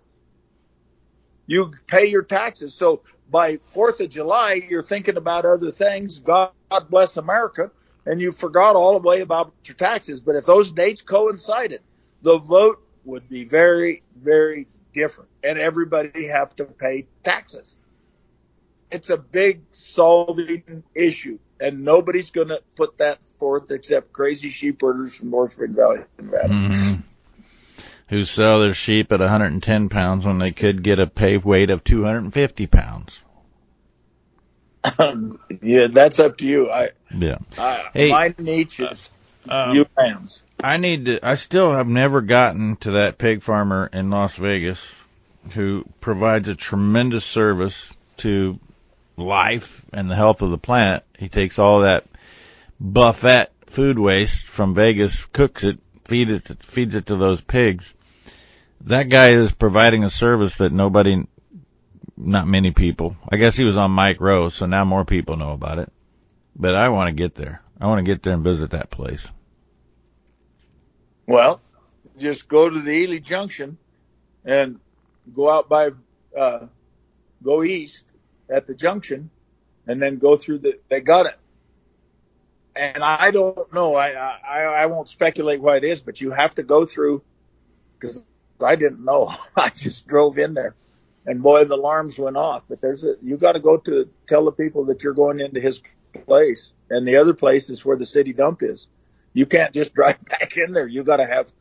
You 1.45 1.73
pay 1.88 2.07
your 2.07 2.23
taxes. 2.23 2.73
So 2.73 3.01
by 3.29 3.57
4th 3.57 4.01
of 4.01 4.09
July, 4.09 4.65
you're 4.69 4.83
thinking 4.83 5.17
about 5.17 5.45
other 5.45 5.71
things. 5.71 6.19
God 6.19 6.51
bless 6.89 7.17
America. 7.17 7.71
And 8.05 8.21
you 8.21 8.31
forgot 8.31 8.75
all 8.75 8.93
the 8.93 9.05
way 9.05 9.21
about 9.21 9.53
your 9.65 9.75
taxes. 9.75 10.21
But 10.21 10.35
if 10.35 10.45
those 10.45 10.71
dates 10.71 11.01
coincided, 11.01 11.81
the 12.22 12.38
vote 12.38 12.82
would 13.05 13.30
be 13.30 13.45
very, 13.45 14.03
very 14.15 14.68
different, 14.93 15.30
and 15.43 15.57
everybody 15.57 16.28
have 16.28 16.55
to 16.57 16.65
pay 16.65 17.07
taxes. 17.24 17.76
It's 18.91 19.09
a 19.09 19.18
big 19.18 19.61
solving 19.74 20.84
issue, 20.95 21.39
and 21.59 21.84
nobody's 21.84 22.32
going 22.32 22.49
to 22.49 22.61
put 22.76 22.97
that 22.99 23.24
forth 23.24 23.72
except 23.72 24.13
crazy 24.13 24.49
sheep 24.49 24.82
herders 24.82 25.18
from 25.18 25.32
North 25.32 25.53
Spring 25.53 25.74
Valley, 25.74 25.99
Nevada. 26.18 26.49
Mhm. 26.49 27.03
Who 28.09 28.24
sell 28.24 28.61
their 28.61 28.74
sheep 28.74 29.11
at 29.11 29.20
110 29.20 29.89
pounds 29.89 30.26
when 30.26 30.39
they 30.39 30.51
could 30.51 30.82
get 30.82 30.99
a 30.99 31.07
pay 31.07 31.38
weight 31.38 31.70
of 31.70 31.84
250 31.84 32.65
pounds. 32.68 33.22
yeah, 35.61 35.88
that's 35.88 36.20
up 36.20 36.38
to 36.38 36.45
you. 36.45 36.72
I, 36.72 36.91
Yeah. 37.13 37.39
I 37.57 37.89
Hey, 37.93 38.09
my 38.09 38.34
niche 38.38 38.80
is 38.80 39.09
Um, 39.49 39.76
you 39.76 39.86
lambs. 39.97 40.43
I 40.60 40.78
need 40.78 41.05
to. 41.05 41.26
I 41.28 41.36
still 41.36 41.74
have 41.74 41.88
never 41.88 42.22
gotten 42.22 42.78
to 42.78 42.91
that 42.91 43.18
pig 43.18 43.43
farmer 43.43 43.89
in 43.91 44.10
Las 44.10 44.36
Vegas 44.38 44.99
who 45.53 45.86
provides 46.01 46.49
a 46.49 46.55
tremendous 46.55 47.26
service 47.26 47.95
to 48.18 48.60
life 49.18 49.86
and 49.93 50.10
the 50.10 50.16
health 50.16 50.41
of 50.41 50.49
the 50.49 50.58
planet. 50.58 51.03
He 51.18 51.30
takes 51.30 51.60
all 51.60 51.82
that 51.82 52.05
buffet 52.80 53.51
food 53.68 53.99
waste 53.99 54.45
from 54.45 54.74
Vegas, 54.74 55.26
cooks 55.28 55.64
it, 55.64 55.80
feeds 56.05 56.49
it, 56.49 56.64
feeds 56.64 56.95
it 56.95 57.08
to 57.08 57.16
those 57.16 57.41
pigs. 57.41 57.93
That 58.82 59.10
guy 59.10 59.30
is 59.32 59.53
providing 59.53 60.03
a 60.03 60.10
service 60.10 60.58
that 60.58 60.72
nobody, 60.72 61.24
not 62.16 62.47
many 62.47 62.72
people. 62.72 63.16
I 63.30 63.38
guess 63.38 63.55
he 63.55 63.66
was 63.66 63.78
on 63.78 63.91
Mike 63.91 64.22
Rowe, 64.22 64.49
so 64.49 64.66
now 64.66 64.86
more 64.86 65.05
people 65.05 65.36
know 65.36 65.51
about 65.51 65.80
it. 65.80 65.91
But 66.55 66.76
I 66.76 66.89
want 66.89 67.10
to 67.10 67.14
get 67.14 67.36
there. 67.36 67.62
I 67.80 67.88
want 67.88 67.99
to 67.99 68.12
get 68.12 68.24
there 68.24 68.34
and 68.34 68.43
visit 68.43 68.72
that 68.72 68.89
place. 68.89 69.28
Well, 71.28 71.61
just 72.17 72.47
go 72.47 72.69
to 72.69 72.80
the 72.80 72.91
Ely 72.91 73.19
Junction 73.19 73.78
and 74.45 74.80
go 75.36 75.51
out 75.51 75.69
by, 75.69 75.89
uh, 76.38 76.67
go 77.43 77.63
east 77.63 78.05
at 78.49 78.65
the 78.65 78.73
junction 78.73 79.30
and 79.86 80.01
then 80.01 80.17
go 80.17 80.38
through 80.38 80.59
the, 80.59 80.80
they 80.88 81.01
got 81.01 81.25
it. 81.28 81.36
And 82.75 83.03
I 83.03 83.32
don't 83.32 83.73
know, 83.73 83.95
I, 83.95 84.11
I, 84.11 84.61
I 84.63 84.86
won't 84.86 85.09
speculate 85.09 85.59
why 85.59 85.78
it 85.78 85.84
is, 85.84 86.01
but 86.01 86.21
you 86.21 86.32
have 86.32 86.55
to 86.55 86.63
go 86.63 86.86
through 86.86 87.23
because 87.99 88.23
I 88.65 88.75
didn't 88.75 89.03
know. 89.03 89.34
I 89.55 89.69
just 89.69 90.07
drove 90.07 90.38
in 90.38 90.53
there 90.53 90.75
and 91.28 91.43
boy, 91.43 91.65
the 91.65 91.75
alarms 91.75 92.17
went 92.17 92.38
off, 92.38 92.63
but 92.69 92.80
there's 92.80 93.03
a, 93.03 93.15
you 93.21 93.36
got 93.38 93.51
to 93.51 93.59
go 93.59 93.78
to 93.78 94.09
tell 94.28 94.45
the 94.45 94.51
people 94.51 94.86
that 94.86 95.03
you're 95.03 95.13
going 95.13 95.41
into 95.41 95.59
his 95.59 95.84
place 96.25 96.73
and 96.89 97.05
the 97.05 97.17
other 97.17 97.34
place 97.34 97.69
is 97.69 97.84
where 97.84 97.97
the 97.97 98.05
city 98.05 98.32
dump 98.32 98.63
is. 98.63 98.88
You 99.38 99.45
can't 99.45 99.71
just 99.71 99.93
drive 99.93 100.17
back 100.25 100.57
in 100.57 100.73
there. 100.73 100.88
You 100.88 101.03
got 101.03 101.17
to 101.17 101.25
have, 101.25 101.51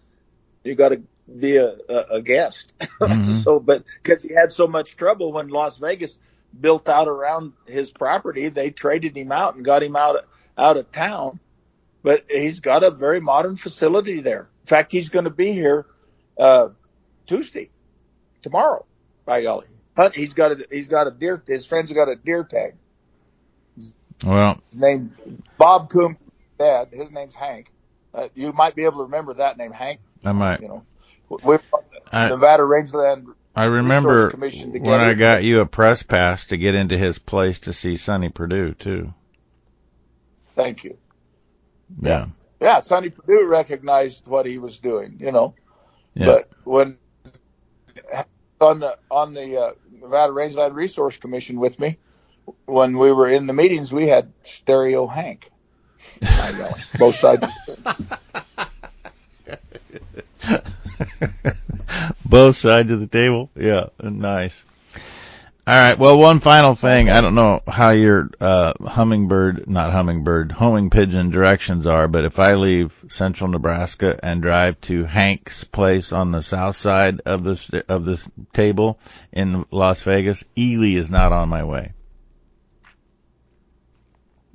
you 0.64 0.74
got 0.74 0.90
to 0.90 1.02
be 1.28 1.56
a, 1.58 1.76
a, 1.88 1.98
a 2.12 2.22
guest. 2.22 2.72
Mm-hmm. 2.98 3.32
so, 3.32 3.60
but 3.60 3.84
because 4.02 4.22
he 4.22 4.32
had 4.32 4.50
so 4.50 4.66
much 4.66 4.96
trouble 4.96 5.30
when 5.30 5.48
Las 5.48 5.76
Vegas 5.76 6.18
built 6.58 6.88
out 6.88 7.08
around 7.08 7.52
his 7.66 7.92
property, 7.92 8.48
they 8.48 8.70
traded 8.70 9.14
him 9.14 9.30
out 9.30 9.54
and 9.54 9.62
got 9.62 9.82
him 9.82 9.96
out, 9.96 10.24
out 10.56 10.78
of 10.78 10.90
town. 10.90 11.38
But 12.02 12.24
he's 12.30 12.60
got 12.60 12.82
a 12.82 12.90
very 12.90 13.20
modern 13.20 13.56
facility 13.56 14.20
there. 14.20 14.48
In 14.62 14.66
fact, 14.66 14.92
he's 14.92 15.10
going 15.10 15.26
to 15.26 15.30
be 15.30 15.52
here, 15.52 15.84
uh, 16.38 16.70
Tuesday, 17.26 17.68
tomorrow, 18.40 18.86
by 19.26 19.42
golly. 19.42 19.66
Hunt, 19.94 20.16
he's 20.16 20.32
got 20.32 20.52
a, 20.52 20.66
he's 20.70 20.88
got 20.88 21.06
a 21.06 21.10
deer, 21.10 21.42
his 21.46 21.66
friends 21.66 21.90
have 21.90 21.96
got 21.96 22.08
a 22.08 22.16
deer 22.16 22.44
tag. 22.44 22.76
Well, 24.24 24.58
his 24.70 24.78
name's 24.78 25.20
Bob 25.58 25.90
Coombe, 25.90 26.16
dad. 26.58 26.88
His 26.92 27.10
name's 27.10 27.34
Hank. 27.34 27.70
Uh, 28.14 28.28
you 28.34 28.52
might 28.52 28.74
be 28.74 28.84
able 28.84 28.98
to 28.98 29.04
remember 29.04 29.34
that 29.34 29.58
name, 29.58 29.72
Hank. 29.72 30.00
I 30.24 30.32
might. 30.32 30.60
You 30.60 30.68
know, 30.68 30.82
we're 31.28 31.60
I, 32.10 32.28
Nevada 32.28 32.64
Rangeland. 32.64 33.28
I 33.54 33.64
remember 33.64 34.30
when 34.30 35.00
I 35.00 35.14
got 35.14 35.44
you 35.44 35.60
a 35.60 35.66
press 35.66 36.02
pass 36.02 36.46
to 36.48 36.56
get 36.56 36.74
into 36.74 36.96
his 36.98 37.18
place 37.18 37.60
to 37.60 37.72
see 37.72 37.96
Sonny 37.96 38.28
Perdue 38.28 38.74
too. 38.74 39.14
Thank 40.54 40.84
you. 40.84 40.98
Yeah. 42.00 42.26
Yeah, 42.60 42.80
Sonny 42.80 43.10
Perdue 43.10 43.46
recognized 43.46 44.26
what 44.26 44.46
he 44.46 44.58
was 44.58 44.80
doing, 44.80 45.18
you 45.20 45.32
know. 45.32 45.54
Yeah. 46.14 46.26
But 46.26 46.50
when 46.64 46.98
on 48.60 48.80
the 48.80 48.98
on 49.10 49.34
the 49.34 49.60
uh, 49.60 49.72
Nevada 49.90 50.32
Rangeland 50.32 50.74
Resource 50.74 51.16
Commission 51.18 51.60
with 51.60 51.78
me, 51.78 51.98
when 52.64 52.96
we 52.96 53.12
were 53.12 53.28
in 53.28 53.46
the 53.46 53.52
meetings, 53.52 53.92
we 53.92 54.08
had 54.08 54.32
Stereo 54.44 55.06
Hank. 55.06 55.50
Both 56.98 57.16
sides. 57.16 57.46
Both 62.24 62.56
sides 62.56 62.90
of 62.90 63.00
the 63.00 63.06
table. 63.06 63.50
Yeah, 63.54 63.88
nice. 64.02 64.64
All 65.68 65.74
right. 65.74 65.98
Well, 65.98 66.16
one 66.16 66.38
final 66.38 66.76
thing. 66.76 67.10
I 67.10 67.20
don't 67.20 67.34
know 67.34 67.60
how 67.66 67.90
your 67.90 68.30
uh, 68.40 68.74
hummingbird, 68.80 69.68
not 69.68 69.90
hummingbird, 69.90 70.52
homing 70.52 70.90
pigeon 70.90 71.30
directions 71.30 71.88
are, 71.88 72.06
but 72.06 72.24
if 72.24 72.38
I 72.38 72.54
leave 72.54 72.92
central 73.08 73.50
Nebraska 73.50 74.16
and 74.22 74.40
drive 74.40 74.80
to 74.82 75.02
Hank's 75.04 75.64
place 75.64 76.12
on 76.12 76.30
the 76.30 76.40
south 76.40 76.76
side 76.76 77.20
of 77.26 77.42
the 77.42 77.84
of 77.88 78.04
the 78.04 78.24
table 78.52 79.00
in 79.32 79.64
Las 79.72 80.02
Vegas, 80.02 80.44
Ely 80.56 80.94
is 80.96 81.10
not 81.10 81.32
on 81.32 81.48
my 81.48 81.64
way. 81.64 81.94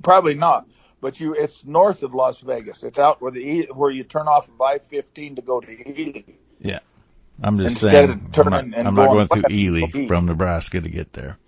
Probably 0.02 0.34
not, 0.34 0.66
but 1.02 1.20
you 1.20 1.34
it's 1.34 1.66
north 1.66 2.02
of 2.02 2.14
Las 2.14 2.40
Vegas. 2.40 2.82
It's 2.84 2.98
out 2.98 3.20
where 3.20 3.32
the 3.32 3.68
where 3.74 3.90
you 3.90 4.04
turn 4.04 4.28
off 4.28 4.48
of 4.48 4.58
I-15 4.58 5.36
to 5.36 5.42
go 5.42 5.60
to 5.60 6.00
Ely. 6.00 6.22
Yeah. 6.60 6.78
I'm 7.42 7.58
just 7.58 7.82
Instead 7.82 8.08
saying, 8.08 8.30
I'm 8.36 8.50
not, 8.50 8.86
I'm 8.86 8.94
not 8.94 9.08
going 9.08 9.26
through 9.26 9.42
Ely 9.50 10.06
from 10.06 10.26
Nebraska 10.26 10.80
to 10.80 10.88
get 10.88 11.12
there, 11.12 11.38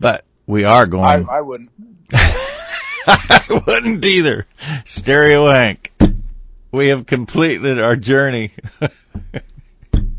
but 0.00 0.24
we 0.46 0.64
are 0.64 0.84
going. 0.84 1.28
I, 1.28 1.38
I 1.38 1.40
wouldn't. 1.40 1.70
I 2.12 3.62
wouldn't 3.66 4.04
either. 4.04 4.46
Stereo 4.84 5.48
Hank. 5.48 5.92
We 6.72 6.88
have 6.88 7.06
completed 7.06 7.80
our 7.80 7.96
journey. 7.96 8.52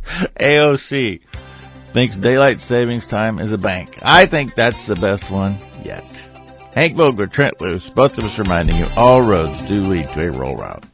AOC 0.03 1.21
thinks 1.91 2.15
daylight 2.15 2.61
savings 2.61 3.05
time 3.07 3.39
is 3.39 3.51
a 3.51 3.57
bank. 3.57 3.99
I 4.01 4.25
think 4.25 4.55
that's 4.55 4.85
the 4.85 4.95
best 4.95 5.29
one 5.29 5.57
yet. 5.83 6.28
Hank 6.73 6.95
Vogler, 6.95 7.27
Trent 7.27 7.59
Loos, 7.61 7.89
both 7.89 8.17
of 8.17 8.23
us 8.23 8.37
reminding 8.37 8.77
you 8.77 8.87
all 8.95 9.21
roads 9.21 9.61
do 9.63 9.81
lead 9.81 10.07
to 10.09 10.27
a 10.27 10.31
Rural 10.31 10.55
Route. 10.55 10.85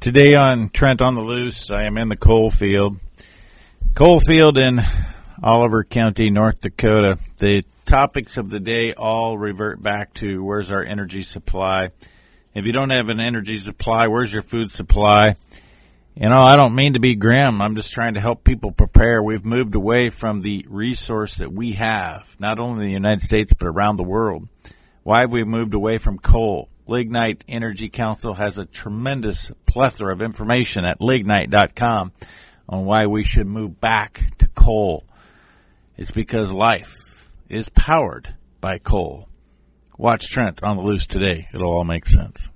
Today 0.00 0.34
on 0.34 0.68
Trent 0.68 1.02
on 1.02 1.14
the 1.14 1.20
Loose, 1.20 1.70
I 1.70 1.84
am 1.84 1.98
in 1.98 2.08
the 2.08 2.16
coal 2.16 2.50
field 2.50 2.98
Coal 3.96 4.20
field 4.20 4.58
in 4.58 4.82
Oliver 5.42 5.82
County, 5.82 6.28
North 6.28 6.60
Dakota. 6.60 7.18
The 7.38 7.62
topics 7.86 8.36
of 8.36 8.50
the 8.50 8.60
day 8.60 8.92
all 8.92 9.38
revert 9.38 9.82
back 9.82 10.12
to 10.16 10.44
where's 10.44 10.70
our 10.70 10.82
energy 10.82 11.22
supply. 11.22 11.92
If 12.52 12.66
you 12.66 12.72
don't 12.72 12.90
have 12.90 13.08
an 13.08 13.20
energy 13.20 13.56
supply, 13.56 14.08
where's 14.08 14.30
your 14.30 14.42
food 14.42 14.70
supply? 14.70 15.36
You 16.14 16.28
know, 16.28 16.42
I 16.42 16.56
don't 16.56 16.74
mean 16.74 16.92
to 16.92 17.00
be 17.00 17.14
grim. 17.14 17.62
I'm 17.62 17.74
just 17.74 17.94
trying 17.94 18.12
to 18.14 18.20
help 18.20 18.44
people 18.44 18.70
prepare. 18.70 19.22
We've 19.22 19.46
moved 19.46 19.74
away 19.74 20.10
from 20.10 20.42
the 20.42 20.66
resource 20.68 21.36
that 21.36 21.50
we 21.50 21.72
have, 21.72 22.36
not 22.38 22.58
only 22.58 22.82
in 22.82 22.88
the 22.88 22.92
United 22.92 23.22
States, 23.22 23.54
but 23.54 23.66
around 23.66 23.96
the 23.96 24.04
world. 24.04 24.46
Why 25.06 25.20
have 25.20 25.32
we 25.32 25.44
moved 25.44 25.72
away 25.72 25.98
from 25.98 26.18
coal? 26.18 26.68
Lignite 26.88 27.44
Energy 27.46 27.88
Council 27.88 28.34
has 28.34 28.58
a 28.58 28.66
tremendous 28.66 29.52
plethora 29.64 30.12
of 30.12 30.20
information 30.20 30.84
at 30.84 30.98
lignite.com 30.98 32.10
on 32.68 32.84
why 32.86 33.06
we 33.06 33.22
should 33.22 33.46
move 33.46 33.80
back 33.80 34.36
to 34.38 34.48
coal. 34.48 35.04
It's 35.96 36.10
because 36.10 36.50
life 36.50 37.28
is 37.48 37.68
powered 37.68 38.34
by 38.60 38.78
coal. 38.78 39.28
Watch 39.96 40.28
Trent 40.28 40.64
on 40.64 40.76
the 40.76 40.82
loose 40.82 41.06
today. 41.06 41.46
It'll 41.54 41.70
all 41.70 41.84
make 41.84 42.08
sense. 42.08 42.48